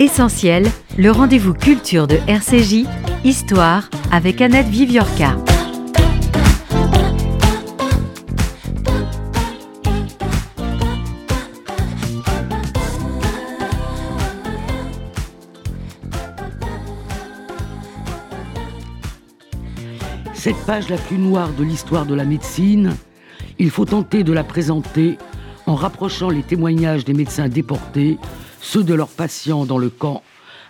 Essentiel, 0.00 0.66
le 0.98 1.12
rendez-vous 1.12 1.54
culture 1.54 2.08
de 2.08 2.18
RCJ, 2.26 2.84
Histoire 3.24 3.88
avec 4.10 4.40
Annette 4.40 4.66
Viviorca. 4.66 5.36
Cette 20.34 20.56
page 20.66 20.88
la 20.88 20.96
plus 20.96 21.18
noire 21.18 21.50
de 21.56 21.62
l'histoire 21.62 22.04
de 22.04 22.14
la 22.14 22.24
médecine, 22.24 22.96
il 23.60 23.70
faut 23.70 23.84
tenter 23.84 24.24
de 24.24 24.32
la 24.32 24.42
présenter 24.42 25.18
en 25.66 25.76
rapprochant 25.76 26.30
les 26.30 26.42
témoignages 26.42 27.04
des 27.04 27.14
médecins 27.14 27.48
déportés, 27.48 28.18
ceux 28.64 28.82
de 28.82 28.94
leurs 28.94 29.10
patients 29.10 29.66
dans 29.66 29.76
le 29.76 29.90
camp, 29.90 30.22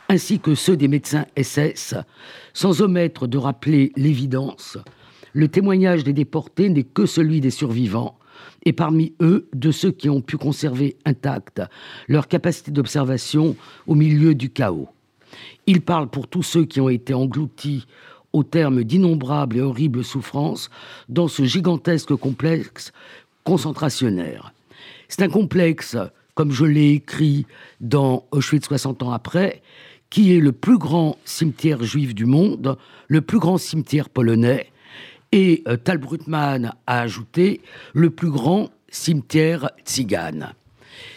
ainsi 0.08 0.40
que 0.40 0.56
ceux 0.56 0.76
des 0.76 0.88
médecins 0.88 1.26
SS, 1.40 1.94
sans 2.52 2.82
omettre 2.82 3.28
de 3.28 3.38
rappeler 3.38 3.92
l'évidence. 3.96 4.76
Le 5.32 5.46
témoignage 5.46 6.02
des 6.02 6.12
déportés 6.12 6.68
n'est 6.68 6.82
que 6.82 7.06
celui 7.06 7.40
des 7.40 7.52
survivants, 7.52 8.18
et 8.64 8.72
parmi 8.72 9.14
eux, 9.20 9.48
de 9.54 9.70
ceux 9.70 9.92
qui 9.92 10.10
ont 10.10 10.20
pu 10.20 10.36
conserver 10.36 10.96
intacte 11.04 11.62
leur 12.08 12.26
capacité 12.26 12.72
d'observation 12.72 13.56
au 13.86 13.94
milieu 13.94 14.34
du 14.34 14.50
chaos. 14.50 14.88
Il 15.66 15.80
parle 15.80 16.08
pour 16.08 16.26
tous 16.26 16.42
ceux 16.42 16.64
qui 16.64 16.80
ont 16.80 16.88
été 16.88 17.14
engloutis 17.14 17.86
au 18.32 18.42
terme 18.42 18.82
d'innombrables 18.82 19.56
et 19.56 19.60
horribles 19.60 20.02
souffrances 20.02 20.68
dans 21.08 21.28
ce 21.28 21.44
gigantesque 21.44 22.16
complexe 22.16 22.92
concentrationnaire. 23.44 24.52
C'est 25.08 25.22
un 25.22 25.28
complexe, 25.28 25.96
comme 26.34 26.52
je 26.52 26.64
l'ai 26.64 26.92
écrit 26.92 27.46
dans 27.80 28.26
Auschwitz 28.30 28.66
60 28.66 29.02
ans 29.02 29.12
après, 29.12 29.62
qui 30.10 30.36
est 30.36 30.41
le 30.41 30.52
plus 30.52 30.78
grand 30.78 31.16
cimetière 31.24 31.82
juif 31.82 32.14
du 32.14 32.26
monde, 32.26 32.76
le 33.08 33.20
plus 33.20 33.38
grand 33.38 33.58
cimetière 33.58 34.08
polonais, 34.08 34.70
et 35.32 35.62
euh, 35.66 35.76
Tal 35.76 35.98
Brutmann 35.98 36.72
a 36.86 37.00
ajouté 37.00 37.60
le 37.92 38.10
plus 38.10 38.30
grand 38.30 38.70
cimetière 38.88 39.70
tzigane. 39.84 40.54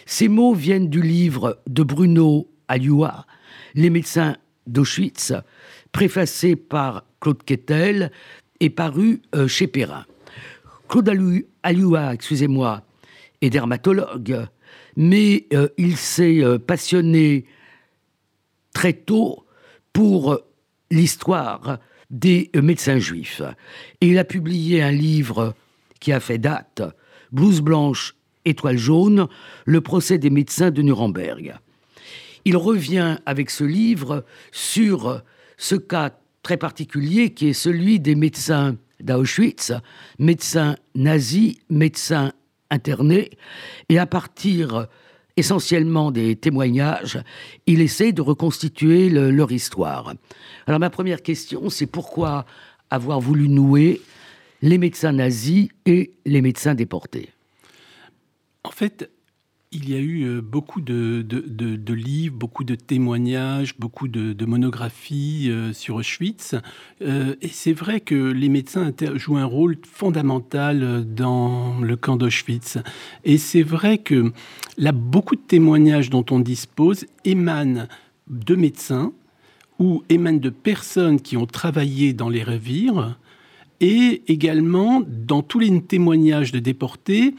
Ces 0.05 0.27
mots 0.27 0.55
viennent 0.55 0.89
du 0.89 1.01
livre 1.01 1.59
de 1.67 1.83
Bruno 1.83 2.47
Alioua, 2.67 3.25
Les 3.75 3.89
médecins 3.89 4.35
d'Auschwitz, 4.65 5.33
préfacé 5.91 6.55
par 6.55 7.03
Claude 7.21 7.43
Quetel 7.43 8.11
est 8.59 8.69
paru 8.69 9.21
euh, 9.35 9.47
chez 9.47 9.67
Perrin. 9.67 10.05
Claude 10.89 11.11
Alioua, 11.63 12.13
excusez-moi, 12.13 12.81
est 13.41 13.49
dermatologue, 13.49 14.47
mais 14.95 15.47
euh, 15.53 15.69
il 15.77 15.97
s'est 15.97 16.43
euh, 16.43 16.57
passionné 16.57 17.45
très 18.73 18.93
tôt 18.93 19.45
pour 19.93 20.39
l'histoire 20.91 21.79
des 22.09 22.49
médecins 22.55 22.99
juifs. 22.99 23.41
Et 24.01 24.07
il 24.07 24.17
a 24.17 24.23
publié 24.23 24.81
un 24.81 24.91
livre 24.91 25.55
qui 25.99 26.11
a 26.11 26.19
fait 26.19 26.37
date, 26.37 26.81
Blouse 27.31 27.61
blanche, 27.61 28.15
étoile 28.45 28.77
jaune, 28.77 29.27
le 29.65 29.81
procès 29.81 30.17
des 30.17 30.29
médecins 30.29 30.71
de 30.71 30.81
Nuremberg. 30.81 31.55
Il 32.45 32.55
revient 32.55 33.17
avec 33.25 33.49
ce 33.49 33.65
livre 33.65 34.23
sur 34.51 35.21
ce 35.57 35.75
cas 35.75 36.11
très 36.43 36.57
particulier 36.57 37.33
qui 37.33 37.49
est 37.49 37.53
celui 37.53 37.99
des 37.99 38.15
médecins 38.15 38.77
d'Auschwitz, 39.01 39.73
médecins 40.17 40.77
nazis, 40.95 41.55
médecins 41.69 42.31
internés, 42.69 43.31
et 43.89 43.99
à 43.99 44.05
partir 44.05 44.87
essentiellement 45.37 46.11
des 46.11 46.35
témoignages, 46.35 47.19
il 47.67 47.81
essaie 47.81 48.11
de 48.11 48.21
reconstituer 48.21 49.09
leur 49.09 49.51
histoire. 49.51 50.13
Alors 50.65 50.79
ma 50.79 50.89
première 50.89 51.21
question, 51.21 51.69
c'est 51.69 51.85
pourquoi 51.85 52.45
avoir 52.89 53.19
voulu 53.19 53.47
nouer 53.47 54.01
les 54.61 54.79
médecins 54.79 55.11
nazis 55.11 55.69
et 55.85 56.11
les 56.25 56.41
médecins 56.41 56.73
déportés? 56.73 57.29
En 58.63 58.71
fait, 58.71 59.09
il 59.71 59.89
y 59.89 59.95
a 59.95 59.99
eu 59.99 60.23
euh, 60.23 60.41
beaucoup 60.41 60.79
de, 60.81 61.25
livres, 61.93 62.35
beaucoup 62.35 62.63
de 62.63 62.75
témoignages, 62.75 63.77
beaucoup 63.77 64.07
de, 64.07 64.45
monographies 64.45 65.47
euh, 65.49 65.73
sur 65.73 65.95
Auschwitz. 65.95 66.55
Euh, 67.01 67.35
et 67.41 67.49
c'est 67.49 67.73
vrai 67.73 67.99
que 67.99 68.15
les 68.15 68.49
médecins 68.49 68.93
jouent 69.15 69.37
un 69.37 69.45
rôle 69.45 69.77
fondamental 69.83 71.05
dans 71.05 71.79
le 71.79 71.95
camp 71.97 72.15
d'Auschwitz. 72.15 72.77
Et 73.25 73.37
c'est 73.37 73.63
vrai 73.63 73.97
que 73.97 74.31
beaucoup 74.93 75.35
de 75.35 75.41
témoignages 75.41 76.09
dont 76.09 76.25
on 76.31 76.39
dispose 76.39 77.05
émanent 77.25 77.87
de 78.27 78.55
médecins 78.55 79.11
ou 79.79 80.03
émanent 80.09 80.39
de 80.39 80.49
personnes 80.49 81.19
qui 81.19 81.35
ont 81.35 81.45
travaillé 81.45 82.13
dans 82.13 82.29
les 82.29 82.43
revires 82.43 83.17
et 83.79 84.23
également 84.27 85.03
dans 85.05 85.43
tous 85.43 85.59
les 85.59 85.81
témoignages 85.81 86.51
de 86.51 86.59
déportés 86.59 87.35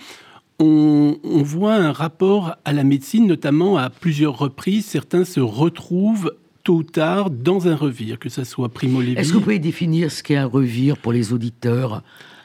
on, 0.58 1.42
voit 1.42 1.74
un 1.74 1.92
rapport 1.92 2.56
à 2.64 2.72
la 2.72 2.84
médecine, 2.84 3.26
notamment 3.26 3.76
à 3.76 3.90
plusieurs 3.90 4.36
reprises. 4.36 4.86
Certains 4.86 5.24
se 5.24 5.40
retrouvent 5.40 6.32
tôt 6.64 6.76
ou 6.76 6.82
tard 6.82 7.30
dans 7.30 7.68
un 7.68 7.76
revire, 7.76 8.18
que 8.18 8.28
ce 8.28 8.44
soit 8.44 8.68
Primo 8.68 9.00
Levi. 9.00 9.14
Est-ce 9.14 9.30
que 9.30 9.34
vous 9.34 9.42
pouvez 9.42 9.58
définir 9.58 10.10
ce 10.10 10.22
qu'est 10.22 10.36
un 10.36 10.46
revire 10.46 10.96
pour 10.96 11.12
les 11.12 11.32
auditeurs 11.32 12.02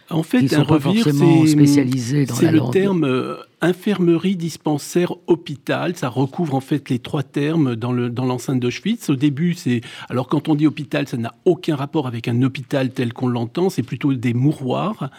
en 0.10 0.22
fait, 0.22 0.54
un 0.54 0.64
revire, 0.64 1.06
c'est 1.06 2.52
le 2.52 2.72
terme 2.72 3.38
infirmerie, 3.64 4.36
dispensaire, 4.36 5.14
hôpital. 5.28 5.96
Ça 5.96 6.10
recouvre 6.10 6.54
en 6.54 6.60
fait 6.60 6.90
les 6.90 7.00
trois 7.00 7.24
termes 7.24 7.76
dans 7.76 7.92
l'enceinte 7.92 8.60
dans 8.60 8.68
d'Auschwitz. 8.68 9.10
Au 9.10 9.16
début, 9.16 9.54
c'est 9.56 9.82
alors 10.10 10.28
quand 10.28 10.50
on 10.50 10.56
dit 10.56 10.68
hôpital, 10.68 11.08
ça 11.08 11.18
n'a 11.18 11.34
aucun 11.46 11.76
rapport 11.76 12.06
avec 12.06 12.28
un 12.28 12.42
hôpital 12.44 12.92
tel 12.92 13.14
qu'on 13.14 13.28
l'entend. 13.28 13.70
C'est 13.70 13.84
plutôt 13.84 14.14
des 14.14 14.34
mouroirs. 14.34 15.10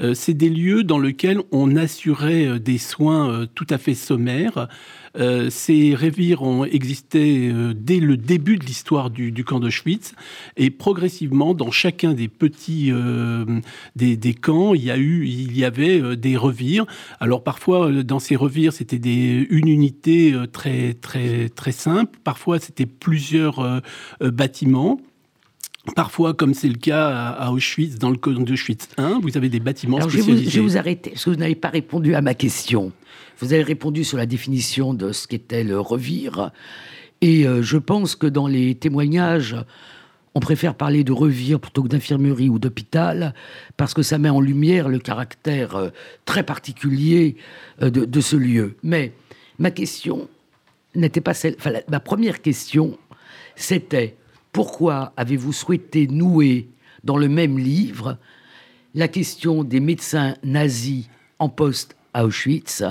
Euh, 0.00 0.14
c'est 0.14 0.34
des 0.34 0.50
lieux 0.50 0.84
dans 0.84 0.98
lesquels 0.98 1.40
on 1.52 1.76
assurait 1.76 2.46
euh, 2.46 2.58
des 2.58 2.78
soins 2.78 3.46
tout 3.54 3.66
à 3.70 3.78
fait 3.78 3.94
sommaires. 3.94 4.68
Euh, 5.18 5.50
ces 5.50 5.94
revires 5.94 6.42
ont 6.42 6.64
existé 6.64 7.48
euh, 7.48 7.74
dès 7.76 8.00
le 8.00 8.16
début 8.16 8.56
de 8.56 8.64
l'histoire 8.64 9.10
du, 9.10 9.44
camp 9.44 9.60
d'Auschwitz 9.60 10.14
et 10.56 10.70
progressivement, 10.70 11.54
dans 11.54 11.70
chacun 11.70 12.14
des 12.14 12.28
petits 12.28 12.90
euh, 12.90 13.60
des, 13.96 14.34
camps, 14.34 14.74
il 14.74 14.84
y 14.84 14.90
a 14.90 14.96
eu, 14.96 15.26
il 15.26 15.56
y 15.56 15.64
avait 15.64 16.16
des 16.16 16.36
revires. 16.36 16.86
Alors 17.20 17.42
parfois, 17.42 17.90
dans 18.02 18.18
ces 18.18 18.36
revires, 18.36 18.72
c'était 18.72 18.98
des 18.98 19.46
une 19.50 19.68
unité 19.68 20.34
très 20.52 20.94
très 20.94 21.48
très 21.48 21.72
simple. 21.72 22.18
Parfois, 22.24 22.58
c'était 22.58 22.86
plusieurs 22.86 23.82
bâtiments. 24.20 25.00
Parfois, 25.96 26.32
comme 26.32 26.54
c'est 26.54 26.68
le 26.68 26.76
cas 26.76 27.08
à 27.08 27.50
Auschwitz, 27.50 27.98
dans 27.98 28.10
le 28.10 28.16
camp 28.16 28.32
d'Auschwitz 28.32 28.88
1, 28.98 29.18
vous 29.20 29.36
avez 29.36 29.48
des 29.48 29.58
bâtiments 29.58 30.00
spécialisés. 30.00 30.50
Je 30.50 30.60
vais, 30.60 30.66
vous, 30.66 30.76
arrêter, 30.76 31.10
parce 31.10 31.24
que 31.24 31.30
vous 31.30 31.36
n'avez 31.36 31.56
pas 31.56 31.70
répondu 31.70 32.14
à 32.14 32.20
ma 32.20 32.34
question. 32.34 32.92
Vous 33.38 33.52
avez 33.52 33.62
répondu 33.62 34.04
sur 34.04 34.18
la 34.18 34.26
définition 34.26 34.94
de 34.94 35.12
ce 35.12 35.26
qu'était 35.26 35.64
le 35.64 35.78
revire. 35.80 36.50
Et 37.20 37.46
euh, 37.46 37.62
je 37.62 37.78
pense 37.78 38.16
que 38.16 38.26
dans 38.26 38.46
les 38.46 38.74
témoignages, 38.74 39.56
on 40.34 40.40
préfère 40.40 40.74
parler 40.74 41.04
de 41.04 41.12
revire 41.12 41.60
plutôt 41.60 41.82
que 41.82 41.88
d'infirmerie 41.88 42.48
ou 42.48 42.58
d'hôpital, 42.58 43.34
parce 43.76 43.94
que 43.94 44.02
ça 44.02 44.18
met 44.18 44.30
en 44.30 44.40
lumière 44.40 44.88
le 44.88 44.98
caractère 44.98 45.76
euh, 45.76 45.90
très 46.24 46.42
particulier 46.42 47.36
euh, 47.82 47.90
de, 47.90 48.20
ce 48.20 48.36
lieu. 48.36 48.76
Mais 48.82 49.12
ma 49.58 49.70
question 49.70 50.28
n'était 50.94 51.20
pas 51.20 51.34
celle. 51.34 51.54
Enfin, 51.58 51.72
ma 51.88 52.00
première 52.00 52.42
question, 52.42 52.98
c'était 53.56 54.16
pourquoi 54.52 55.12
avez-vous 55.16 55.52
souhaité 55.52 56.06
nouer 56.06 56.68
dans 57.04 57.16
le 57.16 57.28
même 57.28 57.58
livre 57.58 58.18
la 58.94 59.08
question 59.08 59.64
des 59.64 59.80
médecins 59.80 60.34
nazis 60.42 61.08
en 61.38 61.48
poste 61.48 61.96
à 62.14 62.24
Auschwitz 62.24 62.82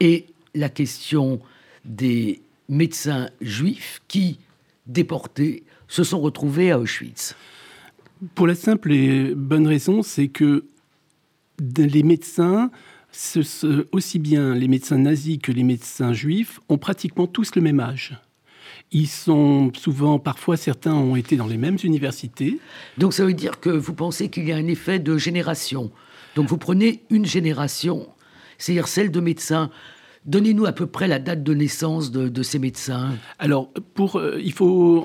et 0.00 0.26
la 0.54 0.68
question 0.68 1.40
des 1.84 2.40
médecins 2.68 3.28
juifs 3.40 4.02
qui, 4.08 4.38
déportés, 4.86 5.64
se 5.88 6.04
sont 6.04 6.20
retrouvés 6.20 6.70
à 6.70 6.78
Auschwitz 6.78 7.34
Pour 8.34 8.46
la 8.46 8.54
simple 8.54 8.92
et 8.92 9.34
bonne 9.34 9.66
raison, 9.66 10.02
c'est 10.02 10.28
que 10.28 10.64
les 11.76 12.02
médecins, 12.02 12.70
aussi 13.92 14.18
bien 14.18 14.54
les 14.54 14.68
médecins 14.68 14.98
nazis 14.98 15.38
que 15.38 15.52
les 15.52 15.64
médecins 15.64 16.12
juifs, 16.12 16.60
ont 16.68 16.78
pratiquement 16.78 17.26
tous 17.26 17.54
le 17.54 17.62
même 17.62 17.80
âge. 17.80 18.18
Ils 18.90 19.08
sont 19.08 19.72
souvent, 19.74 20.18
parfois 20.18 20.56
certains 20.56 20.94
ont 20.94 21.16
été 21.16 21.36
dans 21.36 21.46
les 21.46 21.56
mêmes 21.56 21.78
universités. 21.82 22.58
Donc 22.98 23.14
ça 23.14 23.24
veut 23.24 23.34
dire 23.34 23.60
que 23.60 23.70
vous 23.70 23.94
pensez 23.94 24.28
qu'il 24.28 24.46
y 24.46 24.52
a 24.52 24.56
un 24.56 24.66
effet 24.66 24.98
de 24.98 25.16
génération. 25.16 25.90
Donc 26.34 26.48
vous 26.48 26.58
prenez 26.58 27.02
une 27.10 27.24
génération, 27.24 28.06
c'est-à-dire 28.62 28.88
celle 28.88 29.10
de 29.10 29.20
médecins 29.20 29.70
Donnez-nous 30.24 30.66
à 30.66 30.72
peu 30.72 30.86
près 30.86 31.08
la 31.08 31.18
date 31.18 31.42
de 31.42 31.52
naissance 31.52 32.12
de, 32.12 32.42
ces 32.44 32.60
médecins. 32.60 33.16
Alors, 33.40 33.72
pour, 33.94 34.20
euh, 34.20 34.40
il 34.40 34.52
faut, 34.52 35.04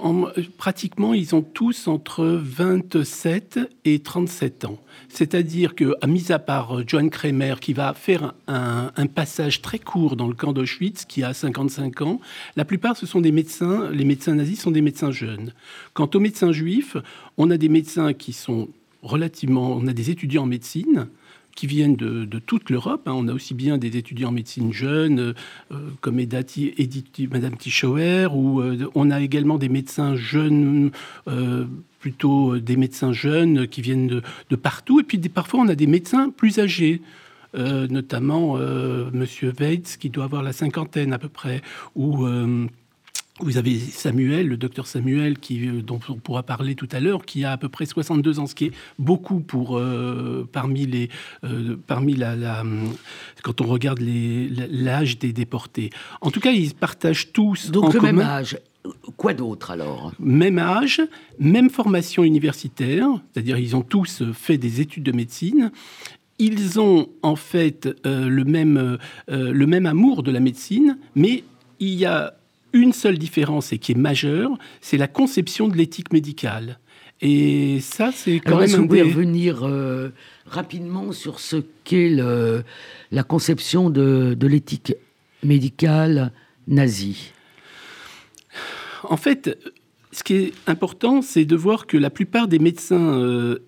pratiquement, 0.60 1.16
ils 1.16 1.34
ont 1.34 1.42
tous 1.42 1.88
entre 1.88 2.24
27 2.24 3.60
et 3.84 3.98
37 3.98 4.66
ans. 4.66 4.78
C'est-à-dire 5.10 5.74
que, 5.74 5.96
à 6.02 6.08
mis 6.08 6.32
à 6.32 6.38
part 6.38 6.78
euh, 6.78 6.84
Johan 6.86 7.10
Kremer, 7.10 7.56
qui 7.60 7.74
va 7.74 7.96
faire 7.96 8.36
un, 8.48 8.92
passage 9.08 9.64
très 9.64 9.80
court 9.80 10.18
dans 10.18 10.28
le 10.28 10.36
camp 10.36 10.54
d'Auschwitz, 10.54 11.06
qui 11.06 11.24
a 11.24 11.34
55 11.34 12.02
ans, 12.04 12.22
la 12.56 12.64
plupart, 12.64 12.96
ce 12.96 13.08
sont 13.08 13.20
des 13.20 13.32
médecins, 13.32 13.90
les 13.90 14.06
médecins 14.06 14.36
nazis 14.36 14.62
sont 14.62 14.70
des 14.70 14.82
médecins 14.82 15.10
jeunes. 15.10 15.52
Quant 15.96 16.10
aux 16.14 16.20
médecins 16.20 16.52
juifs, 16.52 16.96
on 17.38 17.50
a 17.50 17.58
des 17.58 17.70
médecins 17.70 18.14
qui 18.14 18.34
sont 18.34 18.70
relativement, 19.02 19.72
on 19.72 19.88
a 19.88 19.94
des 19.94 20.12
étudiants 20.12 20.44
en 20.44 20.48
médecine, 20.48 21.08
qui 21.58 21.66
viennent 21.66 21.96
de, 21.96 22.40
toute 22.40 22.70
l'Europe. 22.70 23.08
Hein. 23.08 23.14
On 23.16 23.28
a 23.28 23.34
aussi 23.34 23.56
bien 23.56 23.80
des 23.80 23.98
étudiants 23.98 24.30
en 24.30 24.32
médecine 24.32 24.72
jeunes, 24.72 25.34
euh, 25.72 25.76
comme 26.02 26.20
Edati, 26.20 26.74
Madame 27.32 27.58
Tichauer, 27.58 28.28
ou 28.32 28.62
euh, 28.62 28.88
on 28.94 29.10
a 29.10 29.20
également 29.20 29.58
des 29.58 29.68
médecins 29.68 30.16
jeunes, 30.16 30.92
euh, 31.28 31.66
plutôt 32.00 32.60
des 32.60 32.78
médecins 32.78 33.12
jeunes 33.12 33.68
qui 33.68 33.82
viennent 33.82 34.22
de, 34.50 34.56
partout. 34.56 35.00
Et 35.00 35.04
puis 35.04 35.18
parfois, 35.18 35.62
on 35.62 35.68
a 35.68 35.76
des 35.76 35.88
médecins 35.88 36.30
plus 36.30 36.60
âgés. 36.60 37.02
notamment 37.56 38.56
Monsieur 39.12 39.52
Weitz, 39.60 39.98
qui 39.98 40.12
doit 40.12 40.26
avoir 40.26 40.44
la 40.44 40.54
cinquantaine 40.54 41.12
à 41.12 41.18
peu 41.18 41.30
près, 41.30 41.64
ou 41.96 42.28
vous 43.40 43.58
avez 43.58 43.78
Samuel, 43.78 44.48
le 44.48 44.58
docteur 44.58 44.88
Samuel, 44.88 45.38
qui, 45.38 45.68
euh, 45.68 45.82
dont 45.82 46.00
on 46.10 46.16
pourra 46.16 46.44
parler 46.44 46.76
tout 46.76 46.88
à 46.92 47.00
l'heure, 47.00 47.26
qui 47.26 47.44
a 47.46 47.52
à 47.52 47.58
peu 47.58 47.70
près 47.70 47.86
62 47.86 48.40
ans, 48.40 48.48
ce 48.48 48.56
qui 48.56 48.66
est 48.66 48.72
beaucoup 48.98 49.40
pour 49.40 49.78
euh, 49.78 50.48
parmi 50.52 50.86
les 50.86 51.10
euh, 51.44 51.78
parmi 51.88 52.16
la, 52.16 52.64
quand 53.44 53.62
on 53.62 53.66
regarde 53.66 54.00
l'âge 54.02 55.20
des 55.20 55.34
déportés. 55.34 55.90
En 56.22 56.32
tout 56.32 56.40
cas, 56.40 56.52
ils 56.52 56.74
partagent 56.74 57.32
tous 57.32 57.72
donc 57.72 57.94
le 57.94 58.02
même 58.02 58.20
âge. 58.20 58.58
Quoi 59.18 59.34
d'autre 59.34 59.72
alors? 59.72 60.14
Même 60.20 60.60
âge, 60.60 61.02
même 61.40 61.70
formation 61.70 62.24
universitaire, 62.24 63.08
c'est-à-dire 63.34 63.58
ils 63.58 63.76
ont 63.76 63.82
tous 63.82 64.24
fait 64.34 64.58
des 64.58 64.80
études 64.80 65.04
de 65.04 65.12
médecine. 65.12 65.72
Ils 66.40 66.80
ont 66.80 67.10
en 67.22 67.36
fait 67.36 67.90
le 68.06 68.44
même 68.44 68.98
le 69.28 69.66
même 69.66 69.86
amour 69.86 70.24
de 70.24 70.32
la 70.32 70.40
médecine, 70.40 70.98
mais 71.16 71.44
il 71.80 71.96
y 71.96 72.06
a 72.06 72.37
une 72.74 72.94
seule 72.94 73.18
différence 73.18 73.74
et 73.74 73.78
qui 73.78 73.94
est 73.94 73.96
majeure, 73.96 74.58
c'est 74.82 74.98
la 74.98 75.08
conception 75.08 75.68
de 75.68 75.76
l'éthique 75.76 76.12
médicale. 76.14 76.80
Et 77.22 77.80
ça, 77.80 78.12
c'est 78.14 78.40
quand 78.40 78.56
même. 78.56 78.66
Est-ce 78.66 78.76
que 78.76 78.82
vous 78.82 78.88
pouvez 78.88 79.02
revenir 79.02 79.64
euh, 79.64 80.10
rapidement 80.46 81.12
sur 81.12 81.40
ce 81.40 81.58
qu'est 81.84 82.12
la 83.12 83.24
conception 83.24 83.90
de, 83.90 84.38
l'éthique 84.42 84.94
médicale 85.44 86.32
nazie? 86.68 87.34
En 89.04 89.18
fait, 89.18 89.58
ce 90.12 90.24
qui 90.24 90.36
est 90.36 90.54
important, 90.68 91.22
c'est 91.22 91.46
de 91.46 91.56
voir 91.56 91.88
que 91.88 91.98
la 91.98 92.10
plupart 92.10 92.48
des 92.48 92.60
médecins 92.60 93.20
euh, 93.20 93.60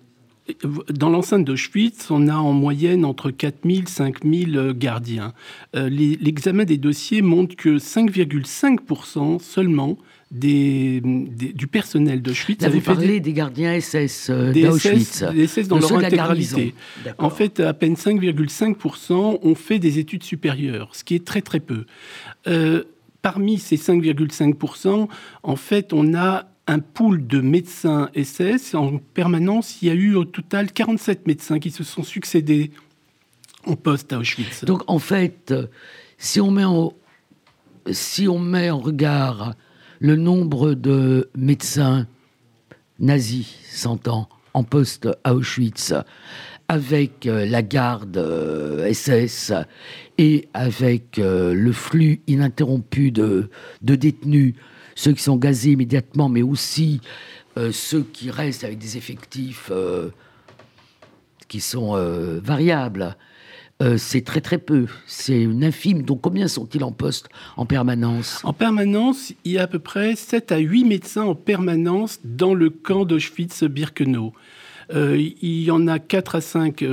dans 0.92 1.10
l'enceinte 1.10 1.44
d'Auschwitz, 1.44 2.10
on 2.10 2.28
a 2.28 2.34
en 2.34 2.52
moyenne 2.52 3.04
entre 3.04 3.30
4000 3.30 3.82
et 3.82 3.86
5000 3.86 4.72
gardiens. 4.76 5.32
Euh, 5.76 5.88
l'examen 5.88 6.64
des 6.64 6.78
dossiers 6.78 7.22
montre 7.22 7.56
que 7.56 7.78
5,5% 7.78 9.38
seulement 9.38 9.98
des, 10.30 11.00
du 11.02 11.66
personnel 11.66 12.22
d'Auschwitz. 12.22 12.64
Vous 12.64 12.80
parlé 12.80 13.20
des... 13.20 13.32
gardiens 13.32 13.78
SS 13.80 14.28
euh, 14.30 14.52
d'Auschwitz. 14.52 15.24
Des 15.24 15.46
SS 15.46 15.68
dans 15.68 15.78
leur 15.78 15.92
intégralité. 15.92 16.74
En 17.18 17.30
fait, 17.30 17.60
à 17.60 17.74
peine 17.74 17.94
5,5% 17.94 19.40
ont 19.42 19.54
fait 19.54 19.78
des 19.78 19.98
études 19.98 20.22
supérieures, 20.22 20.90
ce 20.92 21.04
qui 21.04 21.14
est 21.14 21.24
très 21.24 21.42
très 21.42 21.60
peu. 21.60 21.84
Euh, 22.46 22.84
parmi 23.22 23.58
ces 23.58 23.76
5,5%, 23.76 25.08
en 25.42 25.56
fait, 25.56 25.92
on 25.92 26.14
a 26.14 26.46
un 26.70 26.78
pool 26.78 27.26
de 27.26 27.40
médecins 27.40 28.10
SS. 28.14 28.74
En 28.74 28.98
permanence, 28.98 29.82
il 29.82 29.88
y 29.88 29.90
a 29.90 29.94
eu 29.94 30.14
au 30.14 30.24
total 30.24 30.70
47 30.70 31.26
médecins 31.26 31.58
qui 31.58 31.72
se 31.72 31.82
sont 31.82 32.04
succédés 32.04 32.70
en 33.66 33.74
poste 33.74 34.12
à 34.12 34.18
Auschwitz. 34.18 34.64
Donc 34.64 34.82
en 34.86 35.00
fait, 35.00 35.52
si 36.16 36.40
on 36.40 36.52
met 36.52 36.64
en, 36.64 36.92
si 37.90 38.28
on 38.28 38.38
met 38.38 38.70
en 38.70 38.78
regard 38.78 39.54
le 39.98 40.14
nombre 40.14 40.74
de 40.74 41.28
médecins 41.36 42.06
nazis, 43.00 43.58
s'entend, 43.68 44.28
en 44.54 44.62
poste 44.62 45.08
à 45.24 45.34
Auschwitz, 45.34 45.92
avec 46.68 47.26
euh, 47.26 47.46
la 47.46 47.62
garde 47.62 48.16
SS 48.92 49.50
euh, 49.50 49.62
et 50.18 50.48
avec 50.54 51.18
euh, 51.18 51.52
le 51.52 51.72
flux 51.72 52.20
ininterrompu 52.28 53.10
de, 53.10 53.50
de 53.82 53.94
détenus 53.96 54.54
ceux 54.94 55.12
qui 55.12 55.22
sont 55.22 55.36
gazés 55.36 55.72
immédiatement, 55.72 56.28
mais 56.28 56.42
aussi 56.42 57.00
euh, 57.58 57.72
ceux 57.72 58.02
qui 58.02 58.30
restent 58.30 58.64
avec 58.64 58.78
des 58.78 58.96
effectifs 58.96 59.70
euh, 59.72 60.10
qui 61.48 61.60
sont 61.60 61.96
euh, 61.96 62.40
variables. 62.42 63.16
c'est 63.96 64.24
très 64.26 64.42
très 64.42 64.58
peu, 64.58 64.86
c'est 65.06 65.42
une 65.42 65.64
infime. 65.64 66.02
Donc 66.02 66.20
combien 66.20 66.48
sont-ils 66.48 66.84
en 66.84 66.92
poste 66.92 67.28
en 67.56 67.64
permanence? 67.64 68.40
En 68.44 68.52
permanence, 68.52 69.32
il 69.44 69.52
y 69.52 69.58
a 69.58 69.62
à 69.62 69.66
peu 69.66 69.78
près 69.78 70.16
7 70.16 70.52
à 70.52 70.58
8 70.58 70.84
médecins 70.84 71.24
en 71.24 71.34
permanence 71.34 72.20
dans 72.22 72.52
le 72.52 72.68
camp 72.68 73.06
d'Auschwitz-Birkenau. 73.06 74.34
il 74.92 75.62
y 75.62 75.70
en 75.70 75.88
a 75.88 75.98
4 75.98 76.34
à 76.34 76.40
5 76.42 76.84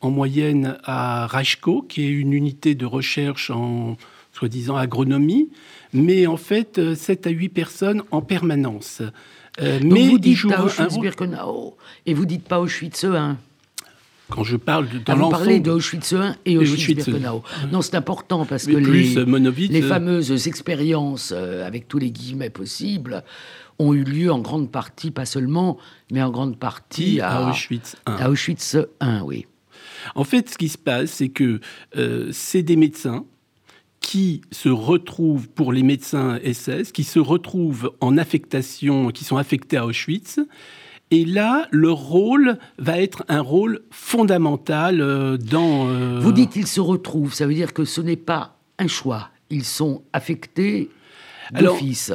en 0.00 0.10
moyenne 0.10 0.78
à 0.84 1.26
Rajko, 1.26 1.82
qui 1.82 2.04
est 2.04 2.10
une 2.10 2.34
unité 2.34 2.76
de 2.76 2.86
recherche 2.86 3.50
en 3.50 3.96
soi-disant 4.32 4.76
agronomie 4.76 5.50
mais 5.92 6.26
en 6.26 6.36
fait 6.36 6.94
7 6.94 7.26
euh, 7.26 7.30
à 7.30 7.32
8 7.32 7.48
personnes 7.48 8.02
en 8.10 8.22
permanence. 8.22 9.02
Euh, 9.60 9.80
mais 9.82 10.08
vous 10.08 10.18
dites 10.18 10.48
pas 10.48 10.62
Auschwitz-Birkenau 10.62 11.76
et 12.06 12.14
vous 12.14 12.24
dites 12.24 12.44
pas 12.44 12.60
Auschwitz 12.60 13.04
1 13.04 13.36
quand 14.30 14.44
je 14.44 14.56
parle 14.56 14.88
de 14.88 14.98
dans 14.98 15.12
ah, 15.12 15.16
Vous 15.16 15.28
parlez 15.28 15.58
d'Auschwitz 15.58 16.12
1 16.12 16.36
et 16.46 16.56
Auschwitz-Birkenau. 16.56 17.42
Non, 17.72 17.82
c'est 17.82 17.96
important 17.96 18.46
parce 18.46 18.66
que 18.66 18.76
les, 18.76 19.68
les, 19.68 19.82
fameuses 19.82 20.46
expériences, 20.46 21.34
euh, 21.36 21.66
avec 21.66 21.88
tous 21.88 21.98
les 21.98 22.12
guillemets 22.12 22.48
possibles, 22.48 23.24
ont 23.80 23.92
eu 23.92 24.04
lieu 24.04 24.30
en 24.30 24.38
grande 24.38 24.70
partie, 24.70 25.10
pas 25.10 25.24
seulement, 25.24 25.78
mais 26.12 26.22
en 26.22 26.30
grande 26.30 26.60
partie 26.60 27.20
à, 27.20 27.50
Auschwitz 27.50 27.96
1. 28.06 28.14
À 28.14 28.30
Auschwitz 28.30 28.76
1, 29.00 29.22
oui. 29.22 29.46
En 30.14 30.22
fait, 30.22 30.48
ce 30.48 30.56
qui 30.56 30.68
se 30.68 30.78
passe, 30.78 31.10
c'est 31.10 31.30
que 31.30 31.58
c'est 32.30 32.62
des 32.62 32.76
médecins 32.76 33.24
qui 34.00 34.40
se 34.50 34.68
retrouvent 34.68 35.48
pour 35.48 35.72
les 35.72 35.82
médecins 35.82 36.38
SS, 36.42 36.92
qui 36.92 37.04
se 37.04 37.18
retrouvent 37.18 37.92
en 38.00 38.16
affectation, 38.18 39.10
qui 39.10 39.24
sont 39.24 39.36
affectés 39.36 39.76
à 39.76 39.86
Auschwitz. 39.86 40.40
Et 41.10 41.24
là, 41.24 41.66
leur 41.70 41.96
rôle 41.96 42.58
va 42.78 43.00
être 43.00 43.24
un 43.28 43.40
rôle 43.40 43.80
fondamental 43.90 45.00
euh, 45.00 45.36
dans... 45.36 45.88
Euh, 45.88 46.18
Vous 46.20 46.32
dites 46.32 46.50
qu'ils 46.50 46.66
se 46.66 46.80
retrouvent, 46.80 47.34
ça 47.34 47.46
veut 47.46 47.54
dire 47.54 47.72
que 47.72 47.84
ce 47.84 48.00
n'est 48.00 48.16
pas 48.16 48.56
un 48.78 48.86
choix, 48.86 49.30
ils 49.50 49.64
sont 49.64 50.02
affectés 50.12 50.88
d'office. 51.52 52.12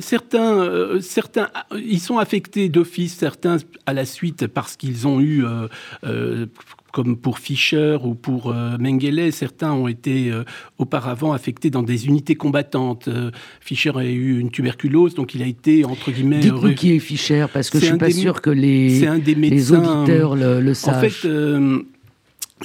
certains, 0.00 0.58
euh, 0.58 1.00
certains, 1.00 1.48
ils 1.74 2.00
sont 2.00 2.18
affectés 2.18 2.68
d'office, 2.68 3.16
certains 3.16 3.56
à 3.86 3.94
la 3.94 4.04
suite 4.04 4.46
parce 4.46 4.76
qu'ils 4.76 5.08
ont 5.08 5.20
eu, 5.20 5.44
comme 6.92 7.16
pour 7.16 7.38
Fischer 7.38 7.98
ou 8.02 8.14
pour 8.14 8.50
euh, 8.50 8.76
Mengele, 8.78 9.32
certains 9.32 9.72
ont 9.72 9.88
été 9.88 10.30
euh, 10.30 10.44
auparavant 10.78 11.32
affectés 11.32 11.70
dans 11.70 11.82
des 11.82 12.06
unités 12.06 12.34
combattantes. 12.34 13.08
Euh, 13.08 13.30
Fischer 13.60 13.92
a 13.96 14.04
eu 14.04 14.38
une 14.38 14.50
tuberculose, 14.50 15.14
donc 15.14 15.34
il 15.34 15.42
a 15.42 15.46
été, 15.46 15.84
entre 15.84 16.10
guillemets... 16.10 16.40
Dites-nous 16.40 16.74
qui 16.74 16.92
est 16.92 16.98
Fischer, 16.98 17.46
parce 17.52 17.70
que 17.70 17.78
je 17.78 17.84
ne 17.84 17.90
suis 17.90 17.98
pas 17.98 18.10
sûr 18.10 18.40
que 18.40 18.50
les, 18.50 19.00
les 19.34 19.72
auditeurs 19.72 20.34
le, 20.34 20.60
le 20.60 20.74
sachent. 20.74 20.96
En 20.96 21.00
fait, 21.00 21.28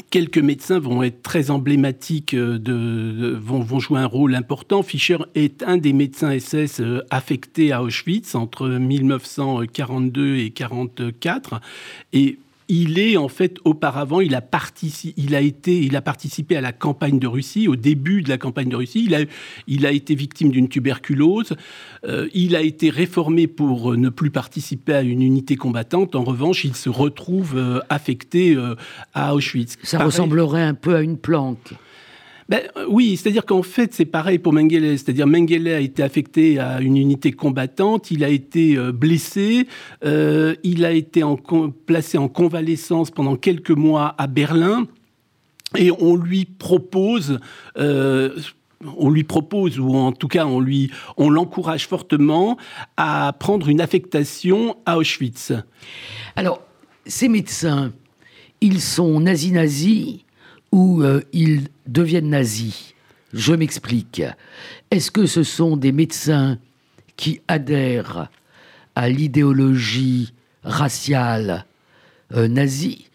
quelques 0.09 0.39
médecins 0.39 0.79
vont 0.79 1.03
être 1.03 1.21
très 1.21 1.51
emblématiques, 1.51 2.35
de, 2.35 3.37
vont, 3.39 3.59
vont, 3.59 3.79
jouer 3.79 3.99
un 3.99 4.07
rôle 4.07 4.35
important. 4.35 4.81
Fischer 4.83 5.17
est 5.35 5.61
un 5.63 5.77
des 5.77 5.93
médecins 5.93 6.37
SS 6.37 6.81
affectés 7.11 7.71
à 7.71 7.83
Auschwitz 7.83 8.33
entre 8.35 8.67
1942 8.67 10.37
et 10.37 10.51
1944. 10.51 11.61
Et 12.13 12.39
il 12.67 12.99
est 12.99 13.17
en 13.17 13.27
fait 13.27 13.57
auparavant, 13.65 14.21
il 14.21 14.35
a, 14.35 14.41
participé, 14.41 15.13
il 15.17 15.35
a 15.35 15.41
été, 15.41 15.79
il 15.79 15.95
a 15.95 16.01
participé 16.01 16.55
à 16.55 16.61
la 16.61 16.71
campagne 16.71 17.19
de 17.19 17.27
Russie, 17.27 17.67
au 17.67 17.75
début 17.75 18.21
de 18.21 18.29
la 18.29 18.37
campagne 18.37 18.69
de 18.69 18.75
Russie. 18.75 19.05
Il 19.67 19.85
a, 19.85 19.91
été 19.91 20.15
victime 20.15 20.51
d'une 20.51 20.69
tuberculose. 20.69 21.53
Euh, 22.05 22.27
il 22.33 22.55
a 22.55 22.61
été 22.61 22.89
réformé 22.89 23.47
pour 23.47 23.95
ne 23.95 24.09
plus 24.09 24.31
participer 24.31 24.93
à 24.93 25.01
une 25.01 25.21
unité 25.21 25.55
combattante. 25.55 26.15
En 26.15 26.23
revanche, 26.23 26.63
il 26.63 26.75
se 26.75 26.89
retrouve 26.89 27.57
euh, 27.57 27.79
affecté 27.89 28.55
euh, 28.55 28.75
à 29.13 29.35
Auschwitz. 29.35 29.77
Ça 29.83 30.03
ressemblerait 30.03 30.63
un 30.63 30.73
peu 30.73 30.95
à 30.95 31.01
une 31.01 31.17
planque. 31.17 31.73
Ben, 32.49 32.61
euh, 32.77 32.85
oui, 32.89 33.17
c'est-à-dire 33.17 33.45
qu'en 33.45 33.63
fait, 33.63 33.93
c'est 33.93 34.05
pareil 34.05 34.39
pour 34.39 34.53
Mengele. 34.53 34.97
C'est-à-dire 34.97 35.27
Mengele 35.27 35.69
a 35.69 35.79
été 35.79 36.03
affecté 36.03 36.59
à 36.59 36.81
une 36.81 36.97
unité 36.97 37.31
combattante, 37.31 38.11
il 38.11 38.23
a 38.23 38.29
été 38.29 38.77
euh, 38.77 38.91
blessé, 38.91 39.67
euh, 40.03 40.55
il 40.63 40.85
a 40.85 40.91
été 40.91 41.21
placé 41.85 42.17
en 42.17 42.27
convalescence 42.27 43.11
pendant 43.11 43.35
quelques 43.35 43.71
mois 43.71 44.15
à 44.17 44.27
Berlin. 44.27 44.87
et 45.77 45.89
on 45.99 46.15
lui 46.15 46.45
propose 46.45 47.39
ou 49.79 49.95
en 49.95 50.11
tout 50.11 50.27
cas 50.27 50.45
on 50.45 50.63
on 51.17 51.29
l'encourage 51.29 51.87
fortement 51.87 52.57
à 52.97 53.33
prendre 53.39 53.69
une 53.69 53.81
affectation 53.81 54.75
à 54.85 54.97
Auschwitz. 54.97 55.53
Alors, 56.35 56.61
ces 57.05 57.27
médecins, 57.27 57.91
ils 58.61 58.81
sont 58.81 59.19
nazis-nazis 59.19 60.25
ou 60.73 61.03
euh, 61.03 61.21
ils 61.33 61.67
deviennent 61.85 62.31
nazis 62.31 62.95
Je 63.31 63.53
m'explique. 63.53 64.23
Est-ce 64.89 65.11
que 65.11 65.27
ce 65.27 65.43
sont 65.43 65.77
des 65.77 65.91
médecins 65.91 66.57
qui 67.15 67.41
adhèrent 67.47 68.29
à 68.95 69.07
l'idéologie 69.07 70.33
raciale 70.63 71.65
euh, 72.33 72.47
nazie, 72.47 73.05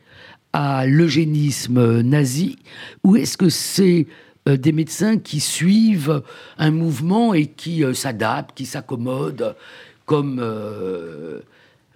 à 0.53 0.87
l'eugénisme 0.87 2.00
nazi, 2.03 2.59
ou 3.03 3.17
est-ce 3.17 3.37
que 3.37 3.49
c'est 3.49 4.07
euh, 4.49 4.57
des 4.57 4.73
médecins 4.73 5.19
qui 5.19 5.41
suivent 5.41 6.23
un 6.59 6.71
mouvement 6.71 7.35
et 7.35 7.47
qui 7.47 7.83
s'adaptent, 7.93 8.57
qui 8.57 8.67
s'accommodent, 8.67 9.57
comme, 10.07 10.37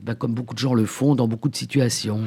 ben, 0.01 0.15
comme 0.17 0.35
beaucoup 0.35 0.55
de 0.55 0.59
gens 0.59 0.75
le 0.75 0.87
font 0.87 1.15
dans 1.15 1.29
beaucoup 1.29 1.49
de 1.49 1.57
situations? 1.57 2.23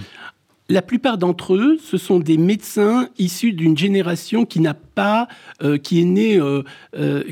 La 0.67 0.81
plupart 0.81 1.17
d'entre 1.19 1.55
eux, 1.55 1.77
ce 1.79 1.97
sont 1.97 2.19
des 2.19 2.37
médecins 2.37 3.09
issus 3.19 3.53
d'une 3.53 3.77
génération 3.77 4.45
qui 4.45 4.59
n'a 4.59 4.73
pas, 4.73 5.27
qui 5.83 6.01
est 6.01 6.05
née, 6.05 6.39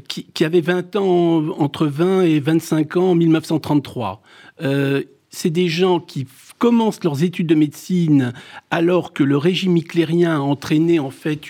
qui, 0.07 0.25
qui, 0.25 0.45
avait 0.45 0.61
20 0.61 0.95
ans, 0.97 1.49
entre 1.57 1.87
20 1.87 2.21
et 2.23 2.39
25 2.39 2.97
ans 2.97 3.11
en 3.11 3.15
1933. 3.15 4.21
c'est 5.31 5.49
des 5.49 5.67
gens 5.67 5.99
qui 5.99 6.27
commencent 6.63 7.03
leurs 7.03 7.23
études 7.23 7.47
de 7.47 7.55
médecine 7.55 8.31
alors 8.71 9.11
que 9.11 9.21
le 9.21 9.35
régime 9.35 9.75
hitlérien 9.75 10.37
a 10.37 10.39
entraîné 10.39 10.97
en 10.97 11.09
fait 11.09 11.41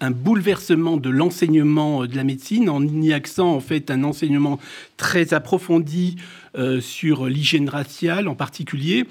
un 0.00 0.12
bouleversement 0.12 0.96
de 0.96 1.10
l'enseignement 1.10 2.04
euh, 2.04 2.06
de 2.06 2.14
la 2.14 2.22
médecine 2.22 2.70
en 2.70 2.80
y 2.86 3.12
accent 3.12 3.52
en 3.52 3.58
fait 3.58 3.90
un 3.90 4.04
enseignement 4.04 4.60
très 4.96 5.34
approfondi 5.34 6.18
euh, 6.56 6.80
sur 6.80 7.26
l'hygiène 7.26 7.68
raciale 7.68 8.28
en 8.28 8.36
particulier. 8.36 9.06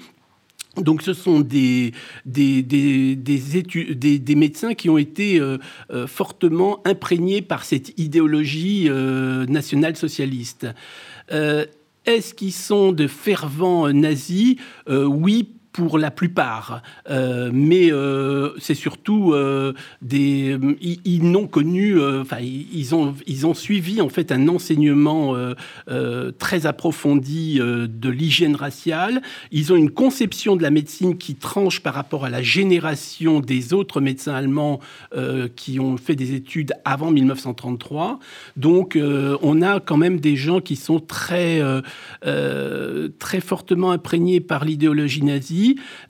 Donc 0.76 1.02
ce 1.02 1.12
sont 1.12 1.40
des, 1.40 1.92
des, 2.24 2.62
des, 2.62 3.16
des, 3.16 4.18
des 4.18 4.34
médecins 4.34 4.74
qui 4.74 4.88
ont 4.88 4.98
été 4.98 5.40
euh, 5.40 5.58
fortement 6.06 6.80
imprégnés 6.86 7.42
par 7.42 7.64
cette 7.64 7.98
idéologie 7.98 8.88
nationale-socialiste. 8.88 10.68
Est-ce 12.06 12.34
qu'ils 12.34 12.52
sont 12.52 12.92
de 12.92 13.06
fervents 13.06 13.92
nazis? 13.92 14.56
Euh, 14.88 15.04
Oui, 15.04 15.48
pour 15.72 15.98
la 15.98 16.10
plupart. 16.10 16.82
Euh, 17.08 17.50
mais 17.52 17.92
euh, 17.92 18.50
c'est 18.58 18.74
surtout 18.74 19.32
euh, 19.32 19.72
des. 20.02 20.58
Ils, 20.80 21.30
n'ont 21.30 21.46
connu. 21.46 22.00
Enfin, 22.20 22.38
ils 22.40 22.94
ont 22.94 23.14
ils 23.26 23.46
ont 23.46 23.54
suivi 23.54 24.00
en 24.00 24.08
fait 24.08 24.32
un 24.32 24.48
enseignement 24.48 25.36
très 26.38 26.66
approfondi 26.66 27.58
de 27.58 28.08
l'hygiène 28.08 28.56
raciale. 28.56 29.22
Ils 29.52 29.72
ont 29.72 29.76
une 29.76 29.90
conception 29.90 30.56
de 30.56 30.62
la 30.62 30.70
médecine 30.70 31.16
qui 31.16 31.34
tranche 31.34 31.80
par 31.80 31.94
rapport 31.94 32.24
à 32.24 32.30
la 32.30 32.42
génération 32.42 33.40
des 33.40 33.72
autres 33.72 34.00
médecins 34.00 34.34
allemands 34.34 34.80
qui 35.56 35.78
ont 35.80 35.96
fait 35.96 36.16
des 36.16 36.34
études 36.34 36.72
avant 36.84 37.10
1933. 37.10 38.18
Donc, 38.56 38.98
on 39.42 39.62
a 39.62 39.80
quand 39.80 39.96
même 39.96 40.20
des 40.20 40.36
gens 40.36 40.60
qui 40.60 40.76
sont 40.76 41.00
très 41.00 41.62
très 42.22 43.40
fortement 43.40 43.92
imprégnés 43.92 44.40
par 44.40 44.64
l'idéologie 44.64 45.22
nazie 45.22 45.59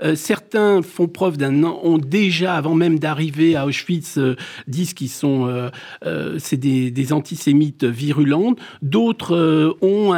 euh, 0.03 0.15
certains 0.15 0.83
font 0.83 1.09
preuve 1.09 1.37
d'un 1.37 1.63
ont 1.65 1.99
déjà 1.99 2.55
avant 2.55 2.75
même 2.75 2.99
d'arriver 2.99 3.57
à 3.57 3.67
Auschwitz 3.67 4.19
euh, 4.19 4.37
disent 4.67 4.95
qu'ils 4.95 5.11
sont 5.11 5.49
euh, 6.07 6.39
c'est 6.39 6.57
des, 6.57 7.13
antisémites 7.13 7.85
virulents. 7.85 8.55
D'autres 8.83 9.77
ont, 9.83 10.13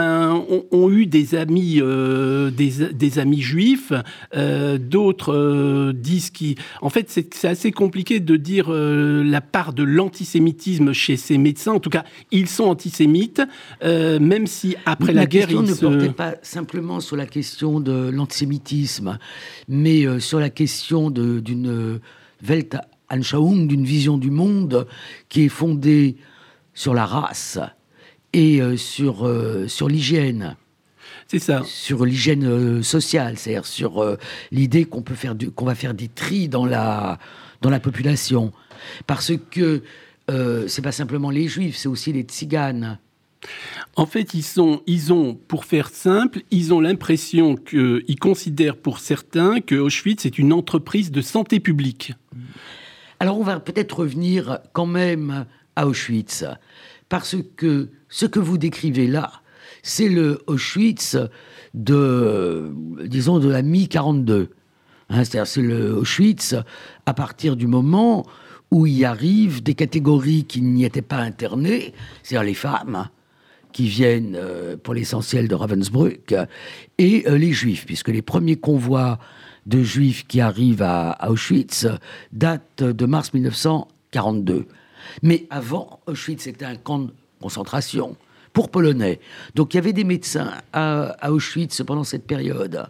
ont, 0.71 0.91
eu 0.91 1.07
des 1.07 1.35
amis 1.35 1.81
des, 1.81 3.19
amis 3.19 3.41
juifs. 3.41 3.93
D'autres 4.35 5.93
disent 5.93 6.31
qu'ils 6.31 6.57
en 6.81 6.91
fait 6.91 7.09
c'est 7.09 7.49
assez 7.49 7.73
compliqué 7.73 8.21
de 8.21 8.37
dire 8.37 8.71
la 8.71 9.41
part 9.41 9.73
de 9.73 9.83
l'antisémitisme 9.83 10.93
chez 10.93 11.17
ces 11.17 11.39
médecins. 11.39 11.73
En 11.73 11.81
tout 11.81 11.91
cas, 11.91 12.05
ils 12.31 12.49
sont 12.49 12.65
antisémites, 12.65 13.43
même 13.83 14.47
si 14.47 14.77
après 14.85 15.13
la, 15.13 15.27
guerre, 15.27 15.51
ils 15.51 15.63
ne 15.63 15.75
portait 15.75 16.13
pas 16.13 16.35
simplement 16.43 17.01
sur 17.01 17.17
la 17.17 17.27
question 17.27 17.81
de 17.81 18.11
l'antisémitisme 18.11 19.19
mais 19.69 20.05
euh, 20.07 20.21
sur 20.21 20.41
la 20.41 20.51
question 20.51 21.11
d'une 21.11 21.69
euh, 21.69 22.01
Weltanschauung, 22.43 23.67
d'une 23.67 23.85
vision 23.85 24.19
du 24.19 24.31
monde 24.31 24.87
qui 25.29 25.45
est 25.45 25.49
fondée 25.49 26.17
sur 26.75 26.95
la 26.95 27.07
race 27.07 27.59
et 28.33 28.61
euh, 28.61 28.77
sur, 28.77 29.31
sur 29.69 29.89
l'hygiène. 29.89 30.57
C'est 31.29 31.39
ça. 31.39 31.63
Sur 31.65 32.05
l'hygiène 32.05 32.83
sociale, 32.83 33.39
c'est-à-dire 33.39 33.65
sur 33.65 34.05
l'idée 34.51 34.85
qu'on 34.85 35.03
peut 35.03 35.15
faire 35.15 35.35
qu'on 35.55 35.65
va 35.65 35.75
faire 35.75 35.95
des 35.95 36.09
tris 36.09 36.49
dans 36.49 36.67
la, 36.67 37.19
dans 37.63 37.71
la 37.71 37.81
population. 37.81 38.53
Parce 39.07 39.33
que 39.51 39.83
c'est 40.67 40.83
pas 40.83 40.93
simplement 40.93 41.31
les 41.31 41.49
juifs, 41.49 41.77
c'est 41.77 41.89
aussi 41.89 42.13
les 42.13 42.23
tziganes. 42.23 42.99
En 43.97 44.07
fait, 44.07 44.35
ils, 44.35 44.43
sont, 44.43 44.83
ont, 45.11 45.35
pour 45.35 45.65
faire 45.65 45.89
simple, 45.89 46.43
ils 46.51 46.73
ont 46.73 46.81
l'impression 46.81 47.57
qu'ils 47.57 48.19
considèrent 48.19 48.77
pour 48.77 48.99
certains 48.99 49.61
que 49.61 49.75
Auschwitz 49.75 50.25
est 50.25 50.39
une 50.39 50.53
entreprise 50.53 51.11
de 51.11 51.21
santé 51.21 51.61
publique. 51.61 52.15
Alors 53.21 53.39
on 53.39 53.45
va 53.45 53.61
peut-être 53.61 54.01
revenir 54.01 54.61
quand 54.73 54.87
même 54.87 55.47
à 55.77 55.87
Auschwitz, 55.87 56.45
parce 57.09 57.37
que 57.57 57.91
ce 58.09 58.27
que 58.27 58.41
vous 58.41 58.59
décrivez 58.59 59.07
là, 59.07 59.31
c'est 59.83 60.09
le 60.09 60.41
Auschwitz 60.47 61.17
de, 61.75 62.73
disons, 63.05 63.39
de 63.39 63.49
la 63.49 63.63
mi-42. 63.63 64.49
Hein, 65.09 65.25
c'est-à-dire 65.25 65.47
c'est 65.47 65.63
le 65.63 65.93
Auschwitz 65.93 66.55
à 67.07 67.15
partir 67.15 67.57
du 67.57 67.67
moment 67.67 68.25
où 68.71 68.87
il 68.87 69.05
arrive 69.05 69.63
des 69.63 69.75
catégories 69.75 70.45
qui 70.45 70.63
n'y 70.63 70.85
étaient 70.85 71.03
pas 71.03 71.19
internées, 71.19 71.93
c'est-à-dire 72.23 72.47
les 72.47 72.55
femmes, 72.55 73.09
qui 73.73 73.89
viennent 73.89 74.37
euh, 74.37 74.77
pour 74.77 74.95
l'essentiel 74.95 75.49
de 75.49 75.55
Ravensbrück, 75.55 76.35
et 76.99 77.25
euh, 77.27 77.37
les 77.37 77.53
juifs, 77.53 77.87
puisque 77.87 78.09
les 78.09 78.23
premiers 78.23 78.57
convois 78.57 79.19
de 79.67 79.83
juifs 79.83 80.27
qui 80.27 80.41
arrivent 80.41 80.83
à, 80.83 81.17
Auschwitz 81.29 81.87
datent 82.33 82.83
de 82.83 83.07
mars 83.07 83.33
1942. 83.33 84.67
Mais 85.23 85.47
avant, 85.51 86.01
Auschwitz 86.07 86.47
était 86.47 86.65
un 86.65 86.77
camp 86.77 87.01
de 87.01 87.13
concentration 87.41 88.17
pour 88.53 88.71
Polonais. 88.71 89.21
Donc 89.55 89.75
il 89.75 89.77
y 89.77 89.79
avait 89.79 89.93
des 89.93 90.05
médecins 90.05 90.53
à, 90.73 91.31
Auschwitz 91.31 91.83
pendant 91.87 92.05
cette 92.05 92.27
période, 92.27 92.87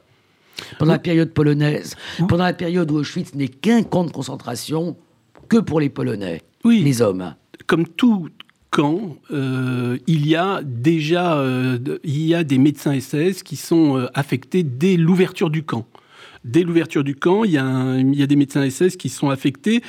pendant 0.79 0.93
la 0.93 0.99
période 0.99 1.31
polonaise, 1.31 1.97
pendant 2.29 2.45
la 2.45 2.53
période 2.53 2.91
où 2.91 2.97
Auschwitz 2.97 3.35
n'est 3.35 3.49
qu'un 3.49 3.83
camp 3.83 4.05
de 4.05 4.11
concentration 4.11 4.97
que 5.49 5.59
pour 5.59 5.81
les 5.81 5.91
Polonais, 5.91 6.43
oui. 6.65 6.83
les 6.83 7.03
hommes. 7.03 7.35
Comme 7.67 7.87
tout, 7.87 8.29
quand 8.73 9.19
euh, 9.31 9.99
il 10.07 10.26
y 10.26 10.35
a 10.35 10.62
déjà 10.64 11.37
euh, 11.37 11.79
il 12.05 12.23
y 12.23 12.35
a 12.35 12.43
des 12.43 12.57
médecins 12.57 12.99
SS 12.99 13.43
qui 13.43 13.57
sont 13.57 13.99
euh, 13.99 14.09
affectés 14.14 14.62
dès 14.62 14.97
l'ouverture 14.97 15.50
du 15.50 15.62
camp. 15.62 15.87
Dès 16.45 16.62
l'ouverture 16.62 17.05
du 17.05 17.14
camp, 17.14 17.45
il 17.45 17.52
y, 17.52 17.59
a 17.59 17.99
il 17.99 18.14
y 18.14 18.23
a 18.23 18.26
des 18.26 18.35
médecins 18.35 18.69
SS 18.69 18.97
qui 18.97 19.11
sont 19.11 19.29
affectés 19.29 19.83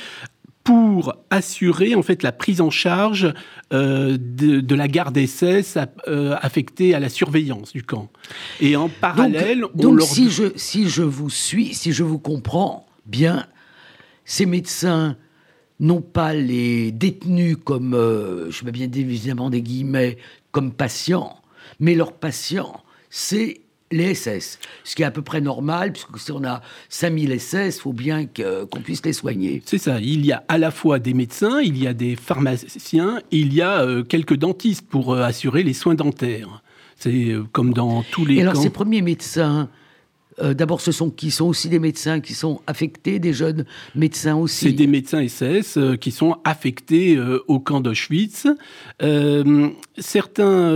pour 0.64 1.16
assurer 1.30 1.94
en 1.94 2.02
fait 2.02 2.22
la 2.22 2.30
prise 2.30 2.60
en 2.60 2.70
charge 2.70 3.32
de, 3.70 4.74
la 4.74 4.88
garde 4.88 5.18
SS 5.18 5.78
affectée 6.40 6.94
à 6.94 7.00
la 7.00 7.08
surveillance 7.08 7.72
du 7.72 7.82
camp. 7.82 8.08
Et 8.60 8.76
en 8.76 8.88
parallèle, 8.88 9.64
donc, 9.74 10.00
si 10.02 10.30
je 10.30 10.44
si 10.54 10.88
je 10.88 11.02
vous 11.02 11.28
suis, 11.28 11.74
si 11.74 11.92
je 11.92 12.04
vous 12.04 12.18
comprends 12.18 12.86
bien, 13.04 13.46
ces 14.24 14.46
médecins 14.46 15.16
non 15.84 16.00
pas 16.00 16.32
les 16.32 16.92
détenus 16.92 17.58
comme, 17.62 17.92
euh, 17.94 18.50
je 18.50 18.64
mets 18.64 18.72
bien 18.72 18.90
évidemment 18.90 19.50
des 19.50 19.60
guillemets, 19.60 20.16
comme 20.50 20.72
patients, 20.72 21.36
mais 21.78 21.94
leurs 21.94 22.14
patients, 22.14 22.82
c'est 23.10 23.60
les 23.92 24.14
SS. 24.14 24.58
Ce 24.82 24.96
qui 24.96 25.02
est 25.02 25.04
à 25.04 25.10
peu 25.10 25.20
près 25.20 25.42
normal, 25.42 25.92
puisque 25.92 26.18
si 26.18 26.32
on 26.32 26.42
a 26.42 26.62
5000 26.88 27.38
SS, 27.38 27.76
il 27.76 27.80
faut 27.80 27.92
bien 27.92 28.24
qu'on 28.24 28.80
puisse 28.80 29.04
les 29.04 29.12
soigner. 29.12 29.62
C'est 29.66 29.78
ça. 29.78 30.00
Il 30.00 30.24
y 30.24 30.32
a 30.32 30.42
à 30.48 30.56
la 30.56 30.70
fois 30.70 30.98
des 30.98 31.12
médecins, 31.12 31.60
il 31.60 31.76
y 31.76 31.86
a 31.86 31.92
des 31.92 32.16
pharmaciens, 32.16 33.20
il 33.30 33.52
y 33.52 33.60
a 33.60 33.82
euh, 33.82 34.02
quelques 34.02 34.36
dentistes 34.36 34.88
pour 34.88 35.12
euh, 35.12 35.22
assurer 35.22 35.62
les 35.62 35.74
soins 35.74 35.94
dentaires. 35.94 36.62
C'est 36.96 37.34
comme 37.52 37.74
dans 37.74 38.02
tous 38.10 38.24
les. 38.24 38.36
Et 38.36 38.40
alors, 38.40 38.56
ces 38.56 38.70
premiers 38.70 39.02
médecins, 39.02 39.68
euh, 40.40 40.54
d'abord, 40.54 40.80
ce 40.80 40.92
sont 40.92 41.10
qui 41.10 41.30
sont 41.30 41.46
aussi 41.46 41.68
des 41.68 41.78
médecins 41.78 42.20
qui 42.20 42.34
sont 42.34 42.60
affectés, 42.66 43.18
des 43.18 43.32
jeunes 43.32 43.64
médecins 43.94 44.36
aussi. 44.36 44.66
C'est 44.66 44.72
des 44.72 44.86
médecins 44.86 45.26
SS 45.26 45.76
euh, 45.76 45.96
qui 45.96 46.10
sont 46.10 46.36
affectés 46.44 47.16
euh, 47.16 47.44
au 47.48 47.60
camp 47.60 47.80
d'Auschwitz. 47.80 48.46
certains, 49.98 50.72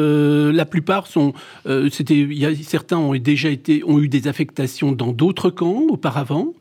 la 0.52 0.64
plupart 0.64 1.08
ont 2.98 3.14
déjà 3.14 3.48
ont 3.84 3.98
eu 4.00 4.08
des 4.08 4.28
affectations 4.28 4.92
dans 4.92 5.12
d'autres 5.12 5.50
camps 5.50 5.82
auparavant. 5.88 6.54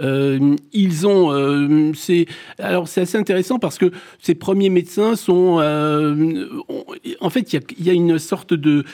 Ils 0.00 1.06
ont, 1.06 1.92
c'est 1.94 2.26
alors 2.58 2.88
c'est 2.88 3.02
assez 3.02 3.18
intéressant 3.18 3.58
parce 3.58 3.78
que 3.78 3.90
ces 4.20 4.34
premiers 4.34 4.70
médecins 4.70 5.16
sont, 5.16 5.58
en 7.20 7.30
fait, 7.30 7.52
il 7.52 7.86
y 7.86 7.90
a, 7.90 7.92
une 7.92 8.18
sorte 8.18 8.54
de, 8.54 8.84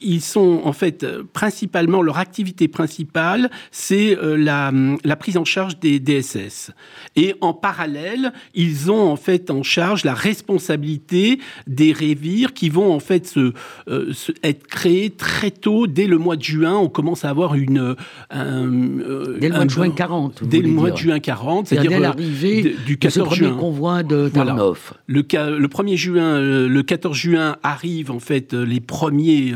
ils 0.00 0.20
sont 0.20 0.62
en 0.64 0.72
fait 0.72 1.06
principalement 1.32 2.02
leur 2.02 2.18
activité 2.18 2.68
principale, 2.68 3.50
c'est 3.70 4.16
la, 4.20 4.72
la 5.04 5.16
prise 5.16 5.36
en 5.36 5.44
charge 5.44 5.78
des 5.78 6.00
DSS. 6.00 6.70
Et 7.16 7.34
en 7.40 7.52
parallèle, 7.52 8.32
ils 8.54 8.90
ont 8.90 9.10
en 9.10 9.16
fait 9.16 9.50
en 9.50 9.62
charge 9.62 10.04
la 10.04 10.14
responsabilité 10.14 11.38
des 11.66 11.92
révires 11.92 12.54
qui 12.54 12.68
vont 12.68 12.92
en 12.92 13.00
fait 13.00 13.26
se, 13.26 13.52
euh, 13.88 14.12
être 14.42 14.66
créés 14.66 15.10
très 15.10 15.50
tôt, 15.50 15.86
dès 15.86 16.06
le 16.06 16.18
mois 16.18 16.36
de 16.36 16.42
juin. 16.42 16.76
On 16.76 16.88
commence 16.88 17.24
à 17.24 17.30
avoir 17.30 17.54
une. 17.54 17.96
Euh, 18.34 19.38
dès 19.38 19.48
le 19.48 19.54
mois 19.54 19.64
de 19.64 19.70
juin 19.74 19.90
40. 19.90 20.44
Dès 20.44 20.60
le 20.60 20.68
mois 20.68 20.90
de 20.90 20.96
juin 20.96 21.20
40, 21.20 21.68
c'est-à-dire 21.68 21.98
euh, 21.98 22.00
l'arrivée 22.00 22.76
du 22.86 22.98
14 22.98 23.30
ce 23.30 23.34
juin. 23.34 23.56
convoi 23.56 24.02
de 24.02 24.28
Tarnov. 24.28 24.94
Le, 25.06 25.20
le 25.20 25.68
1er 25.68 25.96
juin, 25.96 26.40
le 26.40 26.82
14 26.82 27.16
juin 27.16 27.56
arrivent 27.62 28.10
en 28.10 28.20
fait 28.20 28.52
les 28.52 28.80
premiers 28.80 29.52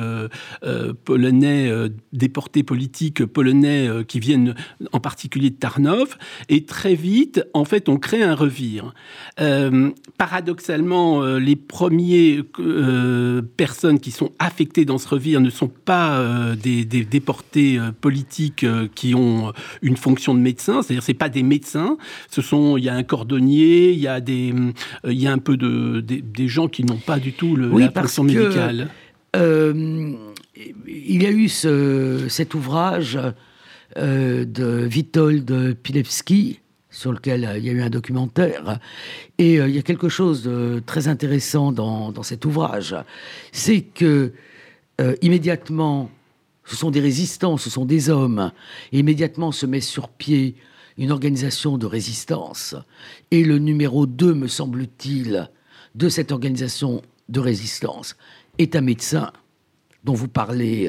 polonais 1.04 1.70
déportés 2.12 2.62
politiques 2.62 3.24
polonais 3.24 3.88
qui 4.06 4.20
viennent 4.20 4.54
en 4.92 5.00
particulier 5.00 5.50
de 5.50 5.56
Tarnov, 5.56 6.16
et 6.48 6.64
très 6.64 6.94
vite, 6.94 7.44
en 7.54 7.64
fait, 7.64 7.88
on 7.88 7.96
crée 7.96 8.22
un 8.22 8.34
revire. 8.34 8.94
Euh, 9.40 9.90
paradoxalement, 10.16 11.22
euh, 11.22 11.38
les 11.38 11.56
premiers 11.56 12.42
euh, 12.58 13.42
personnes 13.56 14.00
qui 14.00 14.10
sont 14.10 14.32
affectées 14.38 14.84
dans 14.84 14.98
ce 14.98 15.08
revire 15.08 15.40
ne 15.40 15.50
sont 15.50 15.68
pas 15.68 16.24
des, 16.60 16.84
déportés 16.84 17.78
politiques 18.00 18.66
qui 18.94 19.14
ont 19.14 19.52
une 19.82 19.96
fonction 19.96 20.07
de 20.12 20.40
médecin, 20.40 20.82
c'est-à-dire 20.82 21.02
c'est 21.02 21.14
pas 21.14 21.28
des 21.28 21.42
médecins. 21.42 21.96
Ce 22.30 22.42
sont, 22.42 22.76
il 22.76 22.84
y 22.84 22.88
a 22.88 22.94
un 22.94 23.02
cordonnier, 23.02 23.92
il 23.92 23.98
y 23.98 24.08
a 24.08 24.20
des, 24.20 24.54
il 25.04 25.22
y 25.22 25.26
a 25.26 25.32
un 25.32 25.38
peu 25.38 25.56
de 25.56 26.00
des, 26.00 26.48
gens 26.48 26.68
qui 26.68 26.84
n'ont 26.84 26.98
pas 26.98 27.18
du 27.18 27.32
tout 27.32 27.56
le, 27.56 27.68
la 27.78 27.90
fonction 27.90 28.24
médicale. 28.24 28.88
il 29.34 31.22
y 31.22 31.26
a 31.26 31.30
eu 31.30 31.48
ce, 31.48 32.26
cet 32.28 32.54
ouvrage 32.54 33.18
de 33.96 34.88
Witold 34.92 35.76
Pilewski 35.82 36.60
sur 36.98 37.12
lequel 37.12 37.44
euh, 37.44 37.58
il 37.58 37.64
y 37.64 37.70
a 37.70 37.72
eu 37.72 37.82
un 37.82 37.90
documentaire. 37.90 38.78
Et 39.38 39.60
euh, 39.60 39.68
il 39.68 39.74
y 39.74 39.78
a 39.78 39.82
quelque 39.82 40.08
chose 40.08 40.42
de 40.42 40.82
très 40.84 41.08
intéressant 41.08 41.72
dans, 41.72 42.22
cet 42.22 42.44
ouvrage. 42.44 42.96
C'est 43.52 43.82
que 43.82 44.32
euh, 45.00 45.14
immédiatement, 45.22 46.10
ce 46.68 46.76
sont 46.76 46.90
des 46.90 47.00
résistants, 47.00 47.56
ce 47.56 47.70
sont 47.70 47.84
des 47.84 48.10
hommes. 48.10 48.52
Immédiatement 48.92 49.52
se 49.52 49.66
met 49.66 49.80
sur 49.80 50.08
pied 50.08 50.54
une 50.96 51.10
organisation 51.10 51.78
de 51.78 51.86
résistance. 51.86 52.76
Et 53.30 53.42
le 53.42 53.58
numéro 53.58 54.06
2, 54.06 54.34
me 54.34 54.48
semble-t-il, 54.48 55.50
de 55.94 56.08
cette 56.08 56.30
organisation 56.30 57.02
de 57.28 57.40
résistance 57.40 58.16
est 58.58 58.76
un 58.76 58.80
médecin 58.80 59.32
dont 60.04 60.14
vous 60.14 60.28
parlez 60.28 60.88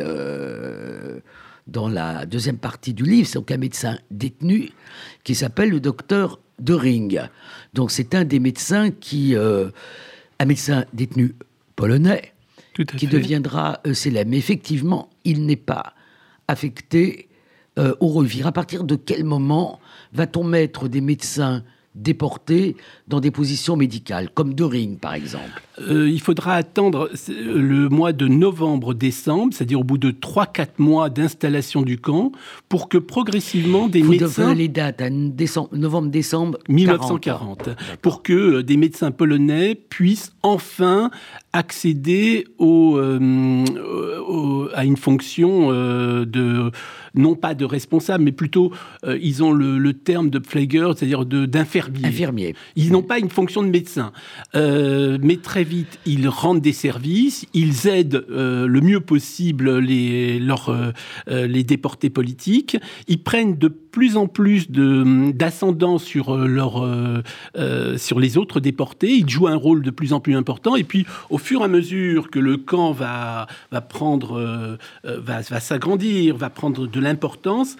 dans 1.70 1.88
la 1.88 2.26
deuxième 2.26 2.58
partie 2.58 2.94
du 2.94 3.04
livre, 3.04 3.28
c'est 3.28 3.36
donc 3.36 3.52
un 3.52 3.58
médecin 3.58 3.98
détenu 4.12 4.72
qui 5.24 5.36
s'appelle 5.36 5.70
le 5.70 5.80
docteur 5.80 6.40
de 6.60 6.74
Ring. 6.74 7.22
Donc 7.74 7.92
c'est 7.92 8.16
un 8.16 8.26
des 8.26 8.40
médecins 8.40 8.92
qui, 8.92 9.36
euh, 9.36 9.70
un 10.40 10.46
médecin 10.46 10.86
détenu 10.94 11.36
polonais, 11.76 12.34
qui 12.74 13.08
deviendra 13.08 13.80
euh, 13.86 13.94
célèbre. 13.94 14.32
Mais 14.32 14.38
effectivement, 14.38 15.10
il 15.24 15.46
n'est 15.46 15.56
pas 15.56 15.94
affecté 16.48 17.30
euh, 17.78 17.96
au 18.00 18.08
revire. 18.08 18.48
À 18.48 18.52
partir 18.52 18.84
de 18.84 18.96
quel 18.96 19.24
moment 19.24 19.80
va-t-on 20.14 20.44
mettre 20.44 20.88
des 20.88 21.02
médecins 21.02 21.64
déportés 22.02 22.76
dans 23.08 23.20
des 23.20 23.32
positions 23.32 23.76
médicales, 23.76 24.30
comme 24.34 24.54
de 24.54 24.64
Ring 24.64 25.00
par 25.00 25.14
exemple. 25.14 25.62
Euh, 25.82 26.10
Il 26.10 26.22
faudra 26.22 26.54
attendre 26.54 27.10
le 27.30 27.90
mois 27.90 28.14
de 28.14 28.28
novembre-décembre, 28.28 29.54
c'est-à-dire 29.54 29.80
au 29.80 29.84
bout 29.84 29.98
de 29.98 30.12
3-4 30.12 30.68
mois 30.78 31.10
d'installation 31.10 31.82
du 31.82 31.98
camp, 31.98 32.32
pour 32.68 32.90
que 32.90 32.98
progressivement 32.98 33.88
des 33.88 34.02
Vous 34.02 34.12
médecins... 34.12 34.54
les 34.54 34.68
dates, 34.68 35.02
à 35.02 35.10
novembre-décembre 35.10 36.58
1940, 36.70 37.70
pour 38.02 38.24
que 38.24 38.34
euh, 38.34 38.64
des 38.64 38.78
médecins 38.78 39.12
polonais 39.12 39.76
puissent 39.76 40.34
enfin 40.44 41.12
accéder 41.54 42.46
euh, 42.60 43.66
au, 44.28 44.68
à 44.74 44.86
une 44.86 44.98
fonction 44.98 45.70
de 45.70 46.72
non 47.16 47.36
pas 47.36 47.54
de 47.54 47.66
responsable, 47.66 48.24
mais 48.24 48.32
plutôt 48.32 48.72
ils 49.06 49.44
ont 49.44 49.52
le, 49.52 49.94
terme 49.94 50.30
de 50.30 50.40
Pfleger, 50.40 50.92
c'est-à-dire 50.96 51.26
d'infirmier. 51.26 52.06
Infirmier. 52.06 52.56
Ils 52.76 52.92
n'ont 52.92 53.02
pas 53.02 53.20
une 53.20 53.30
fonction 53.30 53.64
de 53.64 53.70
médecin. 53.70 54.12
Euh, 54.56 55.18
mais 55.22 55.38
très 55.38 55.64
vite, 55.64 56.00
ils 56.06 56.28
rendent 56.28 56.62
des 56.62 56.74
services, 56.74 57.46
ils 57.54 57.88
aident 57.88 58.26
euh, 58.30 58.68
le 58.68 58.82
mieux 58.82 59.00
possible 59.00 59.80
les, 59.80 60.40
leurs, 60.40 60.70
euh, 60.70 61.48
les 61.48 61.64
déportés 61.64 62.10
politiques, 62.10 62.78
ils 63.08 63.22
prennent 63.22 63.58
de 63.58 63.68
plus 63.92 64.18
en 64.18 64.28
plus 64.28 64.70
d'ascendant 64.70 65.98
sur, 65.98 66.36
leur, 66.36 66.86
sur 67.98 68.20
les 68.20 68.38
autres 68.38 68.60
déportés, 68.60 69.12
ils 69.12 69.30
jouent 69.30 69.48
un 69.48 69.56
rôle 69.56 69.82
de 69.82 69.92
plus 69.92 70.14
en 70.14 70.20
plus 70.20 70.36
important, 70.36 70.76
et 70.76 70.84
puis 70.84 71.06
au 71.30 71.38
fur 71.38 71.62
et 71.62 71.66
à 71.66 71.68
mesure 71.68 72.30
que 72.30 72.40
le 72.40 72.58
camp 72.58 72.92
va, 72.92 73.48
va 73.72 73.82
prendre, 73.82 74.78
va, 75.04 75.42
va 75.42 75.60
s'agrandir, 75.60 76.38
va 76.38 76.50
prendre 76.50 76.88
de 76.88 77.00
l'importance, 77.00 77.76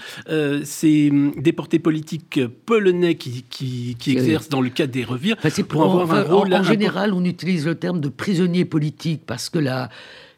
ces 0.64 1.12
déportés 1.38 1.80
politiques 1.80 2.40
polonais 2.66 3.16
qui, 3.16 3.46
qui, 3.50 3.96
qui 4.00 4.12
exercent 4.12 4.50
dans 4.50 4.62
le 4.62 4.70
cadre 4.70 4.94
des 4.94 5.04
revires 5.04 5.38
pour 5.68 5.84
avoir 5.84 6.12
un 6.12 6.24
rôle. 6.24 6.54
En, 6.54 6.64
général, 6.64 7.14
on 7.14 7.24
utilise 7.24 7.66
le 7.66 7.76
terme 7.76 8.00
de 8.00 8.10
prisonnier 8.10 8.66
politique 8.66 9.22
parce 9.26 9.50
que 9.50 9.60
la, 9.60 9.90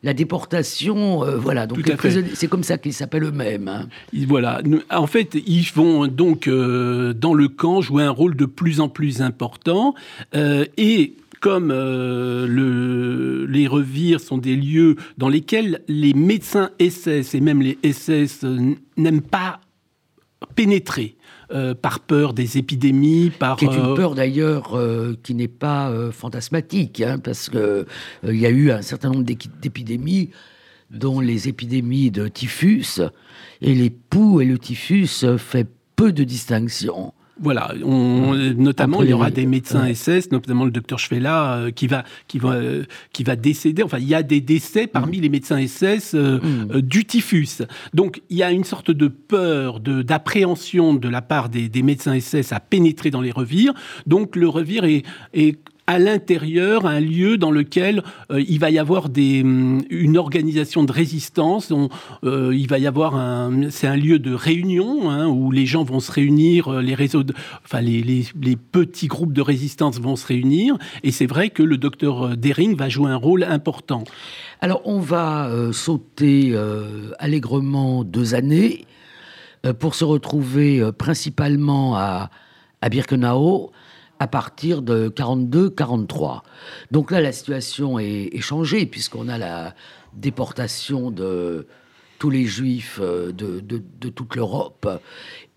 la 0.03 0.13
déportation, 0.13 1.23
euh, 1.23 1.37
voilà, 1.37 1.67
donc 1.67 1.79
c'est 2.33 2.47
comme 2.47 2.63
ça 2.63 2.77
qu'ils 2.77 2.93
s'appellent 2.93 3.23
eux-mêmes. 3.23 3.67
Hein. 3.67 3.87
Voilà, 4.27 4.61
en 4.89 5.07
fait, 5.07 5.35
ils 5.45 5.67
vont 5.75 6.07
donc 6.07 6.47
euh, 6.47 7.13
dans 7.13 7.33
le 7.33 7.47
camp 7.47 7.81
jouer 7.81 8.03
un 8.03 8.11
rôle 8.11 8.35
de 8.35 8.45
plus 8.45 8.79
en 8.79 8.89
plus 8.89 9.21
important 9.21 9.93
euh, 10.35 10.65
et 10.77 11.15
comme 11.39 11.69
le, 11.69 13.47
les 13.47 13.67
revires 13.67 14.19
sont 14.19 14.37
des 14.37 14.55
lieux 14.55 14.95
dans 15.17 15.27
lesquels 15.27 15.81
les 15.87 16.13
médecins 16.13 16.69
SS 16.79 17.33
et 17.33 17.41
même 17.41 17.63
les 17.63 17.79
SS 17.83 18.45
n'aiment 18.95 19.21
pas 19.21 19.59
pénétrer. 20.55 21.15
Euh, 21.53 21.73
par 21.73 21.99
peur 21.99 22.33
des 22.33 22.57
épidémies, 22.57 23.29
par... 23.37 23.57
Qui 23.57 23.65
est 23.65 23.75
une 23.75 23.91
euh, 23.91 23.95
peur 23.95 24.15
d'ailleurs 24.15 24.77
euh, 24.77 25.17
qui 25.21 25.35
n'est 25.35 25.49
pas 25.49 25.91
fantasmatique, 26.11 27.01
hein, 27.01 27.19
parce 27.19 27.49
qu'il 27.49 27.85
il 28.23 28.39
y 28.39 28.45
a 28.45 28.49
eu 28.49 28.71
un 28.71 28.81
certain 28.81 29.09
nombre 29.09 29.25
d'épidémies, 29.25 30.29
dont 30.91 31.19
les 31.19 31.49
épidémies 31.49 32.09
de 32.09 32.29
typhus, 32.29 33.01
et 33.61 33.75
les 33.75 33.89
poux 33.89 34.39
et 34.39 34.45
le 34.45 34.57
typhus 34.57 35.25
fait 35.37 35.67
peu 35.97 36.13
de 36.13 36.23
distinction. 36.23 37.13
Voilà, 37.39 37.73
on, 37.83 38.35
notamment 38.55 39.01
il 39.01 39.09
y 39.09 39.13
aura 39.13 39.31
des 39.31 39.45
médecins 39.45 39.91
SS, 39.91 40.31
notamment 40.31 40.65
le 40.65 40.71
docteur 40.71 40.99
Schwella, 40.99 41.55
euh, 41.55 41.71
qui 41.71 41.87
va 41.87 42.03
qui 42.27 42.37
va 42.37 42.51
euh, 42.51 42.83
qui 43.13 43.23
va 43.23 43.35
décéder. 43.35 43.83
Enfin, 43.83 43.97
il 43.99 44.07
y 44.07 44.13
a 44.13 44.21
des 44.21 44.41
décès 44.41 44.85
parmi 44.85 45.17
mm. 45.17 45.21
les 45.21 45.29
médecins 45.29 45.65
SS 45.65 46.13
euh, 46.13 46.39
mm. 46.39 46.81
du 46.81 47.05
typhus. 47.05 47.63
Donc, 47.93 48.21
il 48.29 48.37
y 48.37 48.43
a 48.43 48.51
une 48.51 48.63
sorte 48.63 48.91
de 48.91 49.07
peur, 49.07 49.79
de 49.79 50.01
d'appréhension 50.01 50.93
de 50.93 51.09
la 51.09 51.21
part 51.21 51.49
des, 51.49 51.69
des, 51.69 51.81
médecins 51.81 52.19
SS 52.19 52.51
à 52.51 52.59
pénétrer 52.59 53.09
dans 53.09 53.21
les 53.21 53.31
revires. 53.31 53.73
Donc, 54.05 54.35
le 54.35 54.47
revire 54.47 54.83
est, 54.83 55.03
est 55.33 55.57
à 55.87 55.99
l'intérieur 55.99 56.85
un 56.85 56.99
lieu 56.99 57.37
dans 57.37 57.51
lequel 57.51 58.03
euh, 58.31 58.41
il 58.47 58.59
va 58.59 58.69
y 58.69 58.79
avoir 58.79 59.05
hum, 59.05 59.81
une 59.89 60.17
organisation 60.17 60.83
de 60.83 60.91
résistance. 60.91 61.73
Euh, 62.23 62.55
il 62.55 62.67
va 62.67 62.79
y 62.79 62.87
avoir 62.87 63.15
un, 63.15 63.69
c'est 63.69 63.87
un 63.87 63.95
lieu 63.95 64.19
de 64.19 64.33
réunion 64.33 65.09
hein, 65.09 65.27
où 65.27 65.51
les 65.51 65.65
gens 65.65 65.83
vont 65.83 65.99
se 65.99 66.11
réunir, 66.11 66.67
euh, 66.67 66.81
les 66.81 66.95
réseaux, 66.95 67.23
enfin 67.65 67.81
les, 67.81 68.25
petits 68.71 69.07
groupes 69.07 69.33
de 69.33 69.41
résistance 69.41 69.99
vont 69.99 70.15
se 70.15 70.27
réunir. 70.27 70.77
Et 71.03 71.11
c'est 71.11 71.25
vrai 71.25 71.49
que 71.49 71.63
le 71.63 71.77
docteur 71.77 72.37
Dering 72.37 72.75
va 72.75 72.89
jouer 72.89 73.11
un 73.11 73.17
rôle 73.17 73.43
important. 73.43 74.03
Alors 74.61 74.81
on 74.85 74.99
va 74.99 75.49
sauter 75.73 76.55
allègrement 77.19 78.03
deux 78.03 78.35
années 78.35 78.85
pour 79.79 79.95
se 79.95 80.03
retrouver 80.03 80.91
principalement 80.97 81.95
à 81.95 82.29
Birkenau 82.89 83.71
à 84.21 84.27
partir 84.27 84.84
de 84.84 85.10
42-43. 85.10 86.41
Donc 86.91 87.10
là, 87.10 87.21
la 87.21 87.31
situation 87.31 87.97
est, 87.97 88.39
changée, 88.39 88.86
puisqu'on 88.86 89.27
a 89.27 89.39
la 89.39 89.73
déportation 90.13 91.10
de 91.10 91.65
tous 92.19 92.29
les 92.29 92.45
juifs 92.45 92.99
euh, 93.01 93.31
de, 93.31 94.10
toute 94.10 94.36
l'Europe, 94.36 94.88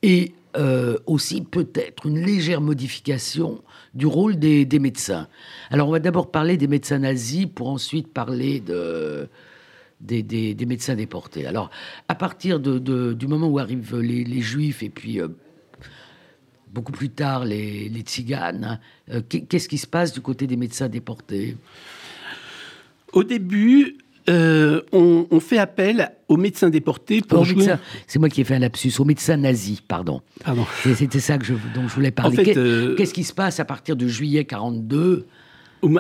et 0.01 0.33
euh, 0.57 0.97
aussi 1.05 1.43
peut-être 1.43 2.07
une 2.07 2.25
légère 2.25 2.63
modification 2.63 3.63
du 3.93 4.07
rôle 4.07 4.37
des, 4.37 4.67
médecins. 4.79 5.29
Alors 5.69 5.89
on 5.89 5.93
va 5.93 5.99
d'abord 5.99 6.31
parler 6.31 6.57
des 6.57 6.67
médecins 6.67 7.01
nazis, 7.01 7.47
pour 7.55 7.69
ensuite 7.69 8.15
parler 8.15 8.61
de... 8.61 9.29
Des, 10.01 10.57
médecins 10.67 10.95
déportés. 10.97 11.47
Alors, 11.47 11.71
à 12.09 12.15
partir 12.15 12.61
du 12.61 13.27
moment 13.27 13.47
où 13.47 13.59
arrivent 13.59 13.99
les, 13.99 14.41
juifs 14.41 14.83
et 14.83 14.91
puis 14.91 15.21
euh, 15.21 15.29
beaucoup 16.75 16.93
plus 16.93 17.11
tard 17.11 17.45
les, 17.45 17.89
les 17.89 18.01
tziganes. 18.01 18.81
Qu'est-ce 19.29 19.69
qui 19.69 19.79
se 19.79 19.87
passe 19.87 20.13
du 20.13 20.21
côté 20.21 20.47
des 20.47 20.57
médecins 20.57 20.89
déportés? 20.89 21.57
Au 23.13 23.25
début, 23.25 23.97
on, 24.29 25.41
fait 25.41 25.59
appel 25.59 26.11
aux 26.29 26.37
médecins 26.37 26.71
déportés 26.71 27.21
pour 27.21 27.45
jouer... 27.45 27.67
C'est 28.07 28.19
moi 28.19 28.29
qui 28.29 28.41
ai 28.41 28.45
fait 28.45 28.57
un 28.57 28.61
lapsus, 28.61 28.93
aux 28.99 29.05
médecins 29.05 29.37
nazis, 29.37 29.81
pardon. 29.81 30.21
pardon. 30.45 30.67
C'était 30.83 31.21
ça 31.21 31.39
que 31.39 31.45
je, 31.45 31.55
dont 31.75 31.87
je 31.87 31.95
voulais 31.95 32.11
parler. 32.11 32.45
Qu'est-ce 32.97 33.15
qui 33.15 33.25
se 33.25 33.33
passe 33.33 33.61
à 33.61 33.65
partir 33.65 33.97
de 33.97 34.09
juillet 34.09 34.45
42 34.45 35.27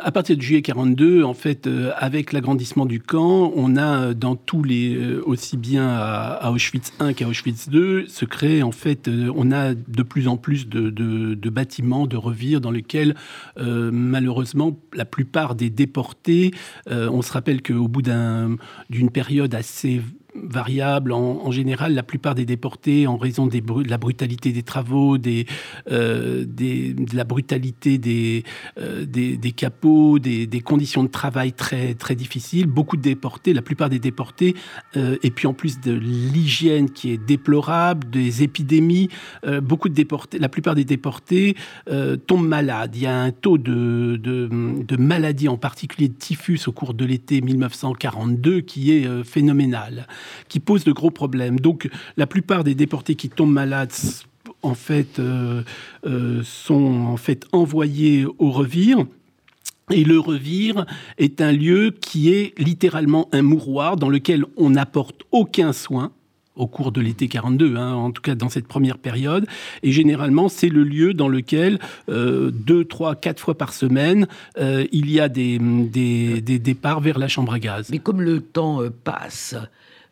à 0.03 0.13
partir 0.13 0.37
de 0.37 0.43
juillet 0.43 0.63
42, 0.63 1.25
en 1.25 1.35
fait, 1.35 1.67
euh, 1.67 1.93
avec 1.97 2.33
l'agrandissement 2.33 2.87
du 2.87 3.01
camp, 3.01 3.53
on 3.55 3.77
a 3.77 4.01
euh, 4.01 4.15
dans 4.15 4.37
tous 4.37 4.63
les, 4.63 4.95
euh, 4.95 5.23
aussi 5.27 5.57
bien 5.57 5.87
à, 5.89 6.51
Auschwitz 6.51 6.93
I 7.01 7.15
qu'à 7.15 7.29
Auschwitz 7.29 7.69
II, 7.73 8.05
se 8.09 8.25
crée 8.25 8.63
en 8.63 8.73
fait, 8.73 9.11
on 9.35 9.53
a 9.53 9.75
de 9.75 10.03
plus 10.03 10.29
en 10.29 10.37
plus 10.37 10.69
de, 10.69 10.91
de 10.91 11.51
bâtiments, 11.51 12.07
de 12.07 12.17
revires 12.17 12.61
dans 12.61 12.71
lesquels, 12.71 13.15
malheureusement, 13.57 14.79
la 14.93 15.05
plupart 15.05 15.55
des 15.55 15.71
déportés, 15.71 16.53
on 16.91 17.23
se 17.23 17.33
rappelle 17.33 17.63
qu'au 17.63 17.89
bout 17.89 18.03
d'une 18.03 19.11
période 19.11 19.55
assez 19.55 20.01
variable. 20.35 21.13
En, 21.13 21.51
général, 21.51 21.95
la 21.95 22.03
plupart 22.03 22.35
des 22.35 22.45
déportés, 22.45 23.07
en 23.07 23.17
raison 23.17 23.47
de 23.47 23.61
la 23.89 23.99
brutalité 23.99 24.53
des 24.53 24.63
travaux, 24.63 25.17
euh, 25.91 26.45
de 26.47 27.17
la 27.17 27.25
brutalité 27.25 27.99
des, 27.99 28.45
euh, 28.79 29.05
des, 29.05 29.53
capots, 29.53 30.19
des, 30.19 30.47
des, 30.47 30.61
conditions 30.61 31.05
de 31.05 31.09
travail 31.09 31.53
très, 31.53 31.95
très 31.95 32.15
difficiles, 32.15 32.67
beaucoup 32.67 32.97
de 32.97 33.03
déportés, 33.03 33.53
la 33.53 33.63
plupart 33.63 33.89
des 33.89 33.99
déportés, 33.99 34.55
euh, 34.97 35.17
et 35.23 35.31
puis 35.31 35.47
en 35.47 35.55
plus 35.55 35.81
de 35.81 35.93
l'hygiène 35.93 36.91
qui 36.91 37.13
est 37.13 37.19
déplorable, 37.19 38.11
des 38.11 38.43
épidémies, 38.43 39.09
beaucoup 39.63 39.89
de 39.89 39.95
déportés, 39.95 40.39
la 40.39 40.49
plupart 40.49 40.75
des 40.75 40.85
déportés 40.85 41.57
tombent 42.27 42.47
malades. 42.47 42.97
Il 42.97 43.03
y 43.03 43.07
a 43.07 43.21
un 43.21 43.31
taux 43.31 43.59
de, 43.59 44.17
de, 44.17 44.49
de 44.51 44.97
maladies, 44.97 45.49
en 45.49 45.57
particulier 45.57 46.09
de 46.09 46.15
typhus, 46.15 46.61
au 46.67 46.73
cours 46.73 46.95
de 46.95 47.05
l'été 47.05 47.41
1942 47.41 48.61
qui 48.61 48.93
est 48.93 49.25
phénoménal 49.25 50.07
qui 50.49 50.61
pose 50.61 50.85
de 50.85 50.93
gros 50.93 51.11
problèmes. 51.11 51.61
Donc 51.61 51.89
la 52.17 52.27
plupart 52.27 52.65
des 52.65 52.75
déportés 52.75 53.15
qui 53.15 53.29
tombent 53.29 53.53
malades 53.53 53.93
en 54.65 54.75
fait, 54.75 55.19
euh, 55.19 55.63
euh, 56.07 56.43
sont 56.43 57.07
en 57.07 57.17
fait 57.17 57.47
envoyés 57.53 58.27
au 58.39 58.51
revire. 58.51 59.05
Et 59.91 60.03
le 60.03 60.19
revire 60.19 60.87
est 61.19 61.43
un 61.43 61.53
lieu 61.53 61.95
qui 62.01 62.33
est 62.33 62.59
littéralement 62.59 63.29
un 63.33 63.43
mouroir 63.43 63.97
dans 63.97 64.09
lequel 64.09 64.47
on 64.57 64.71
n'apporte 64.71 65.23
aucun 65.31 65.75
soin 65.75 66.11
au 66.57 66.69
cours 66.69 66.93
de 66.93 67.01
l'été 67.01 67.27
42, 67.27 67.77
hein, 67.77 67.95
en 67.95 68.13
tout 68.13 68.23
cas 68.23 68.37
dans 68.37 68.49
cette 68.49 68.67
première 68.67 68.97
période. 68.97 69.47
Et 69.83 69.93
généralement, 69.93 70.49
c'est 70.49 70.69
le 70.69 70.85
lieu 70.85 71.13
dans 71.13 71.29
lequel 71.29 71.81
euh, 72.09 72.51
deux, 72.51 72.85
trois, 72.85 73.17
quatre 73.17 73.41
fois 73.41 73.59
par 73.59 73.75
semaine, 73.75 74.27
il 74.57 75.11
y 75.11 75.21
a 75.21 75.29
des, 75.29 75.59
des, 75.59 76.59
départs 76.59 77.01
vers 77.01 77.19
la 77.19 77.29
chambre 77.29 77.53
à 77.53 77.59
gaz. 77.59 77.89
Mais 77.91 77.99
comme 77.99 78.23
le 78.23 78.41
temps 78.41 78.81
passe, 79.03 79.57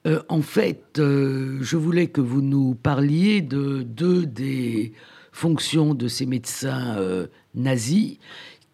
euh, 0.07 0.21
en 0.29 0.43
fait, 0.43 0.99
euh, 0.99 1.59
je 1.61 1.77
voulais 1.77 2.09
que 2.09 2.21
vous 2.21 2.43
nous 2.43 2.75
parliez 2.75 3.41
de 3.41 3.83
deux 3.83 4.27
des 4.27 4.93
fonctions 5.31 5.95
de 5.95 6.09
ces 6.09 6.27
médecins 6.27 6.97
euh, 6.99 7.29
nazis, 7.55 8.19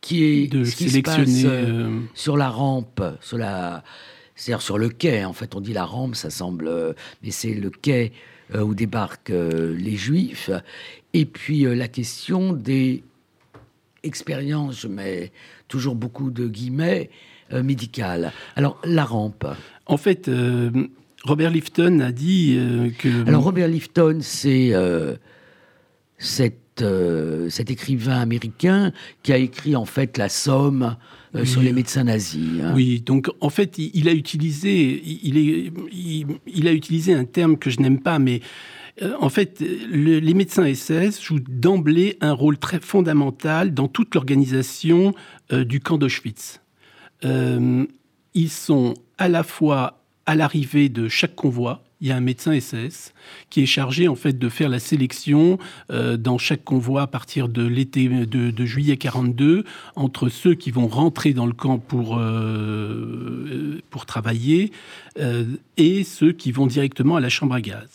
qui 0.01 0.25
est 0.25 0.47
de 0.47 0.65
ce 0.65 0.77
qui 0.77 0.89
se 0.89 1.01
passe 1.01 1.29
sur 2.15 2.37
la 2.37 2.49
rampe, 2.49 3.03
sur 3.21 3.37
la, 3.37 3.85
c'est-à-dire 4.37 4.63
sur 4.63 4.79
le 4.79 4.89
quai. 4.89 5.25
En 5.25 5.35
fait, 5.35 5.55
on 5.55 5.61
dit 5.61 5.73
la 5.73 5.85
rampe, 5.85 6.15
ça 6.15 6.31
semble, 6.31 6.95
mais 7.23 7.31
c'est 7.31 7.55
le 7.55 7.71
quai 7.71 8.13
où 8.55 8.75
débarquent 8.75 9.33
les 9.33 9.97
Juifs. 9.97 10.51
Et 11.13 11.27
puis 11.27 11.63
la 11.65 11.89
question 11.89 12.53
des 12.53 13.03
expériences, 14.05 14.81
je 14.81 14.89
mets 14.89 15.33
toujours 15.67 15.97
beaucoup 15.97 16.31
de 16.31 16.47
guillemets, 16.47 17.11
médicales. 17.53 18.33
Alors 18.55 18.81
la 18.85 19.05
rampe. 19.05 19.47
En 19.87 19.97
fait, 19.97 20.31
Robert 21.25 21.51
Lifton 21.51 22.01
a 22.01 22.13
dit 22.13 22.57
euh, 22.57 22.91
que... 22.97 23.27
Alors 23.27 23.43
Robert 23.43 23.69
Lifton, 23.69 24.19
c'est 24.21 24.71
euh, 24.73 25.17
euh, 26.81 27.51
cet, 27.51 27.71
écrivain 27.71 28.21
américain 28.21 28.93
qui 29.23 29.33
a 29.33 29.39
écrit 29.39 29.75
en 29.75 29.85
fait 29.85 30.17
La 30.17 30.29
Somme 30.29 30.97
sur 31.45 31.61
les 31.61 31.73
médecins 31.73 32.05
nazis. 32.05 32.63
Hein. 32.63 32.73
Oui, 32.75 33.01
donc 33.01 33.31
en 33.41 33.51
fait, 33.51 33.79
il, 33.79 34.09
a 34.09 34.13
utilisé, 34.13 35.03
il, 35.05 35.37
est, 35.37 35.73
il, 36.47 36.69
a 36.69 36.73
utilisé 36.73 37.13
un 37.13 37.25
terme 37.25 37.59
que 37.59 37.69
je 37.69 37.81
n'aime 37.81 38.01
pas, 38.01 38.19
mais 38.19 38.41
en 39.21 39.29
fait, 39.29 39.63
les 39.91 40.35
médecins 40.35 40.73
SS 40.73 41.23
jouent 41.23 41.45
d'emblée 41.47 42.17
un 42.23 42.33
rôle 42.33 42.57
très 42.57 42.81
fondamental 42.81 43.75
dans 43.75 43.89
toute 43.89 44.15
l'organisation 44.15 45.15
du 45.53 45.81
camp 45.81 45.99
d'Auschwitz. 45.99 46.61
ils 47.23 48.51
sont 48.51 48.95
à 49.19 49.29
la 49.29 49.43
fois 49.43 49.98
à 50.29 50.35
l'arrivée 50.35 50.91
de 50.91 51.09
chaque 51.09 51.35
convoi, 51.35 51.83
il 52.03 52.09
y 52.09 52.13
a 52.13 52.17
un 52.17 52.21
médecin 52.21 52.53
SS 52.61 53.15
qui 53.49 53.63
est 53.63 53.67
chargé 53.67 54.09
en 54.09 54.15
fait 54.15 54.39
de 54.39 54.49
faire 54.51 54.69
la 54.69 54.79
sélection 54.79 55.59
euh, 55.91 56.19
dans 56.19 56.37
chaque 56.37 56.63
convoi 56.65 57.01
à 57.01 57.07
partir 57.07 57.49
de 57.49 57.67
l'été 57.67 58.09
de, 58.09 58.67
juillet 58.67 58.99
42 58.99 59.65
entre 59.97 60.29
ceux 60.29 60.55
qui 60.55 60.71
vont 60.71 60.87
rentrer 60.87 61.33
dans 61.33 61.47
le 61.47 61.55
camp 61.55 61.79
pour 61.79 62.19
euh, 62.19 63.81
pour 63.89 64.05
travailler 64.05 64.71
euh, 65.19 65.47
et 65.79 66.05
ceux 66.05 66.33
qui 66.33 66.53
vont 66.53 66.67
directement 66.67 67.17
à 67.17 67.21
la 67.21 67.31
chambre 67.31 67.55
à 67.55 67.63
gaz. 67.63 67.89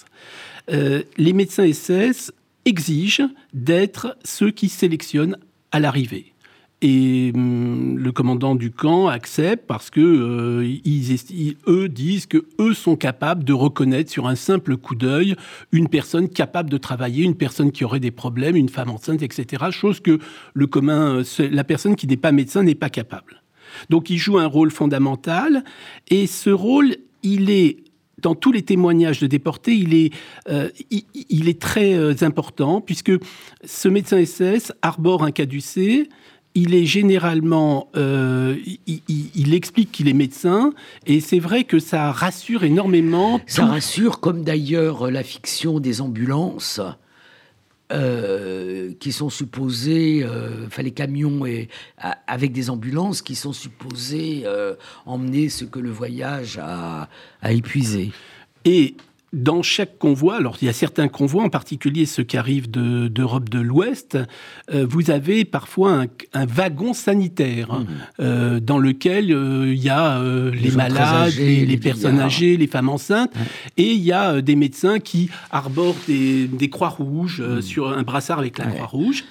les 0.69 1.33
médecins 1.33 1.71
SS 1.71 2.33
exigent 2.65 3.29
d'être 3.53 4.17
ceux 4.25 4.49
qui 4.49 4.69
sélectionnent 4.69 5.37
à 5.71 5.79
l'arrivée. 5.79 6.32
Et 6.85 7.31
hum, 7.33 7.97
le 7.97 8.11
commandant 8.11 8.55
du 8.55 8.69
camp 8.69 9.07
accepte 9.07 9.65
parce 9.67 9.89
que 9.89 10.01
euh, 10.01 10.79
ils, 10.83 11.55
eux 11.65 11.87
disent 11.87 12.25
que 12.25 12.45
eux 12.59 12.73
sont 12.73 12.97
capables 12.97 13.45
de 13.45 13.53
reconnaître 13.53 14.11
sur 14.11 14.27
un 14.27 14.35
simple 14.35 14.75
coup 14.75 14.93
d'œil 14.93 15.35
une 15.71 15.87
personne 15.87 16.27
capable 16.27 16.69
de 16.69 16.77
travailler, 16.77 17.23
une 17.23 17.35
personne 17.35 17.71
qui 17.71 17.85
aurait 17.85 18.01
des 18.01 18.11
problèmes, 18.11 18.57
une 18.57 18.67
femme 18.67 18.89
enceinte, 18.89 19.21
etc. 19.21 19.63
Chose 19.71 20.01
que 20.01 20.19
le 20.53 20.67
commun, 20.67 21.23
la 21.39 21.63
personne 21.63 21.95
qui 21.95 22.05
n'est 22.05 22.17
pas 22.17 22.33
médecin 22.33 22.63
n'est 22.63 22.75
pas 22.75 22.89
capable. 22.89 23.41
Donc 23.89 24.09
il 24.09 24.17
joue 24.17 24.37
un 24.37 24.47
rôle 24.47 24.69
fondamental 24.69 25.63
et 26.09 26.27
ce 26.27 26.49
rôle, 26.49 26.97
il 27.23 27.49
est 27.49 27.77
dans 28.23 28.35
tous 28.35 28.51
les 28.51 28.61
témoignages 28.61 29.19
de 29.19 29.27
déportés, 29.27 29.75
il 29.75 29.93
est, 29.93 30.13
euh, 30.49 30.69
il, 30.89 31.49
est 31.49 31.61
très 31.61 31.93
euh, 31.93 32.13
important 32.21 32.81
puisque 32.81 33.11
ce 33.63 33.87
médecin 33.89 34.23
SS 34.23 34.71
arbore 34.81 35.23
un 35.23 35.31
caducé, 35.31 36.09
il 36.55 36.75
est 36.75 36.85
généralement, 36.85 37.89
euh, 37.95 38.57
il, 38.87 39.53
explique 39.53 39.91
qu'il 39.91 40.07
est 40.07 40.13
médecin, 40.13 40.73
et 41.05 41.19
c'est 41.19 41.39
vrai 41.39 41.63
que 41.63 41.79
ça 41.79 42.11
rassure 42.11 42.63
énormément. 42.63 43.41
Ça 43.47 43.65
rassure, 43.65 44.19
comme 44.19 44.43
d'ailleurs 44.43 45.09
la 45.09 45.23
fiction 45.23 45.79
des 45.79 46.01
ambulances. 46.01 46.81
Euh, 47.91 48.93
qui 48.99 49.11
sont 49.11 49.29
supposés, 49.29 50.23
euh, 50.23 50.65
enfin 50.65 50.81
les 50.81 50.91
camions 50.91 51.45
et, 51.45 51.67
avec 52.25 52.51
des 52.51 52.71
ambulances 52.71 53.21
qui 53.21 53.35
sont 53.35 53.53
supposés 53.53 54.45
emmener 55.05 55.49
ce 55.49 55.65
que 55.65 55.79
le 55.79 55.91
voyage 55.91 56.57
a, 56.59 57.09
a 57.41 57.51
épuisé. 57.51 58.11
Et 58.65 58.95
dans 59.33 59.63
chaque 59.63 59.97
convoi, 59.97 60.37
alors 60.37 60.57
il 60.61 60.65
y 60.65 60.69
a 60.69 60.73
certains 60.73 61.07
convois, 61.07 61.43
en 61.43 61.49
particulier 61.49 62.05
ceux 62.05 62.23
qui 62.23 62.37
arrivent 62.37 62.69
d'Europe 62.69 63.49
de, 63.49 63.59
l'Ouest, 63.59 64.17
euh, 64.71 64.85
vous 64.87 65.09
avez 65.09 65.43
parfois 65.43 66.05
un, 66.33 66.45
wagon 66.45 66.93
sanitaire 66.93 67.73
mmh. 67.73 67.85
euh, 68.19 68.59
dans 68.59 68.77
lequel 68.77 69.31
euh, 69.31 69.73
il 69.73 69.81
y 69.81 69.89
a 69.89 70.21
les, 70.53 70.71
malades, 70.71 71.33
les, 71.37 71.77
personnes 71.77 72.19
âgées, 72.19 72.57
les 72.57 72.67
femmes 72.67 72.89
enceintes, 72.89 73.33
et 73.77 73.91
il 73.91 74.01
y 74.01 74.11
a 74.11 74.41
des 74.41 74.55
médecins 74.55 74.99
qui 74.99 75.29
arborent 75.51 75.95
des, 76.07 76.69
croix 76.69 76.89
rouges 76.89 77.41
mmh. 77.41 77.61
sur 77.61 77.89
un 77.89 78.03
brassard 78.03 78.39
avec 78.39 78.59
la 78.59 78.67
croix 78.67 78.85
rouge. 78.85 79.23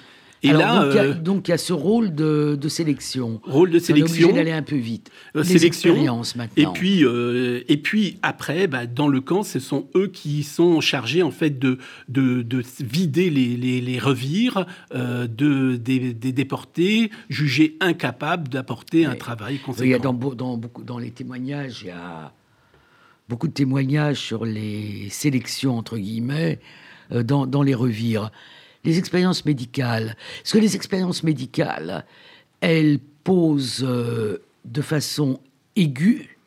Et 0.43 0.51
là, 0.51 0.83
euh, 0.83 1.13
donc, 1.13 1.47
il 1.47 1.51
y 1.51 1.53
a 1.53 1.57
ce 1.57 1.71
rôle 1.71 2.13
de, 2.13 2.57
sélection. 2.67 3.39
Rôle 3.43 3.71
de 3.71 3.79
sélection. 3.79 4.29
On 4.29 4.35
d'aller 4.35 4.51
un 4.51 4.61
peu 4.61 4.75
vite. 4.75 5.09
Euh, 5.37 5.43
sélection. 5.43 5.95
maintenant. 6.35 6.47
Et 6.57 6.65
puis, 6.73 7.05
euh, 7.05 7.61
et 7.69 7.77
puis 7.77 8.17
après, 8.21 8.67
bah, 8.67 8.85
dans 8.85 9.07
le 9.07 9.21
camp, 9.21 9.43
ce 9.43 9.59
sont 9.59 9.87
eux 9.95 10.07
qui 10.07 10.43
sont 10.43 10.81
chargés 10.81 11.23
en 11.23 11.31
fait 11.31 11.57
de, 11.59 11.77
de, 12.09 12.63
vider 12.81 13.29
les, 13.29 13.55
les, 13.55 13.79
les 13.79 13.99
revires 13.99 14.65
de, 14.93 15.77
des, 15.77 16.13
déportés 16.13 17.09
jugés 17.29 17.77
incapables 17.79 18.49
d'apporter 18.49 19.05
un 19.05 19.15
travail 19.15 19.59
conséquent. 19.59 19.85
Il 19.85 19.91
y 19.91 19.93
a 19.93 19.99
dans, 19.99 20.13
dans, 20.13 20.57
beaucoup, 20.57 20.83
dans 20.83 20.99
les 20.99 21.11
témoignages, 21.11 21.83
il 21.83 21.87
y 21.87 21.91
a 21.91 22.33
beaucoup 23.29 23.47
de 23.47 23.53
témoignages 23.53 24.17
sur 24.17 24.43
les 24.43 25.07
sélections, 25.09 25.77
entre 25.77 25.97
guillemets, 25.97 26.59
dans, 27.11 27.47
dans 27.47 27.63
les 27.63 27.75
revires 27.75 28.31
les 28.83 28.97
expériences 28.97 29.45
médicales. 29.45 30.15
Parce 30.41 30.53
que 30.53 30.57
les 30.59 30.75
expériences 30.75 31.23
médicales, 31.23 32.05
elles 32.61 32.99
posent 33.23 33.83
euh, 33.83 34.43
de 34.65 34.81
façon 34.81 35.39
aiguë 35.75 36.37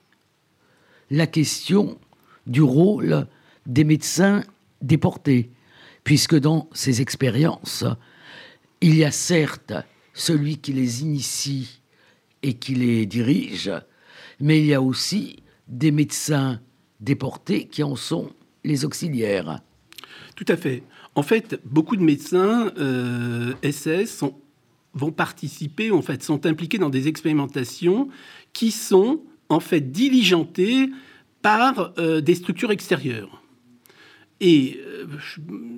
la 1.11 1.27
question 1.27 1.99
du 2.46 2.62
rôle 2.62 3.27
des 3.66 3.85
médecins 3.85 4.42
déportés. 4.83 5.51
puisque 6.05 6.38
dans 6.38 6.68
ces 6.72 7.01
expériences, 7.01 7.85
il 8.81 8.94
y 8.94 9.03
a 9.03 9.11
certes 9.11 9.72
celui 10.14 10.59
qui 10.59 10.72
les 10.72 11.03
initie 11.03 11.81
et 12.44 12.55
qui 12.55 12.77
les 12.77 13.07
dirige, 13.07 13.72
mais 14.38 14.61
il 14.61 14.66
y 14.66 14.75
a 14.75 14.81
aussi 14.81 15.42
des 15.66 15.90
médecins 15.90 16.61
déportés 17.01 17.66
qui 17.66 17.83
en 17.83 17.96
sont 17.96 18.31
les 18.62 18.85
auxiliaires. 18.85 19.61
Tout 20.37 20.44
à 20.46 20.57
fait. 20.57 20.85
En 21.16 21.22
fait, 21.22 21.59
beaucoup 21.64 21.96
de 21.96 22.02
médecins 22.02 22.70
SS 23.62 23.87
euh, 23.87 24.07
sont, 24.07 24.35
vont 24.92 25.11
participer, 25.11 25.90
en 25.90 26.02
fait, 26.02 26.22
sont 26.22 26.44
impliqués 26.44 26.76
dans 26.76 26.90
des 26.90 27.09
expérimentations 27.09 28.09
qui 28.52 28.70
sont 28.70 29.22
en 29.48 29.61
fait 29.61 29.81
diligentées 29.81 30.90
par 31.40 31.94
euh, 31.98 32.20
des 32.20 32.35
structures 32.35 32.70
extérieures. 32.70 33.42
Et 34.42 34.79
euh, 34.87 35.07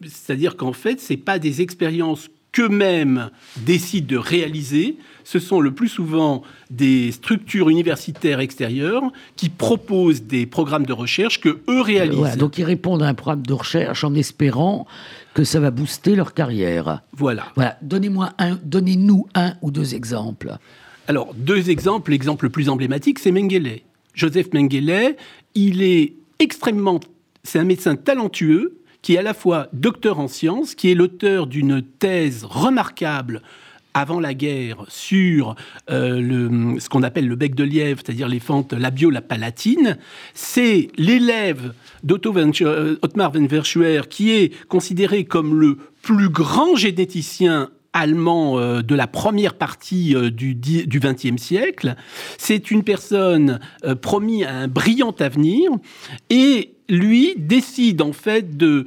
c'est-à-dire 0.03 0.57
qu'en 0.57 0.73
fait, 0.73 1.01
ce 1.01 1.13
n'est 1.13 1.19
pas 1.19 1.39
des 1.39 1.63
expériences 1.63 2.31
qu'eux-mêmes 2.51 3.31
décident 3.59 4.07
de 4.09 4.17
réaliser, 4.17 4.97
ce 5.23 5.39
sont 5.39 5.61
le 5.61 5.73
plus 5.73 5.89
souvent 5.89 6.43
des 6.71 7.13
structures 7.13 7.69
universitaires 7.69 8.41
extérieures 8.41 9.05
qui 9.37 9.51
proposent 9.51 10.23
des 10.23 10.47
programmes 10.47 10.87
de 10.87 10.93
recherche 10.93 11.41
que 11.41 11.61
eux 11.69 11.81
réalisent. 11.81 12.37
donc 12.39 12.59
ils 12.59 12.65
répondent 12.65 13.03
à 13.03 13.09
un 13.09 13.15
programme 13.15 13.47
de 13.47 13.53
recherche 13.53 14.03
en 14.03 14.15
espérant 14.15 14.87
que 15.39 15.45
ça 15.45 15.61
va 15.61 15.71
booster 15.71 16.17
leur 16.17 16.35
carrière. 16.35 17.03
Voilà. 17.13 17.45
Voilà. 17.55 17.79
Donnez-moi 17.81 18.33
un, 18.39 18.59
donnez-nous 18.65 19.29
un 19.37 19.55
ou 19.63 19.71
deux 19.71 19.95
exemples. 19.95 20.57
Alors 21.07 21.33
deux 21.33 21.71
exemples. 21.71 22.11
L'exemple 22.11 22.47
le 22.47 22.51
plus 22.51 22.69
emblématique, 22.69 23.21
c'est 23.21 23.31
Mengele. 23.31 23.83
Joseph 24.15 24.53
Mengele, 24.53 25.15
il 25.55 25.81
est 25.81 26.15
extrêmement, 26.41 26.99
c'est 27.45 27.61
un 27.61 27.65
médecin 27.65 27.95
talentueux 27.95 28.81
qui 29.01 29.15
est 29.15 29.19
à 29.19 29.23
la 29.23 29.33
fois 29.33 29.69
docteur 29.73 30.19
en 30.19 30.27
sciences, 30.27 30.75
qui 30.75 30.91
est 30.91 30.97
l'auteur 30.97 31.47
d'une 31.47 31.83
thèse 31.83 32.43
remarquable 32.43 33.43
avant 33.99 34.21
la 34.21 34.33
guerre 34.33 34.85
sur 34.89 35.57
euh, 35.91 36.21
le, 36.21 36.79
ce 36.79 36.89
qu'on 36.89 37.03
appelle 37.03 37.27
le 37.27 37.35
bec 37.35 37.55
de 37.55 37.65
lièvre, 37.65 38.01
c'est-à-dire 38.05 38.29
les 38.29 38.39
fentes 38.39 38.73
labio-palatines. 38.73 39.99
C'est 40.35 40.89
l'élève 40.97 41.73
d'Otto 42.05 42.33
euh, 42.37 42.97
Ottmar 43.03 43.33
von 43.33 43.47
Verschuer 43.47 44.03
qui 44.09 44.31
est 44.31 44.53
considéré 44.69 45.25
comme 45.25 45.59
le 45.59 45.79
plus 46.03 46.29
grand 46.29 46.77
généticien 46.77 47.71
allemand 47.93 48.59
euh, 48.59 48.83
de 48.83 48.95
la 48.95 49.09
première 49.09 49.55
partie 49.55 50.15
du 50.31 50.55
XXe 50.55 51.43
siècle. 51.43 51.97
C'est 52.37 52.71
une 52.71 52.85
personne 52.85 53.59
promis 54.01 54.45
à 54.45 54.55
un 54.55 54.69
brillant 54.69 55.15
avenir 55.19 55.73
et 56.31 56.75
lui 56.89 57.35
décide 57.37 58.01
en 58.01 58.13
fait 58.13 58.57
de 58.57 58.87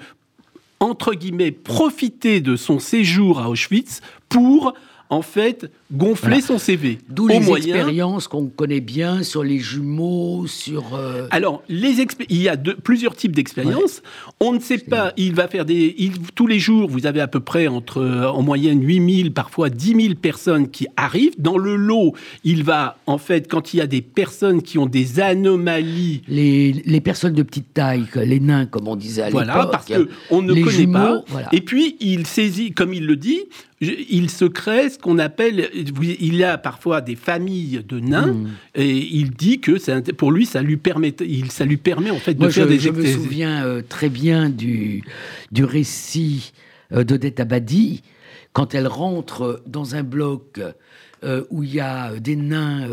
entre 0.80 1.14
guillemets 1.14 1.52
profiter 1.52 2.40
de 2.40 2.56
son 2.56 2.80
séjour 2.80 3.40
à 3.40 3.50
Auschwitz 3.50 4.02
pour 4.30 4.74
en 5.12 5.22
fait, 5.22 5.70
gonfler 5.92 6.40
son 6.40 6.58
CV. 6.58 7.00
D'où 7.10 7.28
les 7.28 7.52
expériences 7.52 8.30
qu'on 8.30 8.48
connaît 8.48 8.80
bien 8.80 9.24
sur 9.24 9.44
les 9.44 9.60
jumeaux, 9.60 10.48
sur... 10.48 10.96
Euh, 10.96 11.28
Alors, 11.32 11.64
les 11.68 12.02
il 12.30 12.42
y 12.42 12.48
a 12.48 12.56
plusieurs 12.56 13.18
types 13.18 13.36
d'expériences. 13.36 14.02
On 14.40 14.54
ne 14.54 14.60
sait 14.62 14.78
pas, 14.78 15.12
il 15.18 15.36
va 15.36 15.50
faire 15.50 15.66
des... 15.66 16.12
tous 16.34 16.48
les 16.48 16.60
jours, 16.60 16.90
vous 16.90 17.06
avez 17.06 17.20
à 17.20 17.28
peu 17.28 17.42
près 17.42 17.68
entre, 17.68 17.98
euh, 17.98 18.30
en 18.30 18.42
moyenne, 18.42 18.82
8000, 18.82 19.34
parfois 19.34 19.70
10 19.70 20.02
000 20.02 20.16
personnes 20.16 20.70
qui 20.70 20.88
arrivent. 20.96 21.36
Dans 21.38 21.58
le 21.58 21.76
lot, 21.76 22.16
il 22.46 22.64
va, 22.64 22.98
en 23.06 23.18
fait, 23.18 23.52
quand 23.52 23.74
il 23.74 23.78
y 23.78 23.82
a 23.82 23.88
des 23.88 24.02
personnes 24.02 24.62
qui 24.62 24.78
ont 24.78 24.86
des 24.86 25.20
anomalies... 25.20 26.22
Les, 26.30 26.72
les 26.72 27.02
personnes 27.02 27.34
de 27.34 27.44
petite 27.44 27.74
taille, 27.74 28.06
les 28.16 28.40
nains, 28.40 28.66
comme 28.66 28.88
on 28.88 28.96
disait 28.96 29.24
à 29.24 29.26
l'époque. 29.26 29.44
Voilà, 29.44 29.66
parce 29.66 29.88
qu'on 29.88 30.42
ne 30.42 30.54
connaît 30.64 30.88
pas. 30.88 31.22
Et 31.52 31.60
puis, 31.60 31.98
il 32.00 32.26
saisit, 32.26 32.72
comme 32.72 32.94
il 32.94 33.06
le 33.06 33.18
dit, 33.18 33.42
il 33.82 34.30
se 34.30 34.46
crée 34.46 34.90
ce 34.90 35.00
qu'on 35.00 35.18
appelle, 35.18 35.70
il 35.74 36.36
y 36.36 36.44
a 36.44 36.58
parfois 36.58 37.02
des 37.02 37.16
familles 37.16 37.84
de 37.88 38.00
nains, 38.00 38.34
hmm. 38.34 38.50
et 38.76 38.96
il 38.96 39.32
dit 39.32 39.60
que 39.60 40.12
pour 40.12 40.32
lui, 40.32 40.46
ça 40.46 40.62
lui 40.62 40.78
permet, 40.78 41.16
il, 41.20 41.52
ça 41.52 41.66
lui 41.66 41.78
permet 41.78 42.12
en 42.12 42.20
fait 42.20 42.36
de 42.36 42.50
faire 42.50 42.68
des. 42.68 42.80
Je 42.80 42.90
me 42.90 43.06
souviens 43.06 43.66
euh, 43.66 43.82
très 43.88 44.10
bien 44.10 44.50
du, 44.50 45.04
du 45.52 45.64
récit 45.64 46.54
euh, 46.94 47.04
d'Odette 47.04 47.40
Abadi 47.40 48.04
quand 48.54 48.76
elle 48.76 48.88
rentre 48.88 49.62
dans 49.66 49.96
un 49.96 50.04
bloc 50.04 50.62
euh, 51.24 51.44
où 51.50 51.64
il 51.64 51.74
y 51.74 51.80
a 51.80 52.14
des 52.20 52.36
nains, 52.36 52.88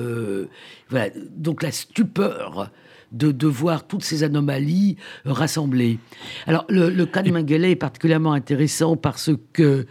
voilà, 0.88 1.10
donc 1.36 1.62
la 1.62 1.72
stupeur 1.72 2.70
de, 3.12 3.46
voir 3.46 3.86
toutes 3.86 4.04
ces 4.04 4.22
anomalies 4.22 4.96
rassemblées. 5.24 5.98
Alors, 6.46 6.64
le, 6.68 7.04
cas 7.06 7.22
de 7.22 7.30
Mengele 7.30 7.64
est 7.66 7.76
particulièrement 7.76 8.32
intéressant 8.32 8.96
parce 8.96 9.30
que 9.52 9.86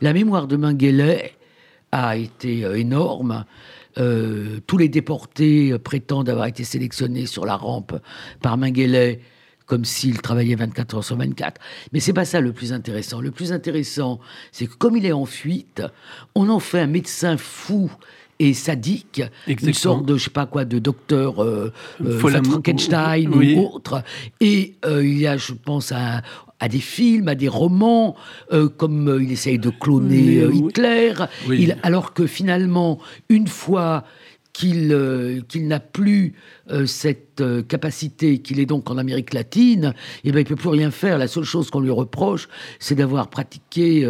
la 0.00 0.12
mémoire 0.12 0.46
de 0.46 0.56
Mengele 0.56 1.30
a 1.92 2.16
été 2.16 2.64
euh, 2.64 2.74
énorme. 2.74 3.44
Euh, 3.98 4.60
tous 4.66 4.78
les 4.78 4.88
déportés 4.88 5.78
prétendent 5.78 6.30
avoir 6.30 6.46
été 6.46 6.64
sélectionnés 6.64 7.26
sur 7.26 7.44
la 7.44 7.56
rampe 7.56 8.00
par 8.40 8.56
Mengele 8.56 9.18
comme 9.66 9.84
s'il 9.84 10.20
travaillait 10.20 10.54
24 10.54 10.96
heures 10.96 11.04
sur 11.04 11.16
24. 11.16 11.60
Mais 11.92 12.00
c'est 12.00 12.12
pas 12.12 12.24
ça 12.24 12.40
le 12.40 12.52
plus 12.52 12.72
intéressant. 12.72 13.20
Le 13.20 13.30
plus 13.30 13.52
intéressant, 13.52 14.20
c'est 14.50 14.66
que 14.66 14.74
comme 14.74 14.96
il 14.96 15.06
est 15.06 15.12
en 15.12 15.24
fuite, 15.24 15.82
on 16.34 16.48
en 16.50 16.58
fait 16.58 16.80
un 16.80 16.86
médecin 16.86 17.36
fou 17.36 17.90
et 18.38 18.54
sadique, 18.54 19.22
une 19.46 19.72
sorte 19.72 20.04
de, 20.04 20.16
je 20.16 20.24
sais 20.24 20.30
pas 20.30 20.46
quoi, 20.46 20.64
de 20.64 20.78
docteur 20.78 21.42
euh, 21.42 21.72
euh 22.04 22.18
Frankenstein 22.18 23.28
ou 23.28 23.60
autre. 23.60 24.02
Et 24.40 24.74
euh, 24.84 25.04
il 25.04 25.18
y 25.18 25.26
a, 25.26 25.36
je 25.36 25.52
pense, 25.52 25.92
à, 25.92 26.22
à 26.58 26.68
des 26.68 26.80
films, 26.80 27.28
à 27.28 27.34
des 27.34 27.48
romans, 27.48 28.16
euh, 28.52 28.68
comme 28.68 29.18
il 29.20 29.30
essaye 29.32 29.58
de 29.58 29.70
cloner 29.70 30.44
Hitler, 30.52 31.14
il, 31.50 31.76
alors 31.82 32.14
que 32.14 32.26
finalement, 32.26 32.98
une 33.28 33.46
fois 33.46 34.04
qu'il 34.52 34.92
euh, 34.92 35.40
qu'il 35.48 35.66
n'a 35.66 35.80
plus 35.80 36.34
euh, 36.70 36.86
cette 36.86 37.40
euh, 37.40 37.62
capacité, 37.62 38.38
qu'il 38.38 38.60
est 38.60 38.66
donc 38.66 38.90
en 38.90 38.98
Amérique 38.98 39.32
latine, 39.32 39.94
et 40.24 40.28
eh 40.28 40.32
ben, 40.32 40.40
il 40.40 40.44
peut 40.44 40.56
plus 40.56 40.68
rien 40.68 40.90
faire. 40.90 41.18
La 41.18 41.28
seule 41.28 41.44
chose 41.44 41.70
qu'on 41.70 41.80
lui 41.80 41.90
reproche, 41.90 42.48
c'est 42.78 42.94
d'avoir 42.94 43.28
pratiqué 43.28 44.06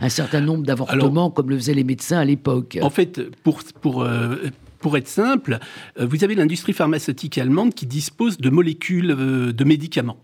un 0.00 0.08
certain 0.08 0.40
nombre 0.40 0.64
d'avortements, 0.64 1.30
comme 1.30 1.50
le 1.50 1.56
faisaient 1.56 1.74
les 1.74 1.84
médecins 1.84 2.18
à 2.18 2.24
l'époque. 2.24 2.78
En 2.82 2.90
fait, 2.90 3.30
pour, 3.42 3.60
pour, 3.80 4.06
pour 4.78 4.96
être 4.96 5.08
simple, 5.08 5.58
vous 5.98 6.24
avez 6.24 6.34
l'industrie 6.34 6.72
pharmaceutique 6.72 7.38
allemande 7.38 7.74
qui 7.74 7.86
dispose 7.86 8.38
de 8.38 8.50
molécules 8.50 9.08
de 9.08 9.64
médicaments. 9.64 10.18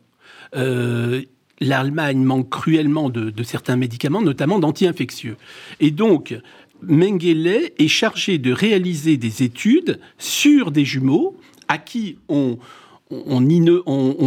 L'Allemagne 1.60 2.22
manque 2.22 2.50
cruellement 2.50 3.10
de, 3.10 3.30
de, 3.30 3.42
certains 3.42 3.76
médicaments, 3.76 4.22
notamment 4.22 4.58
d'anti-infectieux. 4.58 5.36
Et 5.80 5.90
donc, 5.90 6.36
Mengele 6.82 7.70
est 7.78 7.88
chargé 7.88 8.38
de 8.38 8.52
réaliser 8.52 9.16
des 9.16 9.42
études 9.42 10.00
sur 10.18 10.70
des 10.70 10.84
jumeaux 10.84 11.36
à 11.68 11.78
qui 11.78 12.18
on, 12.28 12.58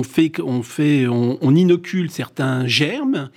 fait, 0.03 1.07
on, 1.07 1.55
inocule 1.55 2.09
certains 2.09 2.67
germes. 2.67 3.29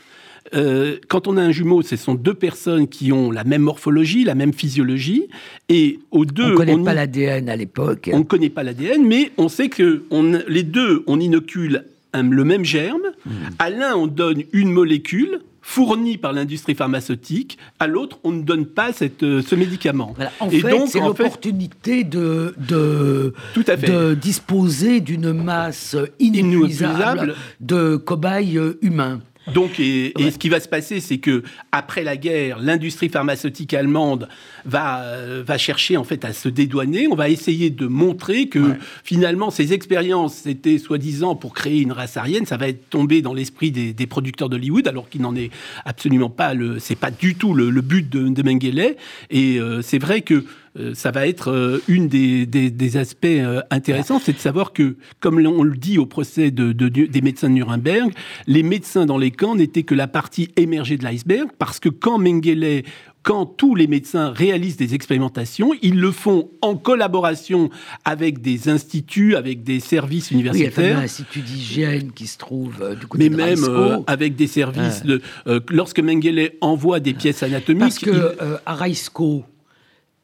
Euh, 0.54 0.96
quand 1.08 1.28
on 1.28 1.36
a 1.36 1.42
un 1.42 1.52
jumeau, 1.52 1.82
ce 1.82 1.96
sont 1.96 2.14
deux 2.14 2.34
personnes 2.34 2.88
qui 2.88 3.12
ont 3.12 3.30
la 3.30 3.44
même 3.44 3.62
morphologie, 3.62 4.24
la 4.24 4.34
même 4.34 4.52
physiologie, 4.52 5.28
et 5.68 6.00
aux 6.10 6.24
deux, 6.24 6.44
on 6.44 6.50
ne 6.50 6.56
connaît 6.56 6.84
pas 6.84 6.94
l'ADN 6.94 7.48
à 7.48 7.56
l'époque. 7.56 8.10
On 8.12 8.20
ne 8.20 8.24
connaît 8.24 8.50
pas 8.50 8.62
l'ADN, 8.62 9.04
mais 9.06 9.30
on 9.38 9.48
sait 9.48 9.68
que 9.68 10.02
les 10.48 10.62
deux, 10.62 11.04
on 11.06 11.20
inocule 11.20 11.84
le 12.14 12.44
même 12.44 12.64
germe. 12.64 13.02
Hmm. 13.26 13.30
À 13.58 13.70
l'un, 13.70 13.94
on 13.94 14.06
donne 14.06 14.42
une 14.52 14.70
molécule 14.70 15.40
fourni 15.62 16.16
par 16.16 16.32
l'industrie 16.32 16.74
pharmaceutique, 16.74 17.58
à 17.78 17.86
l'autre, 17.86 18.18
on 18.24 18.32
ne 18.32 18.42
donne 18.42 18.66
pas 18.66 18.92
cette, 18.92 19.22
euh, 19.22 19.42
ce 19.42 19.54
médicament. 19.54 20.14
En 20.40 20.48
et 20.48 20.60
fait, 20.60 20.86
c'est 20.86 21.00
l'opportunité 21.00 22.04
de, 22.04 22.54
de, 22.56 23.34
de 23.56 24.14
disposer 24.14 25.00
d'une 25.00 25.32
masse 25.32 25.96
inépuisable 26.18 27.34
de 27.60 27.96
cobayes 27.96 28.58
euh, 28.58 28.78
humains. 28.82 29.20
Donc, 29.54 29.80
et, 29.80 30.12
ce 30.18 30.38
qui 30.38 30.48
va 30.48 30.60
se 30.60 30.68
passer, 30.68 31.00
c'est 31.00 31.18
que 31.18 31.42
après 31.72 32.02
la 32.02 32.16
guerre, 32.16 32.58
l'industrie 32.60 33.08
pharmaceutique 33.08 33.74
allemande 33.74 34.28
va, 34.64 35.02
euh, 35.02 35.42
va 35.46 35.58
chercher 35.58 35.96
en 35.96 36.04
fait 36.04 36.24
à 36.24 36.32
se 36.32 36.48
dédouaner. 36.48 37.08
On 37.08 37.14
va 37.14 37.28
essayer 37.28 37.70
de 37.70 37.86
montrer 37.86 38.48
que 38.48 38.74
finalement 39.04 39.50
ces 39.50 39.72
expériences, 39.72 40.34
c'était 40.34 40.78
soi-disant 40.78 41.34
pour 41.34 41.54
créer 41.54 41.80
une 41.80 41.92
race 41.92 42.16
aryenne, 42.16 42.46
ça 42.46 42.56
va 42.56 42.68
être 42.68 42.88
tombé 42.90 43.22
dans 43.22 43.34
l'esprit 43.34 43.70
des, 43.70 44.06
producteurs 44.06 44.48
d'Hollywood, 44.48 44.88
alors 44.88 45.08
qu'il 45.08 45.20
n'en 45.20 45.36
est 45.36 45.50
absolument 45.84 46.30
pas 46.30 46.54
le, 46.54 46.78
c'est 46.78 46.96
pas 46.96 47.10
du 47.10 47.34
tout 47.34 47.54
le, 47.54 47.70
but 47.80 48.08
de, 48.08 48.28
de 48.28 48.42
Mengele. 48.42 48.96
Et 49.30 49.58
euh, 49.58 49.82
c'est 49.82 49.98
vrai 49.98 50.22
que 50.22 50.44
ça 50.94 51.10
va 51.10 51.26
être 51.26 51.50
euh, 51.50 51.82
une 51.88 52.06
des, 52.06 52.46
des, 52.46 52.96
aspects 52.96 53.24
euh, 53.26 53.60
intéressants, 53.70 54.20
c'est 54.20 54.32
de 54.32 54.38
savoir 54.38 54.72
que, 54.72 54.96
comme 55.18 55.44
on 55.44 55.64
le 55.64 55.76
dit 55.76 55.98
au 55.98 56.06
procès 56.06 56.50
de, 56.50 56.72
des 56.72 57.20
médecins 57.20 57.48
de 57.48 57.54
Nuremberg, 57.54 58.12
les 58.46 58.62
médecins 58.62 59.04
dans 59.04 59.18
les 59.18 59.32
camps 59.32 59.56
n'étaient 59.56 59.82
que 59.82 59.94
la 59.94 60.06
partie 60.06 60.50
émergée 60.56 60.96
de 60.96 61.04
l'iceberg, 61.04 61.48
parce 61.58 61.80
que 61.80 61.88
quand 61.88 62.18
Mengele 62.18 62.84
quand 63.22 63.44
tous 63.44 63.74
les 63.74 63.86
médecins 63.86 64.30
réalisent 64.30 64.76
des 64.76 64.94
expérimentations, 64.94 65.72
ils 65.82 66.00
le 66.00 66.10
font 66.10 66.50
en 66.62 66.76
collaboration 66.76 67.68
avec 68.04 68.40
des 68.40 68.68
instituts, 68.68 69.36
avec 69.36 69.62
des 69.62 69.80
services 69.80 70.30
universitaires. 70.30 70.72
Oui, 70.78 70.84
il 70.84 70.90
y 70.90 70.94
a 70.94 70.98
un 70.98 71.04
institut 71.04 71.40
d'hygiène 71.40 72.12
qui 72.12 72.26
se 72.26 72.38
trouve 72.38 72.76
euh, 72.80 72.94
du 72.94 73.06
côté 73.06 73.28
Mais 73.28 73.36
même 73.36 73.64
euh, 73.64 73.98
avec 74.06 74.36
des 74.36 74.46
services 74.46 75.02
de. 75.04 75.20
Euh, 75.46 75.60
lorsque 75.68 76.00
Mengele 76.00 76.52
envoie 76.60 77.00
des 77.00 77.12
pièces 77.12 77.42
anatomiques. 77.42 77.80
Parce 77.80 77.98
que 77.98 78.36
à 78.64 78.74
Raisco, 78.74 79.44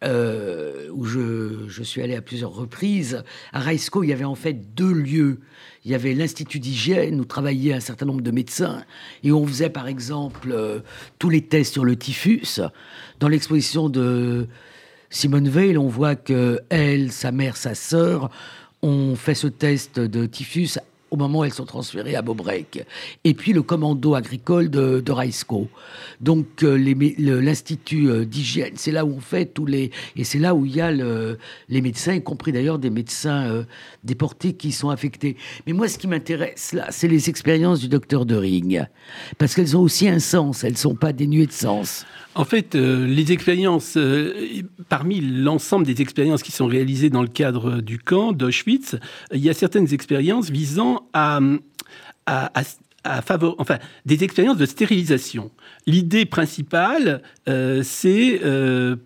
où 0.07 1.05
je, 1.05 1.69
je, 1.69 1.83
suis 1.83 2.01
allé 2.03 2.15
à 2.15 2.23
plusieurs 2.23 2.55
reprises, 2.55 3.25
à 3.53 3.61
Raisco, 3.61 4.03
il 4.03 4.09
y 4.09 4.13
avait 4.13 4.25
en 4.25 4.35
fait 4.35 4.75
deux 4.75 4.93
lieux 4.93 5.41
il 5.87 5.93
y 5.93 5.95
avait 5.95 6.15
l'Institut 6.15 6.59
d'hygiène 6.59 7.21
où 7.21 7.25
travaillaient 7.25 7.73
un 7.73 7.81
certain 7.81 8.07
nombre 8.07 8.21
de 8.21 8.33
médecins 8.33 8.83
et 9.23 9.31
on 9.31 9.47
faisait 9.47 9.71
par 9.71 9.87
exemple 9.87 10.51
euh, 10.51 10.81
tous 11.21 11.31
les 11.31 11.43
tests 11.43 11.75
sur 11.75 11.85
le 11.85 11.95
typhus. 11.95 12.61
Dans 13.21 13.29
l'exposition 13.29 13.89
de 13.89 14.49
Simone 15.11 15.49
Veil, 15.49 15.79
on 15.79 15.87
voit 15.87 16.17
que 16.17 16.59
elle, 16.71 17.13
sa 17.13 17.31
mère, 17.31 17.57
sa 17.57 17.77
sœur 17.77 18.31
ont 18.83 19.15
fait 19.15 19.37
ce 19.37 19.47
test 19.47 20.01
de 20.01 20.27
typhus 20.27 20.81
au 21.11 21.17
moment 21.17 21.41
où 21.41 21.45
elles 21.45 21.53
sont 21.53 21.65
transférées 21.67 22.17
à 22.17 22.23
Beaubrec. 22.23 22.85
Et 23.25 23.35
puis 23.35 23.53
le 23.53 23.63
commando 23.63 24.15
agricole 24.15 24.71
de, 24.71 25.01
de 25.01 25.13
Raisco. 25.13 25.69
Donc 26.21 26.63
euh, 26.63 26.77
l'Institut 27.19 28.09
euh, 28.09 28.25
d'hygiène, 28.25 28.75
c'est 28.77 28.93
là 28.93 29.05
où 29.05 29.15
on 29.17 29.21
fait 29.21 29.47
tous 29.47 29.67
les... 29.67 29.91
Et 30.17 30.25
c'est 30.25 30.39
là 30.39 30.55
où 30.55 30.67
il 30.67 30.75
y 30.75 30.81
a 30.81 30.91
les 30.91 31.81
médecins, 31.81 32.15
y 32.15 32.23
compris 32.23 32.53
d'ailleurs 32.53 32.79
des 32.79 32.91
médecins 32.91 33.47
euh, 33.47 33.63
déportés 34.05 34.55
qui 34.55 34.73
sont 34.73 34.91
affectés. 34.91 35.37
Mais 35.67 35.73
moi, 35.73 35.89
ce 35.89 35.99
qui 35.99 36.09
m'intéresse 36.09 36.73
là, 36.73 36.87
c'est 36.91 37.09
les 37.09 37.31
expériences 37.31 37.81
du 37.81 37.89
docteur 37.89 38.27
de 38.27 38.37
Ring. 38.37 38.85
Parce 39.39 39.55
qu'elles 39.55 39.77
ont 39.77 39.83
aussi 39.83 40.09
un 40.09 40.19
sens, 40.19 40.65
elles 40.65 40.73
ne 40.73 40.79
sont 40.79 40.95
pas 40.95 41.13
dénuées 41.13 41.47
de 41.47 41.53
sens. 41.53 42.05
En 42.39 42.45
fait, 42.45 42.75
les 42.75 43.33
expériences, 43.33 43.97
parmi 44.91 45.23
l'ensemble 45.23 45.87
des 45.87 46.03
expériences 46.03 46.43
qui 46.43 46.53
sont 46.53 46.67
réalisées 46.67 47.09
dans 47.09 47.23
le 47.23 47.29
cadre 47.29 47.81
du 47.81 47.99
camp 47.99 48.33
d'Auschwitz, 48.33 48.97
il 49.33 49.41
y 49.41 49.49
a 49.49 49.55
certaines 49.55 49.93
expériences 49.95 50.51
visant 50.51 51.09
à 51.15 51.41
enfin, 53.07 53.79
des 54.05 54.25
expériences 54.25 54.57
de 54.57 54.67
stérilisation. 54.67 55.51
L'idée 55.89 56.25
principale, 56.25 57.23
euh, 57.49 57.81
euh, 58.07 58.97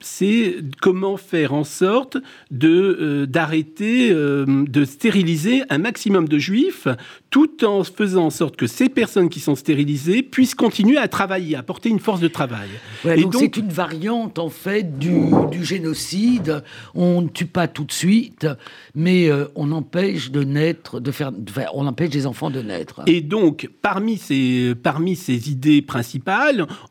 c'est 0.00 0.56
comment 0.82 1.16
faire 1.16 1.54
en 1.54 1.62
sorte 1.62 2.16
de 2.50 2.98
euh, 3.00 3.26
d'arrêter 3.26 4.12
de 4.12 4.84
stériliser 4.84 5.62
un 5.70 5.78
maximum 5.78 6.26
de 6.26 6.38
juifs, 6.38 6.88
tout 7.30 7.64
en 7.64 7.84
faisant 7.84 8.26
en 8.26 8.30
sorte 8.30 8.56
que 8.56 8.66
ces 8.66 8.88
personnes 8.88 9.28
qui 9.28 9.38
sont 9.38 9.54
stérilisées 9.54 10.24
puissent 10.24 10.56
continuer 10.56 10.96
à 10.96 11.06
travailler, 11.06 11.54
à 11.54 11.62
porter 11.62 11.88
une 11.88 12.00
force 12.00 12.18
de 12.18 12.26
travail. 12.26 12.68
Et 13.04 13.22
donc 13.22 13.36
c'est 13.38 13.56
une 13.56 13.68
variante 13.68 14.40
en 14.40 14.50
fait 14.50 14.98
du, 14.98 15.30
du, 15.52 15.64
génocide. 15.64 16.64
On 16.96 17.22
ne 17.22 17.28
tue 17.28 17.46
pas 17.46 17.68
tout 17.68 17.84
de 17.84 17.92
suite, 17.92 18.48
mais 18.96 19.30
on 19.54 19.70
empêche 19.70 20.32
de 20.32 20.42
naître, 20.42 20.98
de 20.98 21.12
faire, 21.12 21.30
on 21.74 21.86
empêche 21.86 22.12
les 22.12 22.26
enfants 22.26 22.50
de 22.50 22.60
naître. 22.60 23.02
Et 23.06 23.20
donc 23.20 23.70
parmi 23.82 24.16
ces 24.16 24.74
parmi 24.82 25.14
ces 25.14 25.48
idées 25.48 25.80
principales 25.80 26.23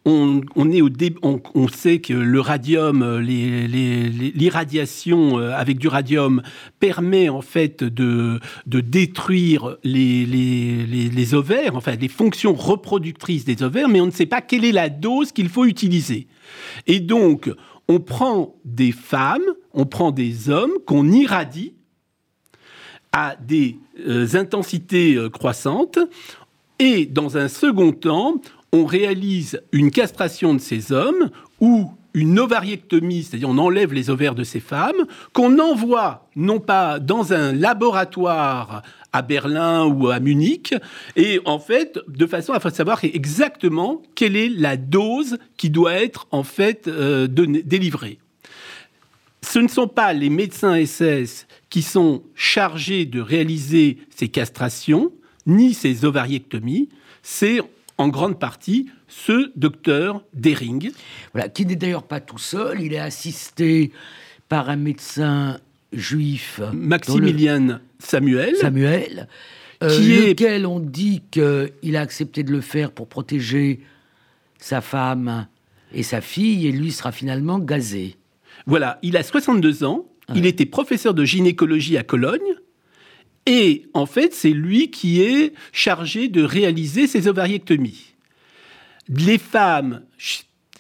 on, 0.06 0.42
est 0.72 0.82
au 0.82 0.90
on, 1.22 1.68
sait 1.68 2.00
que 2.00 2.14
le 2.14 2.40
radium, 2.40 3.20
l'irradiation 3.20 5.40
euh, 5.40 5.52
avec 5.54 5.78
du 5.78 5.88
radium 5.88 6.42
permet 6.80 7.30
en 7.30 7.42
fait 7.42 7.84
de, 7.84 8.40
détruire 8.66 9.78
les, 9.84 11.34
ovaires, 11.34 11.76
enfin 11.76 11.96
les 12.00 12.08
fonctions 12.08 12.54
reproductrices 12.54 13.46
des 13.46 13.64
ovaires, 13.64 13.90
mais 13.90 14.02
on 14.02 14.08
ne 14.08 14.12
sait 14.12 14.26
pas 14.26 14.42
quelle 14.42 14.66
est 14.66 14.72
la 14.72 14.90
dose 14.90 15.32
qu'il 15.32 15.50
faut 15.50 15.66
utiliser. 15.66 16.28
Et 16.88 17.00
donc, 17.00 17.50
on 17.88 18.00
prend 18.00 18.56
des 18.66 18.92
femmes, 18.92 19.44
on 19.74 19.86
prend 19.86 20.12
des 20.12 20.50
hommes 20.50 20.74
qu'on 20.86 21.12
irradie 21.12 21.74
à 23.12 23.36
des 23.36 23.78
euh, 24.08 24.28
intensités 24.34 25.16
euh, 25.16 25.30
croissantes. 25.30 26.00
Et 26.80 27.06
dans 27.06 27.38
un 27.38 27.48
second 27.48 27.92
temps, 27.92 28.42
on 28.74 28.86
réalise 28.86 29.62
une 29.72 29.92
castration 29.92 30.56
de 30.56 30.60
ces 30.60 30.92
hommes 30.92 31.30
ou 31.62 31.92
une 32.16 32.40
ovariectomie, 32.40 33.24
c'est-à-dire 33.24 33.50
on 33.50 33.58
enlève 33.58 33.94
les 33.94 34.10
ovaires 34.10 34.36
de 34.36 34.44
ces 34.44 34.60
femmes, 34.60 35.06
qu'on 35.32 35.60
envoie 35.60 36.28
non 36.36 36.60
pas 36.60 37.00
dans 37.00 37.34
un 37.34 37.54
laboratoire 37.54 38.82
à 39.14 39.22
Berlin 39.22 39.86
ou 39.86 40.10
à 40.10 40.20
Munich, 40.20 40.74
et 41.16 41.40
en 41.46 41.60
fait, 41.60 42.00
de 42.08 42.26
façon 42.26 42.54
à 42.54 42.60
savoir 42.72 43.04
exactement 43.04 44.02
quelle 44.16 44.36
est 44.36 44.50
la 44.50 44.76
dose 44.76 45.38
qui 45.56 45.70
doit 45.70 45.94
être 45.94 46.28
en 46.32 46.44
fait 46.44 46.88
euh, 46.88 47.28
délivrée. 47.28 48.18
Ce 49.42 49.60
ne 49.60 49.68
sont 49.68 49.88
pas 49.88 50.14
les 50.14 50.30
médecins 50.30 50.84
SS 50.84 51.46
qui 51.70 51.84
sont 51.84 52.24
chargés 52.34 53.06
de 53.06 53.22
réaliser 53.22 53.98
ces 54.16 54.30
castrations, 54.30 55.12
ni 55.46 55.74
ces 55.74 56.06
ovariectomies, 56.06 56.90
c'est 57.22 57.60
en 57.98 58.08
grande 58.08 58.40
partie 58.40 58.90
ce 59.08 59.52
docteur 59.56 60.24
Dering. 60.34 60.92
Voilà, 61.34 61.50
qui 61.50 61.66
n'est 61.66 61.76
d'ailleurs 61.76 62.04
pas 62.04 62.20
tout 62.20 62.38
seul, 62.38 62.82
il 62.82 62.94
est 62.94 63.00
assisté 63.00 63.92
par 64.50 64.70
un 64.70 64.76
médecin 64.76 65.60
juif. 65.92 66.60
Maximilien 66.74 67.80
Samuel. 68.00 68.56
Samuel. 68.56 69.28
Euh, 69.82 69.90
qui 69.90 70.14
est... 70.14 70.28
lequel 70.30 70.66
on 70.66 70.80
dit 70.80 71.22
qu'il 71.32 71.96
a 71.96 72.02
accepté 72.02 72.44
de 72.44 72.52
le 72.52 72.62
faire 72.62 72.92
pour 72.92 73.08
protéger 73.08 73.82
sa 74.58 74.82
femme 74.82 75.48
et 75.94 76.04
sa 76.04 76.22
fille, 76.22 76.68
et 76.68 76.72
lui 76.72 76.92
sera 76.92 77.12
finalement 77.12 77.60
gazé. 77.60 78.16
Voilà, 78.66 78.98
il 79.02 79.18
a 79.18 79.24
62 79.24 79.84
ans, 79.84 80.06
il 80.34 80.46
était 80.46 80.66
professeur 80.66 81.14
de 81.14 81.26
gynécologie 81.26 81.98
à 81.98 82.04
Cologne, 82.04 82.40
et 83.46 83.86
en 83.94 84.06
fait, 84.06 84.34
c'est 84.34 84.52
lui 84.52 84.90
qui 84.90 85.22
est 85.22 85.54
chargé 85.72 86.28
de 86.30 86.44
réaliser 86.44 87.08
ces 87.08 87.28
ovariectomies. 87.28 88.14
Les 89.10 89.38
femmes 89.38 90.02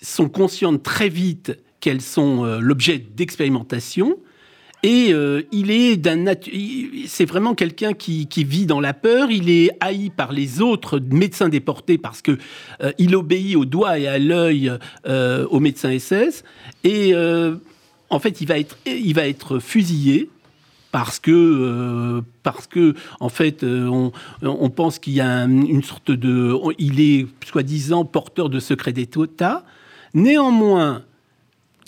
sont 0.01 0.29
conscientes 0.29 0.81
très 0.81 1.09
vite 1.09 1.57
qu'elles 1.81 2.01
sont 2.01 2.45
euh, 2.45 2.59
l'objet 2.59 2.97
d'expérimentation. 2.97 4.17
Et 4.81 5.13
euh, 5.13 5.43
il 5.53 5.71
est 5.71 5.95
d'un 5.95 6.25
c'est 7.07 7.25
vraiment 7.25 7.55
quelqu'un 7.55 7.93
qui, 7.93 8.27
vit 8.35 8.65
dans 8.65 8.81
la 8.81 8.93
peur. 8.93 9.31
Il 9.31 9.49
est 9.49 9.69
haï 9.79 10.09
par 10.09 10.33
les 10.33 10.61
autres 10.61 10.99
médecins 10.99 11.47
déportés 11.47 11.97
parce 11.97 12.21
que 12.21 12.37
euh, 12.81 12.91
il 12.97 13.15
obéit 13.15 13.55
au 13.55 13.63
doigt 13.63 13.97
et 13.97 14.07
à 14.07 14.19
l'œil 14.19 14.71
aux 15.05 15.59
médecins 15.59 15.97
SS. 15.97 16.43
Et 16.83 17.13
en 18.09 18.19
fait, 18.19 18.41
il 18.41 18.47
va 18.47 18.59
être, 18.59 18.77
il 18.85 19.13
va 19.13 19.25
être 19.27 19.59
fusillé 19.59 20.29
parce 20.93 21.19
que, 21.19 21.31
euh, 21.31 22.21
parce 22.43 22.67
que 22.67 22.93
en 23.19 23.29
fait, 23.29 23.63
euh, 23.63 23.87
on, 23.87 24.11
on, 24.43 24.69
pense 24.69 24.99
qu'il 24.99 25.13
y 25.13 25.21
a 25.21 25.45
une 25.45 25.81
sorte 25.81 26.11
de. 26.11 26.55
Il 26.77 27.01
est 27.01 27.25
soi-disant 27.43 28.05
porteur 28.05 28.47
de 28.47 28.59
secrets 28.59 28.93
d'État. 28.93 29.65
Néanmoins, 30.13 31.01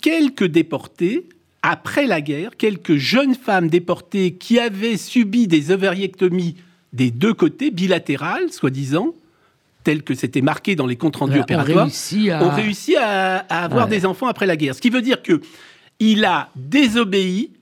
quelques 0.02 0.46
déportés, 0.46 1.28
après 1.62 2.08
la 2.08 2.20
guerre, 2.20 2.56
quelques 2.56 2.96
jeunes 2.96 3.36
femmes 3.36 3.68
déportées 3.68 4.32
qui 4.32 4.58
avaient 4.58 4.96
subi 4.96 5.46
des 5.46 5.70
ovariectomies 5.70 6.56
des 6.92 7.12
deux 7.12 7.34
côtés, 7.34 7.70
bilatérales, 7.70 8.50
soi-disant, 8.50 9.14
telles 9.84 10.02
que 10.02 10.16
c'était 10.16 10.40
marqué 10.40 10.74
dans 10.74 10.86
les 10.86 10.96
comptes 10.96 11.14
rendus 11.14 11.38
opératoires, 11.38 11.86
ont 11.86 12.50
réussi 12.50 12.96
à, 12.96 13.36
avoir 13.36 13.86
des 13.86 14.04
enfants 14.04 14.26
après 14.26 14.46
la 14.46 14.56
guerre. 14.56 14.74
Ce 14.74 14.80
qui 14.80 14.90
veut 14.90 15.02
dire 15.02 15.22
que 15.22 15.40
il 16.00 16.24
a 16.24 16.50
désobéi 16.56 17.52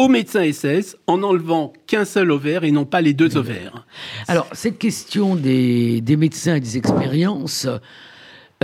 au 0.00 0.08
médecin 0.08 0.50
SS 0.50 0.96
en 1.06 1.22
enlevant 1.22 1.74
qu'un 1.86 2.06
seul 2.06 2.30
ovaire 2.30 2.64
et 2.64 2.70
non 2.70 2.86
pas 2.86 3.02
les 3.02 3.12
deux 3.12 3.36
ovaires. 3.36 3.86
Alors, 4.28 4.46
cette 4.52 4.78
question 4.78 5.36
des, 5.36 6.02
médecins 6.16 6.54
et 6.54 6.60
des 6.60 6.78
expériences, 6.78 7.68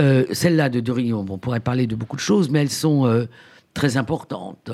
euh, 0.01 0.25
celle-là 0.31 0.69
de 0.69 0.79
Dorion, 0.79 1.23
on 1.29 1.37
pourrait 1.37 1.59
parler 1.59 1.85
de 1.85 1.95
beaucoup 1.95 2.15
de 2.15 2.21
choses, 2.21 2.49
mais 2.49 2.61
elles 2.61 2.71
sont 2.71 3.05
euh, 3.05 3.25
très 3.75 3.97
importantes. 3.97 4.71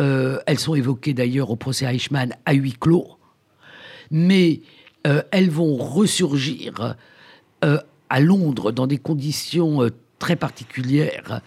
Euh, 0.00 0.38
elles 0.46 0.60
sont 0.60 0.76
évoquées 0.76 1.14
d'ailleurs 1.14 1.50
au 1.50 1.56
procès 1.56 1.84
Eichmann 1.92 2.32
à 2.46 2.52
huis 2.52 2.76
clos, 2.78 3.18
mais 4.12 4.60
elles 5.30 5.48
vont 5.48 5.76
ressurgir 5.76 6.96
à 7.62 8.20
Londres 8.20 8.72
dans 8.72 8.86
des 8.86 8.98
conditions 8.98 9.88
très 10.18 10.36
particulières 10.36 11.40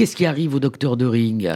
Qu'est-ce 0.00 0.16
qui 0.16 0.24
arrive 0.24 0.54
au 0.54 0.60
docteur 0.60 0.96
Dering? 0.96 1.50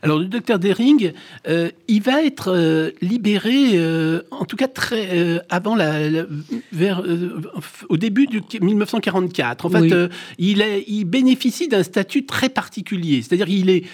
Alors, 0.00 0.18
le 0.18 0.24
docteur 0.24 0.58
Dering, 0.58 1.12
euh, 1.46 1.68
il 1.86 2.00
va 2.00 2.22
être 2.22 2.50
euh, 2.50 2.92
libéré, 3.02 3.72
euh, 3.74 4.22
en 4.30 4.46
tout 4.46 4.56
cas 4.56 4.68
très 4.68 5.42
avant 5.50 5.76
la, 5.76 6.24
vers 6.72 7.02
au 7.90 7.98
début 7.98 8.26
de 8.26 8.40
1944. 8.58 9.66
En 9.66 9.68
fait, 9.68 10.10
il, 10.38 10.62
est, 10.62 10.84
il 10.88 11.04
bénéficie 11.04 11.68
d'un 11.68 11.82
statut 11.82 12.24
très 12.24 12.48
particulier. 12.48 13.20
C'est-à-dire, 13.20 13.50
il 13.50 13.68
est 13.68 13.84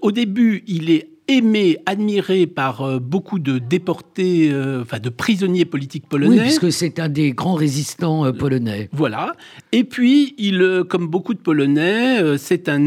au 0.00 0.10
début, 0.10 0.64
il 0.66 0.88
est 0.88 1.10
aimé, 1.28 1.78
admiré 1.86 2.46
par 2.46 2.82
euh, 2.82 2.98
beaucoup 2.98 3.38
de 3.38 3.58
déportés, 3.58 4.50
euh, 4.52 4.82
enfin 4.82 4.98
de 4.98 5.08
prisonniers 5.08 5.64
politiques 5.64 6.06
polonais. 6.08 6.36
Oui, 6.36 6.42
puisque 6.42 6.72
c'est 6.72 6.98
un 6.98 7.08
des 7.08 7.32
grands 7.32 7.54
résistants 7.54 8.26
euh, 8.26 8.32
polonais. 8.32 8.88
Voilà. 8.92 9.34
Et 9.72 9.84
puis, 9.84 10.34
il, 10.38 10.84
comme 10.88 11.06
beaucoup 11.06 11.34
de 11.34 11.38
Polonais, 11.38 12.38
c'est 12.38 12.68
un, 12.68 12.80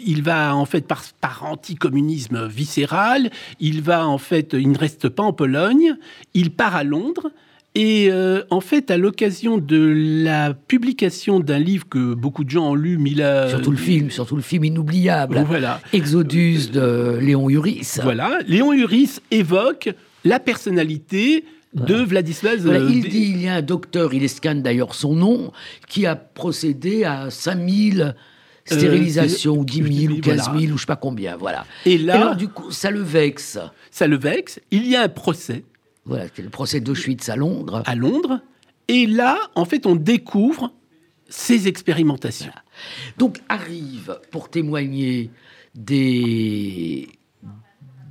il 0.00 0.22
va 0.22 0.54
en 0.54 0.64
fait 0.64 0.82
par, 0.82 1.02
par 1.20 1.44
anticommunisme 1.44 2.46
viscéral. 2.46 3.30
Il 3.60 3.82
va 3.82 4.06
en 4.06 4.18
fait, 4.18 4.54
il 4.54 4.70
ne 4.70 4.78
reste 4.78 5.08
pas 5.08 5.22
en 5.22 5.32
Pologne. 5.32 5.96
Il 6.34 6.50
part 6.50 6.76
à 6.76 6.84
Londres. 6.84 7.30
Et 7.78 8.08
euh, 8.10 8.42
en 8.50 8.60
fait, 8.60 8.90
à 8.90 8.96
l'occasion 8.96 9.56
de 9.56 10.24
la 10.24 10.52
publication 10.52 11.38
d'un 11.38 11.60
livre 11.60 11.88
que 11.88 12.12
beaucoup 12.12 12.42
de 12.42 12.50
gens 12.50 12.70
ont 12.70 12.74
lu, 12.74 12.98
Mila... 12.98 13.48
Surtout 13.48 13.70
le 13.70 13.76
film, 13.76 14.10
surtout 14.10 14.34
le 14.34 14.42
film 14.42 14.64
inoubliable. 14.64 15.44
Voilà. 15.46 15.80
Exodus 15.92 16.70
de 16.72 17.18
Léon 17.22 17.48
Uris. 17.48 17.98
Voilà. 18.02 18.40
Léon 18.48 18.72
Uris 18.72 19.20
évoque 19.30 19.90
la 20.24 20.40
personnalité 20.40 21.44
de 21.72 21.94
Vladislas. 21.94 22.66
Euh, 22.66 22.88
il 22.90 23.08
dit 23.08 23.30
il 23.30 23.42
y 23.42 23.48
a 23.48 23.54
un 23.54 23.62
docteur, 23.62 24.12
il 24.12 24.24
escanne 24.24 24.60
d'ailleurs 24.60 24.96
son 24.96 25.14
nom, 25.14 25.52
qui 25.86 26.04
a 26.04 26.16
procédé 26.16 27.04
à 27.04 27.30
5000 27.30 28.00
euh, 28.00 28.12
stérilisations, 28.64 29.56
ou 29.56 29.64
10 29.64 30.06
000, 30.06 30.14
ou 30.14 30.20
15 30.20 30.50
000, 30.58 30.72
ou 30.72 30.76
je 30.76 30.80
sais 30.80 30.86
pas 30.86 30.96
combien, 30.96 31.36
voilà. 31.36 31.64
Et 31.86 31.96
là, 31.96 32.16
alors, 32.16 32.34
du 32.34 32.48
coup, 32.48 32.72
ça 32.72 32.90
le 32.90 33.02
vexe. 33.02 33.56
Ça 33.92 34.08
le 34.08 34.16
vexe. 34.16 34.58
Il 34.72 34.84
y 34.88 34.96
a 34.96 35.02
un 35.02 35.08
procès 35.08 35.62
voilà, 36.08 36.24
c'est 36.34 36.42
le 36.42 36.50
procès 36.50 36.80
d'Auschwitz 36.80 37.28
à 37.28 37.36
Londres. 37.36 37.82
À 37.86 37.94
Londres. 37.94 38.40
Et 38.88 39.06
là, 39.06 39.38
en 39.54 39.64
fait, 39.64 39.86
on 39.86 39.94
découvre 39.94 40.72
ces 41.28 41.68
expérimentations. 41.68 42.52
Donc 43.18 43.38
arrivent 43.48 44.18
pour 44.30 44.48
témoigner 44.48 45.30
des, 45.74 47.08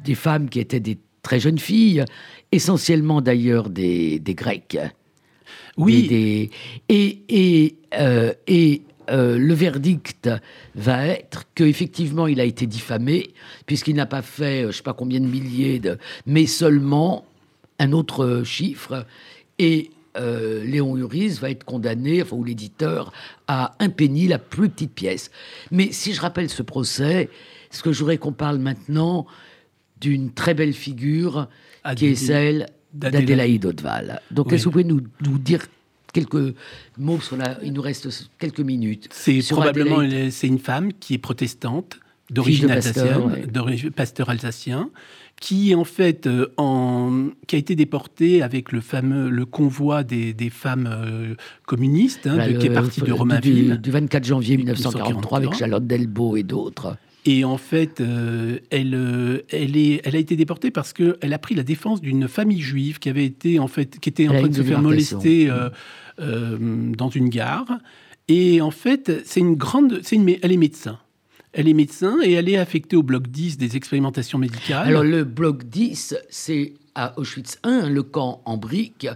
des 0.04 0.16
femmes 0.16 0.50
qui 0.50 0.60
étaient 0.60 0.80
des 0.80 1.00
très 1.24 1.40
jeunes 1.40 1.58
filles, 1.60 2.06
essentiellement 2.52 3.22
d'ailleurs 3.22 3.70
des, 3.70 4.20
des 4.20 4.36
Grecs. 4.36 4.78
Oui. 5.78 6.50
et 6.90 7.24
et, 7.30 7.76
euh, 8.00 8.34
et 8.48 8.82
euh, 9.10 9.38
le 9.38 9.54
verdict 9.54 10.30
va 10.76 11.08
être 11.08 11.46
qu'effectivement 11.56 12.28
il 12.28 12.40
a 12.40 12.44
été 12.44 12.66
diffamé, 12.68 13.32
puisqu'il 13.66 13.96
n'a 13.96 14.06
pas 14.06 14.22
fait 14.22 14.62
je 14.62 14.68
ne 14.68 14.72
sais 14.72 14.84
pas 14.84 14.94
combien 14.94 15.20
de 15.20 15.28
milliers 15.28 15.80
de. 15.80 15.98
mais 16.26 16.46
seulement 16.46 17.26
un 17.80 17.92
autre 17.92 18.44
chiffre. 18.44 19.06
Et 19.60 19.92
euh, 20.18 20.64
Léon 20.64 20.98
Uris 20.98 21.38
va 21.42 21.50
être 21.50 21.64
condamné, 21.64 22.22
enfin, 22.22 22.36
ou 22.36 22.44
l'éditeur, 22.44 23.12
à 23.48 23.76
un 23.80 23.90
penny, 23.90 24.28
la 24.28 24.40
plus 24.40 24.70
petite 24.70 24.94
pièce. 24.94 25.32
Mais 25.72 25.92
si 25.92 26.14
je 26.14 26.22
rappelle 26.22 26.50
ce 26.50 26.64
procès, 26.64 27.30
ce 27.72 27.84
que 27.84 27.92
je 27.92 28.00
voudrais 28.00 28.18
qu'on 28.18 28.34
parle 28.34 28.58
maintenant 28.58 29.28
d'une 30.00 30.32
très 30.32 30.54
belle 30.54 30.74
figure 30.74 31.48
qui 31.96 32.08
est 32.08 32.16
celle 32.16 32.68
d'Adélaïde 32.94 33.66
Hauteval. 33.66 34.22
Donc, 34.32 34.52
est-ce 34.54 34.64
que 34.64 34.70
vous 34.70 34.72
pouvez 34.72 34.84
nous, 34.84 35.02
dire 35.38 35.66
quelques 36.14 36.56
mots 36.98 37.20
sur 37.20 37.38
la, 37.38 37.58
il 37.64 37.74
nous 37.74 37.82
reste 37.82 38.10
quelques 38.40 38.60
minutes. 38.60 39.08
C'est 39.12 39.40
probablement 39.50 40.00
c'est 40.32 40.48
une 40.48 40.60
femme 40.60 40.94
qui 40.94 41.14
est 41.14 41.20
protestante 41.20 42.00
d'origine 42.30 42.72
alsacienne, 42.72 43.46
d'origine 43.52 43.92
pasteur 43.92 44.30
alsacien, 44.30 44.90
qui 45.40 45.76
en 45.76 45.84
fait 45.84 46.28
euh, 46.28 46.48
en, 46.58 47.30
qui 47.46 47.56
a 47.56 47.60
été 47.60 47.76
déporté 47.76 48.42
avec 48.42 48.72
le 48.72 48.82
fameux 48.82 49.30
le 49.30 49.46
convoi 49.46 50.04
des, 50.04 50.34
des 50.34 50.50
femmes 50.50 50.90
euh, 50.92 51.36
communistes 51.66 52.28
hein, 52.28 52.38
bah, 52.38 52.54
qui 52.54 52.68
est 52.68 52.72
parti 52.72 53.02
de 53.02 53.12
Romainville 53.12 53.80
du, 53.82 53.92
24 53.92 54.26
janvier 54.26 54.58
1943 54.58 55.38
avec 55.38 55.54
Charlotte 55.54 55.86
Delbo 55.86 56.38
et 56.38 56.44
d'autres. 56.44 56.98
Et 57.26 57.44
en 57.44 57.58
fait, 57.58 58.00
euh, 58.00 58.60
elle, 58.70 59.44
elle, 59.50 59.76
est, 59.76 60.02
elle 60.06 60.16
a 60.16 60.20
été 60.20 60.38
déportée 60.38 60.72
parce 60.72 60.94
qu'elle 60.94 61.34
a 61.34 61.38
pris 61.38 61.56
la 61.56 61.64
défense 61.64 62.00
d'une 62.00 62.30
famille 62.30 62.62
juive 62.62 63.00
qui 63.00 63.10
avait 63.10 63.26
été 63.26 63.60
en 63.60 63.68
fait, 63.68 64.00
qui 64.00 64.08
était 64.08 64.30
en 64.30 64.34
train 64.34 64.48
de 64.48 64.56
se 64.56 64.64
faire 64.64 64.82
molester 64.82 65.52
dans 66.18 67.10
une 67.10 67.30
gare. 67.30 67.80
Et 68.30 68.62
en 68.62 68.72
fait, 68.72 69.24
c'est 69.26 69.42
une 69.42 69.56
grande, 69.56 70.00
c'est 70.04 70.16
une, 70.16 70.30
elle 70.42 70.52
est 70.54 70.58
médecin. 70.58 71.00
Elle 71.58 71.68
est 71.68 71.74
médecin 71.74 72.20
et 72.24 72.34
elle 72.34 72.50
est 72.50 72.58
affectée 72.58 72.96
au 72.96 73.02
bloc 73.02 73.30
10 73.30 73.58
des 73.58 73.76
expérimentations 73.76 74.38
médicales. 74.38 74.88
Alors 74.88 75.04
le 75.04 75.24
bloc 75.24 75.64
10, 75.64 76.16
c'est 76.30 76.76
à 76.94 77.18
Auschwitz 77.18 77.58
1, 77.64 77.90
le 77.90 78.04
camp 78.04 78.44
en 78.46 78.58
briques, 78.58 79.08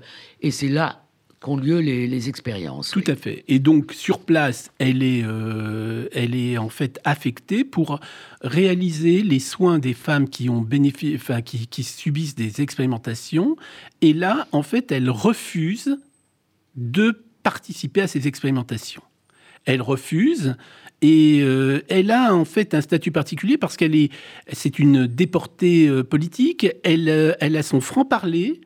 et 0.42 0.50
c'est 0.50 0.68
là 0.68 1.04
qu'ont 1.40 1.56
lieu 1.56 1.80
les, 1.80 2.30
expériences. 2.30 2.90
Tout 2.90 3.04
à 3.06 3.16
fait. 3.16 3.44
Et 3.48 3.60
donc 3.60 3.94
sur 3.94 4.20
place, 4.20 4.72
elle 4.80 5.04
est, 5.04 5.22
euh, 5.24 6.08
elle 6.14 6.34
est 6.34 6.58
en 6.58 6.70
fait 6.70 7.00
affectée 7.04 7.64
pour 7.64 8.00
réaliser 8.42 9.22
les 9.22 9.40
soins 9.40 9.78
des 9.78 9.94
femmes 9.94 10.28
qui 10.28 10.50
ont 10.50 10.68
enfin 11.14 11.44
qui, 11.44 11.68
qui 11.68 11.84
subissent 11.84 12.36
des 12.36 12.62
expérimentations. 12.62 13.56
Et 14.02 14.14
là, 14.14 14.48
en 14.52 14.64
fait, 14.64 14.92
elle 14.92 15.12
refuse 15.12 16.00
de 16.76 17.24
participer 17.44 18.02
à 18.02 18.08
ces 18.08 18.28
expérimentations. 18.28 19.04
Elle 19.66 19.82
refuse 19.82 20.56
et 21.02 21.40
euh, 21.42 21.82
elle 21.90 22.12
a 22.12 22.34
en 22.34 22.46
fait 22.46 22.74
un 22.76 22.82
statut 22.82 23.12
particulier 23.12 23.58
parce 23.58 23.76
qu'elle 23.76 23.96
est, 23.96 24.12
c'est 24.52 24.78
une 24.78 25.08
déportée 25.08 25.88
euh, 25.88 26.04
politique. 26.04 26.68
Elle, 26.84 27.10
euh, 27.10 27.34
elle 27.40 27.58
a 27.58 27.64
son 27.64 27.82
franc 27.82 28.06
parler. 28.06 28.62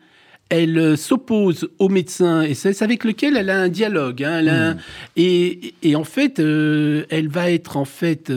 Elle 0.49 0.95
s'oppose 0.95 1.69
aux 1.79 1.89
médecins 1.89 2.43
et 2.43 2.53
c'est 2.53 2.83
avec 2.83 3.03
lequel 3.03 3.35
elle 3.35 3.49
a 3.49 3.59
un 3.61 3.67
dialogue. 3.67 4.23
Hein, 4.23 4.75
hmm. 4.75 4.77
et, 5.15 5.73
et, 5.81 5.95
en 5.95 6.03
fait, 6.03 6.37
elle 6.37 7.29
va 7.29 7.49
être 7.49 7.77
en 7.77 7.85
fait 7.85 8.31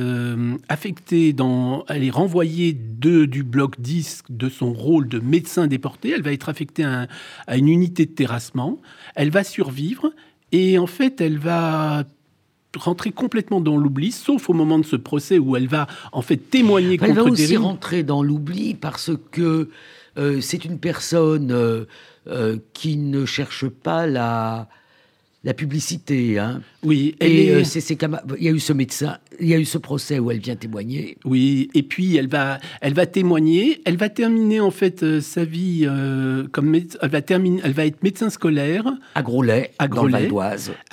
affectée 0.70 1.34
dans, 1.34 1.84
elle 1.86 2.04
est 2.04 2.10
renvoyée 2.10 2.72
de, 2.72 3.26
du 3.26 3.42
bloc 3.42 3.78
10 3.78 4.22
de 4.30 4.48
son 4.48 4.72
rôle 4.72 5.06
de 5.08 5.18
médecin 5.18 5.66
déporté. 5.66 6.12
Elle 6.14 6.22
va 6.22 6.32
être 6.32 6.48
affectée 6.48 6.84
à, 6.84 7.08
à 7.46 7.58
une 7.58 7.68
unité 7.68 8.06
de 8.06 8.12
terrassement. 8.12 8.80
Elle 9.14 9.28
va 9.28 9.44
survivre 9.44 10.10
et 10.50 10.78
en 10.78 10.86
fait, 10.86 11.20
elle 11.20 11.36
va 11.36 12.04
rentrer 12.76 13.12
complètement 13.12 13.60
dans 13.60 13.76
l'oubli, 13.76 14.12
sauf 14.12 14.50
au 14.50 14.52
moment 14.52 14.78
de 14.78 14.84
ce 14.84 14.96
procès 14.96 15.38
où 15.38 15.56
elle 15.56 15.68
va 15.68 15.86
en 16.12 16.22
fait 16.22 16.36
témoigner 16.36 16.94
elle 16.94 16.98
contre 16.98 17.10
Elle 17.10 17.16
va 17.16 17.24
aussi 17.24 17.56
rentrer 17.56 18.02
dans 18.02 18.22
l'oubli 18.22 18.74
parce 18.74 19.10
que 19.30 19.68
euh, 20.18 20.40
c'est 20.40 20.64
une 20.64 20.78
personne 20.78 21.50
euh, 21.52 21.84
euh, 22.26 22.56
qui 22.72 22.96
ne 22.96 23.24
cherche 23.24 23.68
pas 23.68 24.06
la 24.06 24.68
la 25.44 25.54
publicité. 25.54 26.36
Hein. 26.36 26.62
Oui, 26.82 27.14
et 27.20 27.62
c'est, 27.64 27.88
il 27.90 28.44
y 28.44 28.48
a 28.48 28.50
eu 28.50 28.58
ce 28.58 28.72
médecin, 28.72 29.18
il 29.38 29.46
y 29.46 29.54
a 29.54 29.58
eu 29.58 29.64
ce 29.64 29.78
procès 29.78 30.18
où 30.18 30.32
elle 30.32 30.40
vient 30.40 30.56
témoigner. 30.56 31.16
Oui, 31.24 31.70
et 31.74 31.84
puis 31.84 32.16
elle 32.16 32.26
va, 32.26 32.58
elle 32.80 32.92
va 32.92 33.06
témoigner, 33.06 33.80
elle 33.84 33.96
va 33.96 34.08
terminer 34.08 34.58
en 34.58 34.72
fait 34.72 35.20
sa 35.20 35.44
vie 35.44 35.88
comme 36.50 36.74
elle 36.74 37.08
va 37.08 37.22
terminer, 37.22 37.60
elle 37.64 37.72
va 37.72 37.86
être 37.86 38.02
médecin 38.02 38.30
scolaire 38.30 38.92
à 39.14 39.22
Groslay, 39.22 39.70
à 39.78 39.86
Groslay, 39.86 40.28
dans 40.28 40.36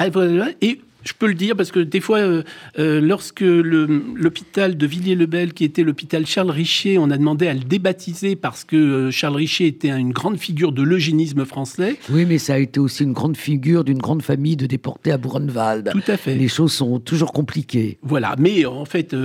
le 0.06 0.38
Val 0.38 0.56
Et 0.62 0.80
je 1.06 1.14
peux 1.14 1.28
le 1.28 1.36
dire 1.36 1.56
parce 1.56 1.72
que 1.72 1.80
des 1.80 2.02
fois, 2.02 2.18
euh, 2.18 2.44
euh, 2.80 3.00
lorsque 3.00 3.42
l'hôpital 3.42 4.76
de 4.76 4.88
Villiers-le-Bel, 4.88 5.54
qui 5.54 5.64
était 5.64 5.84
l'hôpital 5.84 6.26
Charles 6.26 6.50
Richer, 6.50 6.98
on 6.98 7.12
a 7.12 7.18
demandé 7.18 7.48
à 7.48 7.54
le 7.54 7.60
débaptiser 7.60 8.36
parce 8.36 8.64
que 8.64 8.76
euh, 8.76 9.12
Charles 9.12 9.36
Richer 9.36 9.68
était 9.68 9.90
une 9.90 10.12
grande 10.12 10.38
figure 10.38 10.72
de 10.72 10.82
l'eugénisme 10.82 11.46
français. 11.46 11.98
Oui, 12.10 12.26
mais 12.28 12.40
ça 12.40 12.56
a 12.56 12.58
été 12.58 12.80
aussi 12.80 13.04
une 13.04 13.14
grande 13.14 13.38
figure 13.38 13.84
d'une 13.84 14.00
grande 14.00 14.24
famille 14.24 14.56
de 14.56 14.66
déportés 14.66 15.12
à 15.12 15.18
Buchenwald. 15.18 15.92
Tout 15.92 16.12
à 16.12 16.18
fait. 16.18 16.36
Les 16.36 16.48
choses 16.48 16.74
sont 16.74 17.00
toujours 17.00 17.32
compliquées. 17.32 18.00
Voilà, 18.02 18.36
mais 18.40 18.66
en 18.66 18.86
fait, 18.86 19.16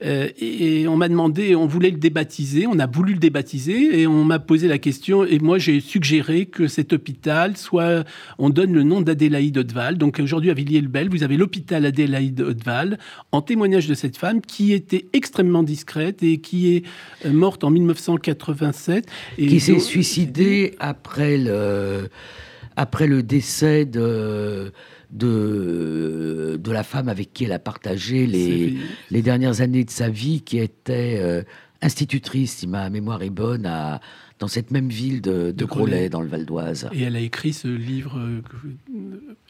et, 0.00 0.88
on 0.88 0.96
m'a 0.96 1.08
demandé, 1.08 1.54
on 1.54 1.66
voulait 1.66 1.90
le 1.90 1.98
débaptiser, 1.98 2.66
on 2.66 2.78
a 2.78 2.86
voulu 2.86 3.12
le 3.12 3.18
débaptiser 3.18 4.00
et 4.00 4.06
on 4.06 4.24
m'a 4.24 4.38
posé 4.38 4.66
la 4.66 4.78
question 4.78 5.24
et 5.24 5.38
moi 5.38 5.58
j'ai 5.58 5.80
suggéré 5.80 6.46
que 6.46 6.68
cet 6.68 6.92
hôpital 6.92 7.56
soit, 7.56 8.04
on 8.38 8.48
donne 8.48 8.72
le 8.72 8.82
nom 8.82 9.02
d'Adélaïde 9.02 9.58
Hauteval. 9.58 9.98
Donc 9.98 10.20
aujourd'hui 10.22 10.50
à 10.50 10.54
Villiers-le-Bel, 10.54 11.10
vous 11.18 11.24
avez 11.24 11.36
l'hôpital 11.36 11.84
Adélaïde 11.84 12.40
Hauteval, 12.40 12.98
en 13.32 13.42
témoignage 13.42 13.86
de 13.88 13.94
cette 13.94 14.16
femme 14.16 14.40
qui 14.40 14.72
était 14.72 15.06
extrêmement 15.12 15.62
discrète 15.62 16.22
et 16.22 16.38
qui 16.38 16.76
est 16.76 16.84
euh, 17.26 17.32
morte 17.32 17.64
en 17.64 17.70
1987. 17.70 19.06
Et 19.36 19.46
qui 19.46 19.60
s'est 19.60 19.78
suicidée 19.80 20.76
après 20.78 21.36
le, 21.36 22.08
après 22.76 23.06
le 23.06 23.22
décès 23.22 23.84
de 23.84 24.72
de, 25.10 26.60
de 26.62 26.70
la 26.70 26.82
femme 26.82 27.08
avec 27.08 27.32
qui 27.32 27.44
elle 27.44 27.52
a 27.52 27.58
partagé 27.58 28.26
les, 28.26 28.76
les 29.10 29.22
dernières 29.22 29.62
années 29.62 29.84
de 29.84 29.90
sa 29.90 30.10
vie, 30.10 30.42
qui 30.42 30.58
était 30.58 31.16
euh, 31.18 31.42
institutrice, 31.80 32.56
si 32.56 32.66
ma 32.66 32.90
mémoire 32.90 33.22
est 33.22 33.30
bonne, 33.30 33.64
à, 33.64 34.00
dans 34.38 34.48
cette 34.48 34.70
même 34.70 34.88
ville 34.88 35.20
de, 35.20 35.50
de, 35.50 35.64
Groslay, 35.64 36.08
dans 36.08 36.20
le 36.20 36.28
Val 36.28 36.44
d'Oise. 36.46 36.88
Et 36.92 37.02
elle 37.02 37.16
a 37.16 37.20
écrit 37.20 37.52
ce 37.52 37.68
livre 37.68 38.18
euh, 38.18 38.40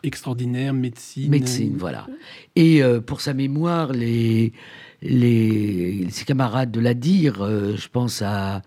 extraordinaire, 0.02 0.72
Médecine. 0.72 1.30
Médecine, 1.30 1.76
voilà. 1.76 2.06
Et 2.56 2.82
euh, 2.82 3.00
pour 3.00 3.20
sa 3.20 3.34
mémoire, 3.34 3.92
les, 3.92 4.52
les, 5.02 6.06
ses 6.10 6.24
camarades 6.24 6.70
de 6.70 6.80
la 6.80 6.94
dire, 6.94 7.42
euh, 7.42 7.76
je 7.76 7.88
pense 7.88 8.22
à 8.22 8.62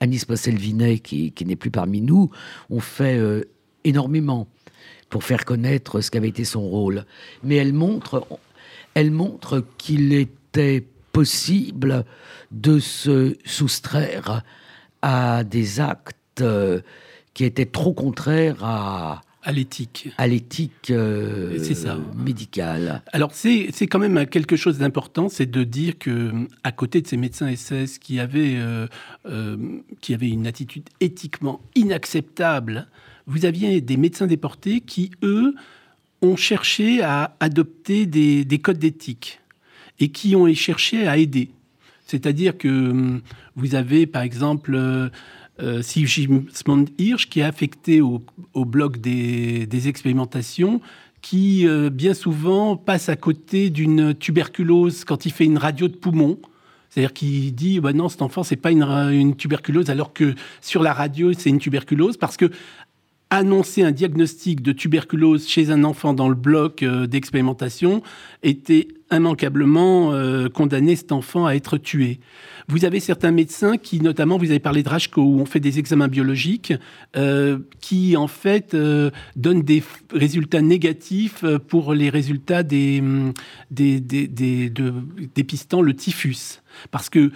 Anis 0.00 0.24
Posselvinet, 0.26 0.98
qui, 0.98 1.32
qui 1.32 1.46
n'est 1.46 1.56
plus 1.56 1.70
parmi 1.70 2.02
nous, 2.02 2.30
ont 2.68 2.80
fait 2.80 3.18
énormément 3.84 4.48
pour 5.08 5.24
faire 5.24 5.44
connaître 5.44 6.00
ce 6.00 6.10
qu'avait 6.10 6.28
été 6.28 6.44
son 6.44 6.68
rôle. 6.68 7.06
Mais 7.42 7.56
elle 7.56 7.72
montre, 7.72 8.26
elle 8.94 9.12
montre 9.12 9.64
qu'il 9.78 10.12
était 10.12 10.84
possible 11.12 12.04
de 12.50 12.80
se 12.80 13.36
soustraire 13.44 14.42
à 15.04 15.44
des 15.44 15.80
actes 15.80 16.40
euh, 16.40 16.80
qui 17.34 17.44
étaient 17.44 17.66
trop 17.66 17.92
contraires 17.92 18.64
à, 18.64 19.20
à 19.42 19.52
l'éthique. 19.52 20.08
À 20.16 20.26
l'éthique 20.26 20.90
euh, 20.90 21.58
médicale. 22.16 23.02
Alors 23.12 23.34
c'est 23.34 23.68
quand 23.82 23.98
même 23.98 24.26
quelque 24.26 24.56
chose 24.56 24.78
d'important, 24.78 25.28
c'est 25.28 25.50
de 25.50 25.62
dire 25.62 25.98
que 25.98 26.32
à 26.62 26.72
côté 26.72 27.02
de 27.02 27.06
ces 27.06 27.18
médecins 27.18 27.54
SS 27.54 27.98
qui 27.98 28.18
avaient, 28.18 28.56
euh, 28.56 28.86
qui 30.00 30.14
avaient 30.14 30.30
une 30.30 30.46
attitude 30.46 30.88
éthiquement 31.00 31.60
inacceptable, 31.74 32.88
vous 33.26 33.44
aviez 33.44 33.82
des 33.82 33.98
médecins 33.98 34.26
déportés 34.26 34.80
qui, 34.80 35.10
eux, 35.22 35.54
ont 36.22 36.36
cherché 36.36 37.02
à 37.02 37.36
adopter 37.40 38.06
des, 38.06 38.46
des 38.46 38.58
codes 38.58 38.78
d'éthique 38.78 39.40
et 40.00 40.08
qui 40.08 40.34
ont 40.34 40.52
cherché 40.54 41.06
à 41.06 41.18
aider. 41.18 41.50
C'est-à-dire 42.04 42.56
que 42.58 42.68
hum, 42.68 43.20
vous 43.56 43.74
avez, 43.74 44.06
par 44.06 44.22
exemple, 44.22 44.74
euh, 44.74 45.08
euh 45.60 45.82
Sigismund 45.82 46.90
Hirsch, 46.98 47.28
qui 47.28 47.40
est 47.40 47.44
affecté 47.44 48.00
au, 48.00 48.22
bloc 48.54 48.98
des, 48.98 49.88
expérimentations, 49.88 50.80
qui 51.22 51.66
euh, 51.66 51.90
bien 51.90 52.14
souvent 52.14 52.76
passe 52.76 53.08
à 53.08 53.16
côté 53.16 53.70
d'une 53.70 54.14
tuberculose 54.14 55.04
quand 55.04 55.26
il 55.26 55.32
fait 55.32 55.44
une 55.44 55.58
radio 55.58 55.88
de 55.88 55.94
poumon. 55.94 56.38
C'est-à-dire 56.90 57.12
qu'il 57.12 57.54
dit 57.54 57.80
bah 57.80 57.92
non, 57.92 58.08
cet 58.08 58.22
enfant, 58.22 58.42
c'est 58.42 58.56
pas 58.56 58.70
une, 58.70 58.82
une, 58.82 59.34
tuberculose, 59.34 59.90
alors 59.90 60.12
que 60.12 60.34
sur 60.60 60.82
la 60.82 60.92
radio, 60.92 61.32
c'est 61.32 61.50
une 61.50 61.58
tuberculose, 61.58 62.16
parce 62.16 62.36
que 62.36 62.50
annoncer 63.30 63.82
un 63.82 63.90
diagnostic 63.90 64.62
de 64.62 64.72
tuberculose 64.72 65.48
chez 65.48 65.70
un 65.70 65.84
enfant 65.84 66.14
dans 66.14 66.28
le 66.28 66.34
bloc 66.34 66.82
euh, 66.82 67.06
d'expérimentation 67.06 68.02
était 68.42 68.88
immanquablement 69.10 70.12
euh, 70.12 70.48
condamner 70.48 70.96
cet 70.96 71.12
enfant 71.12 71.46
à 71.46 71.54
être 71.54 71.76
tué. 71.76 72.20
Vous 72.68 72.84
avez 72.84 73.00
certains 73.00 73.30
médecins 73.30 73.76
qui, 73.76 74.00
notamment, 74.00 74.38
vous 74.38 74.50
avez 74.50 74.60
parlé 74.60 74.82
de 74.82 74.88
Rajko, 74.88 75.20
où 75.20 75.40
on 75.40 75.46
fait 75.46 75.60
des 75.60 75.78
examens 75.78 76.08
biologiques, 76.08 76.72
euh, 77.16 77.58
qui 77.80 78.16
en 78.16 78.26
fait 78.26 78.74
donnent 79.36 79.62
des 79.62 79.82
résultats 80.12 80.62
négatifs 80.62 81.44
pour 81.68 81.92
les 81.92 82.08
résultats 82.08 82.62
des, 82.62 83.02
des, 83.70 84.00
des, 84.00 84.26
des 84.26 84.72
dépistant 85.34 85.82
le 85.82 85.94
typhus. 85.94 86.62
Parce 86.90 87.10
que 87.10 87.30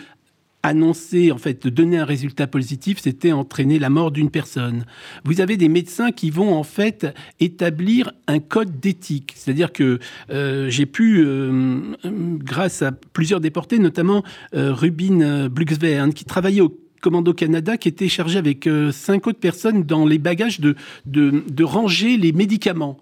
annoncer, 0.63 1.31
en 1.31 1.39
fait, 1.39 1.67
donner 1.67 1.99
un 1.99 2.05
résultat 2.05 2.47
positif, 2.47 2.99
c'était 3.01 3.33
entraîner 3.33 3.79
la 3.79 3.91
mort 3.91 4.11
d'une 4.11 4.31
personne. 4.31 4.85
Vous 5.25 5.41
avez 5.41 5.57
des 5.57 5.69
médecins 5.69 6.11
qui 6.11 6.31
vont, 6.31 6.55
en 6.55 6.65
fait, 6.65 7.07
établir 7.41 8.13
un 8.27 8.41
code 8.41 8.81
d'éthique. 8.81 9.33
C'est-à-dire 9.37 9.73
que 9.73 9.99
euh, 10.31 10.69
j'ai 10.69 10.87
pu, 10.87 11.23
euh, 11.25 11.95
grâce 12.05 12.83
à 12.83 12.93
plusieurs 12.93 13.41
déportés, 13.41 13.79
notamment 13.79 14.25
euh, 14.55 14.73
Rubin 14.73 15.49
Bluxvern, 15.49 16.13
qui 16.13 16.25
travaillait 16.25 16.61
au 16.61 16.77
Commando 17.01 17.33
Canada 17.33 17.77
qui 17.77 17.89
était 17.89 18.09
chargé 18.09 18.39
avec 18.39 18.69
cinq 18.91 19.29
autres 19.29 19.39
personnes 19.39 19.85
dans 19.85 20.05
les 20.05 20.19
bagages 20.19 20.59
de 20.59 21.63
ranger 21.63 22.17
les 22.17 22.33
médicaments. 22.33 22.99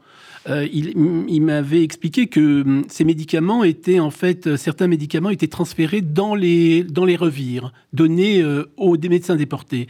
Euh, 0.48 0.68
il, 0.72 1.42
m'avait 1.42 1.82
expliqué 1.82 2.28
que 2.28 2.62
hum, 2.62 2.84
ces 2.88 3.04
médicaments 3.04 3.64
étaient 3.64 3.98
en 3.98 4.10
fait, 4.10 4.46
euh, 4.46 4.56
certains 4.56 4.86
médicaments 4.86 5.30
étaient 5.30 5.48
transférés 5.48 6.02
dans 6.02 6.36
les, 6.36 6.84
dans 6.84 7.04
les 7.04 7.16
revires, 7.16 7.72
donnés 7.92 8.42
euh, 8.42 8.70
aux 8.76 8.96
des 8.96 9.08
médecins 9.08 9.34
déportés. 9.34 9.88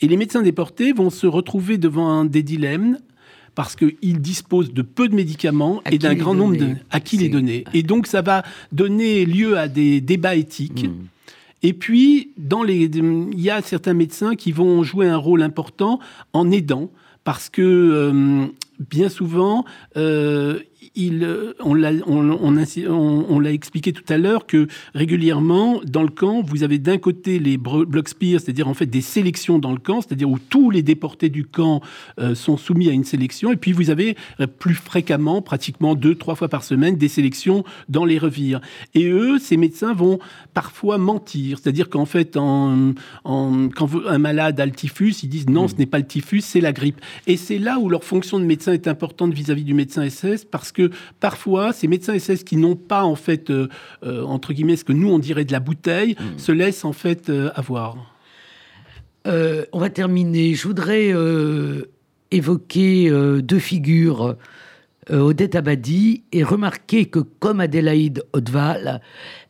Et 0.00 0.08
les 0.08 0.16
médecins 0.16 0.42
déportés 0.42 0.92
vont 0.92 1.10
se 1.10 1.26
retrouver 1.26 1.76
devant 1.76 2.08
un, 2.08 2.24
des 2.24 2.42
dilemmes 2.42 2.98
parce 3.54 3.76
qu'ils 3.76 4.20
disposent 4.20 4.72
de 4.72 4.82
peu 4.82 5.08
de 5.08 5.14
médicaments 5.14 5.82
et 5.90 5.98
d'un 5.98 6.14
grand 6.14 6.34
nombre 6.34 6.56
de 6.56 6.68
à 6.90 7.00
qui 7.00 7.18
les 7.18 7.28
donner. 7.28 7.64
Et 7.74 7.82
donc 7.82 8.06
ça 8.06 8.22
va 8.22 8.44
donner 8.72 9.26
lieu 9.26 9.58
à 9.58 9.68
des 9.68 10.00
débats 10.00 10.36
éthiques. 10.36 10.84
Hmm. 10.84 11.06
Et 11.64 11.72
puis, 11.72 12.30
dans 12.38 12.62
les, 12.62 12.84
il 12.84 13.40
y 13.40 13.50
a 13.50 13.60
certains 13.62 13.94
médecins 13.94 14.36
qui 14.36 14.52
vont 14.52 14.84
jouer 14.84 15.08
un 15.08 15.16
rôle 15.16 15.42
important 15.42 15.98
en 16.32 16.52
aidant, 16.52 16.88
parce 17.24 17.48
que 17.48 18.48
bien 18.78 19.08
souvent, 19.08 19.64
euh, 19.96 20.60
il, 20.94 21.54
on 21.60 21.74
l'a 21.74 21.90
on, 22.06 22.30
on, 22.38 23.44
expliqué 23.44 23.92
tout 23.92 24.04
à 24.08 24.16
l'heure 24.16 24.46
que 24.46 24.68
régulièrement, 24.94 25.80
dans 25.84 26.02
le 26.02 26.08
camp, 26.08 26.42
vous 26.42 26.62
avez 26.62 26.78
d'un 26.78 26.98
côté 26.98 27.38
les 27.38 27.56
block 27.56 28.08
spears, 28.08 28.40
c'est-à-dire 28.40 28.68
en 28.68 28.74
fait 28.74 28.86
des 28.86 29.00
sélections 29.00 29.58
dans 29.58 29.72
le 29.72 29.78
camp, 29.78 30.00
c'est-à-dire 30.00 30.28
où 30.28 30.38
tous 30.38 30.70
les 30.70 30.82
déportés 30.82 31.30
du 31.30 31.44
camp 31.44 31.80
euh, 32.20 32.34
sont 32.34 32.56
soumis 32.56 32.88
à 32.88 32.92
une 32.92 33.04
sélection, 33.04 33.52
et 33.52 33.56
puis 33.56 33.72
vous 33.72 33.90
avez 33.90 34.16
euh, 34.40 34.46
plus 34.46 34.74
fréquemment, 34.74 35.42
pratiquement 35.42 35.94
deux, 35.94 36.14
trois 36.14 36.34
fois 36.34 36.48
par 36.48 36.62
semaine, 36.62 36.96
des 36.96 37.08
sélections 37.08 37.64
dans 37.88 38.04
les 38.04 38.18
revires. 38.18 38.60
Et 38.94 39.08
eux, 39.08 39.38
ces 39.38 39.56
médecins 39.56 39.94
vont 39.94 40.18
parfois 40.54 40.98
mentir, 40.98 41.58
c'est-à-dire 41.58 41.88
qu'en 41.88 42.06
fait, 42.06 42.36
en, 42.36 42.92
en, 43.24 43.68
quand 43.68 43.88
un 44.06 44.18
malade 44.18 44.60
a 44.60 44.66
le 44.66 44.72
typhus, 44.72 45.22
ils 45.22 45.28
disent 45.28 45.48
non, 45.48 45.64
mmh. 45.64 45.68
ce 45.68 45.74
n'est 45.76 45.86
pas 45.86 45.98
le 45.98 46.06
typhus, 46.06 46.42
c'est 46.42 46.60
la 46.60 46.72
grippe. 46.72 47.00
Et 47.26 47.36
c'est 47.36 47.58
là 47.58 47.78
où 47.78 47.88
leur 47.88 48.04
fonction 48.04 48.38
de 48.38 48.44
médecin 48.44 48.72
est 48.72 48.86
importante 48.86 49.32
vis-à-vis 49.32 49.62
-vis 49.62 49.64
du 49.64 49.74
médecin 49.74 50.08
SS, 50.08 50.44
parce 50.44 50.67
que 50.72 50.90
parfois, 51.20 51.72
ces 51.72 51.88
médecins 51.88 52.18
SS 52.18 52.44
qui 52.44 52.56
n'ont 52.56 52.76
pas, 52.76 53.04
en 53.04 53.14
fait, 53.14 53.50
euh, 53.50 53.68
euh, 54.04 54.22
entre 54.24 54.52
guillemets, 54.52 54.76
ce 54.76 54.84
que 54.84 54.92
nous, 54.92 55.08
on 55.08 55.18
dirait 55.18 55.44
de 55.44 55.52
la 55.52 55.60
bouteille, 55.60 56.16
hmm. 56.18 56.38
se 56.38 56.52
laissent, 56.52 56.84
en 56.84 56.92
fait, 56.92 57.30
euh, 57.30 57.50
avoir. 57.54 57.96
on 59.26 59.78
va 59.78 59.90
terminer. 59.90 60.54
Je 60.54 60.66
voudrais 60.66 61.14
évoquer 62.30 63.10
deux 63.42 63.58
figures. 63.58 64.36
Odette 65.10 65.54
Abadi 65.54 66.24
et 66.32 66.42
remarquer 66.42 67.06
que 67.06 67.18
comme 67.18 67.60
Adélaïde 67.60 68.24
Hauteval, 68.32 69.00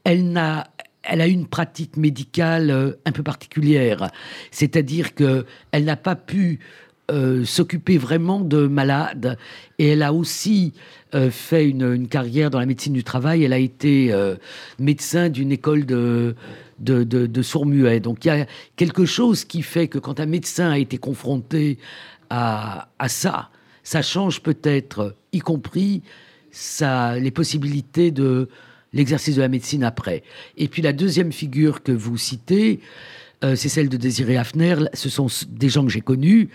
elle 0.04 0.30
n'a 0.30 0.68
elle 1.10 1.20
a 1.20 1.26
une 1.26 1.46
pratique 1.46 1.96
médicale 1.96 2.96
un 3.06 3.12
peu 3.12 3.22
particulière, 3.22 4.10
c'est-à-dire 4.50 5.14
que 5.14 5.46
elle 5.72 5.84
n'a 5.84 5.96
pas 5.96 6.16
pu 6.16 6.60
euh, 7.10 7.44
s'occuper 7.46 7.96
vraiment 7.96 8.40
de 8.40 8.66
malades. 8.66 9.38
Et 9.78 9.88
elle 9.88 10.02
a 10.02 10.12
aussi 10.12 10.74
euh, 11.14 11.30
fait 11.30 11.66
une, 11.66 12.06
carrière 12.06 12.50
dans 12.50 12.58
la 12.58 12.66
médecine 12.66 12.92
du 12.92 13.02
travail. 13.02 13.44
Elle 13.44 13.54
a 13.54 13.58
été 13.58 14.12
euh, 14.12 14.36
médecin 14.78 15.30
d'une 15.30 15.50
école 15.50 15.86
de, 15.86 16.34
de, 16.80 17.04
de, 17.04 17.42
sourds-muets. 17.42 18.00
Donc 18.00 18.26
il 18.26 18.28
y 18.28 18.30
a 18.30 18.46
quelque 18.76 19.06
chose 19.06 19.44
qui 19.44 19.62
fait 19.62 19.88
que 19.88 19.98
quand 19.98 20.20
un 20.20 20.26
médecin 20.26 20.70
a 20.70 20.76
été 20.76 20.98
confronté 20.98 21.78
à, 22.28 22.88
à 22.98 23.08
ça, 23.08 23.48
ça 23.82 24.02
change 24.02 24.42
peut-être, 24.42 25.16
y 25.32 25.38
compris 25.38 26.02
ça, 26.50 27.18
les 27.18 27.30
possibilités 27.30 28.10
de 28.10 28.50
l'exercice 28.92 29.36
de 29.36 29.40
la 29.40 29.48
médecine 29.48 29.82
après. 29.82 30.22
Et 30.58 30.68
puis 30.68 30.82
la 30.82 30.92
deuxième 30.92 31.32
figure 31.32 31.82
que 31.82 31.92
vous 31.92 32.18
citez, 32.18 32.80
euh, 33.44 33.54
c'est 33.54 33.68
celle 33.68 33.88
de 33.88 33.96
Désiré 33.96 34.36
Hafner. 34.36 34.76
Ce 34.94 35.08
sont 35.08 35.28
des 35.48 35.68
gens 35.68 35.84
que 35.84 35.90
j'ai 35.90 36.00
connus. 36.00 36.50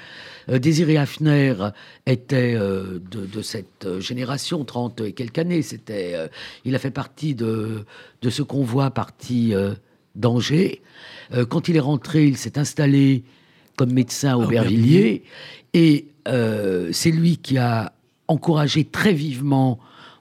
Euh, 0.49 0.59
Désiré 0.59 0.97
Hafner 0.97 1.55
était 2.05 2.55
euh, 2.55 2.99
de, 3.09 3.41
cette 3.41 3.99
génération, 3.99 4.65
30 4.65 5.01
et 5.01 5.13
quelques 5.13 5.39
années. 5.39 5.61
C'était, 5.61 6.15
il 6.65 6.75
a 6.75 6.79
fait 6.79 6.91
partie 6.91 7.35
de, 7.35 7.85
de 8.21 8.29
ce 8.29 8.41
convoi 8.41 8.91
parti 8.91 9.53
d'Angers. 10.15 10.81
quand 11.49 11.67
il 11.67 11.77
est 11.77 11.81
rentré, 11.81 12.25
il 12.25 12.37
s'est 12.37 12.57
installé 12.57 13.23
comme 13.75 13.91
médecin 13.91 14.35
au 14.35 14.45
Bervilliers. 14.45 15.23
Et 15.73 16.07
c'est 16.25 17.11
lui 17.11 17.37
qui 17.37 17.57
a 17.57 17.93
encouragé 18.27 18.83
très 18.85 19.13
vivement 19.13 19.79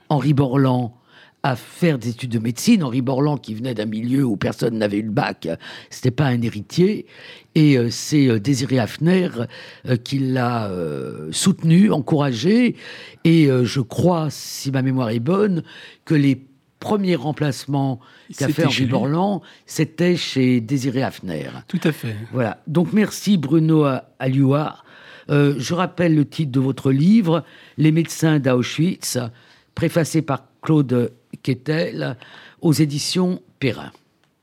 Henri 0.08 0.32
Borland 0.32 0.94
à 1.42 1.56
faire 1.56 1.98
des 1.98 2.10
études 2.10 2.30
de 2.30 2.38
médecine. 2.38 2.82
Henri 2.82 3.02
Borland, 3.02 3.36
qui 3.36 3.54
venait 3.54 3.74
d'un 3.74 3.86
milieu 3.86 4.24
où 4.24 4.36
personne 4.36 4.78
n'avait 4.78 4.98
eu 4.98 5.02
le 5.02 5.10
bac, 5.10 5.48
c'était 5.90 6.10
pas 6.10 6.26
un 6.26 6.40
héritier. 6.40 7.06
Et 7.54 7.76
euh, 7.76 7.88
c'est 7.90 8.28
euh, 8.28 8.38
Désiré 8.38 8.78
Hafner 8.78 9.28
euh, 9.86 9.96
qui 9.96 10.18
l'a 10.18 10.70
soutenu, 11.32 11.90
encouragé. 11.90 12.76
Et 13.24 13.48
je 13.64 13.80
crois, 13.80 14.28
si 14.30 14.70
ma 14.70 14.82
mémoire 14.82 15.10
est 15.10 15.20
bonne, 15.20 15.62
que 16.04 16.14
les 16.14 16.46
premiers 16.80 17.16
remplacements 17.16 18.00
qu'a 18.36 18.48
fait 18.48 18.64
Henri 18.64 18.86
Borland, 18.86 19.42
c'était 19.66 20.16
chez 20.16 20.60
Désiré 20.60 21.02
Hafner. 21.02 21.48
Tout 21.68 21.80
à 21.84 21.92
fait. 21.92 22.16
Voilà. 22.32 22.62
Donc 22.66 22.92
merci 22.92 23.36
Bruno 23.36 23.86
Alioua. 24.18 24.82
je 25.28 25.74
rappelle 25.74 26.14
le 26.14 26.24
titre 26.24 26.52
de 26.52 26.60
votre 26.60 26.90
livre, 26.90 27.44
Les 27.76 27.92
médecins 27.92 28.38
d'Auschwitz, 28.38 29.18
préfacé 29.74 30.22
par 30.22 30.51
Claude 30.62 31.12
Quetel 31.42 32.16
aux 32.60 32.72
éditions 32.72 33.42
Perrin. 33.58 33.92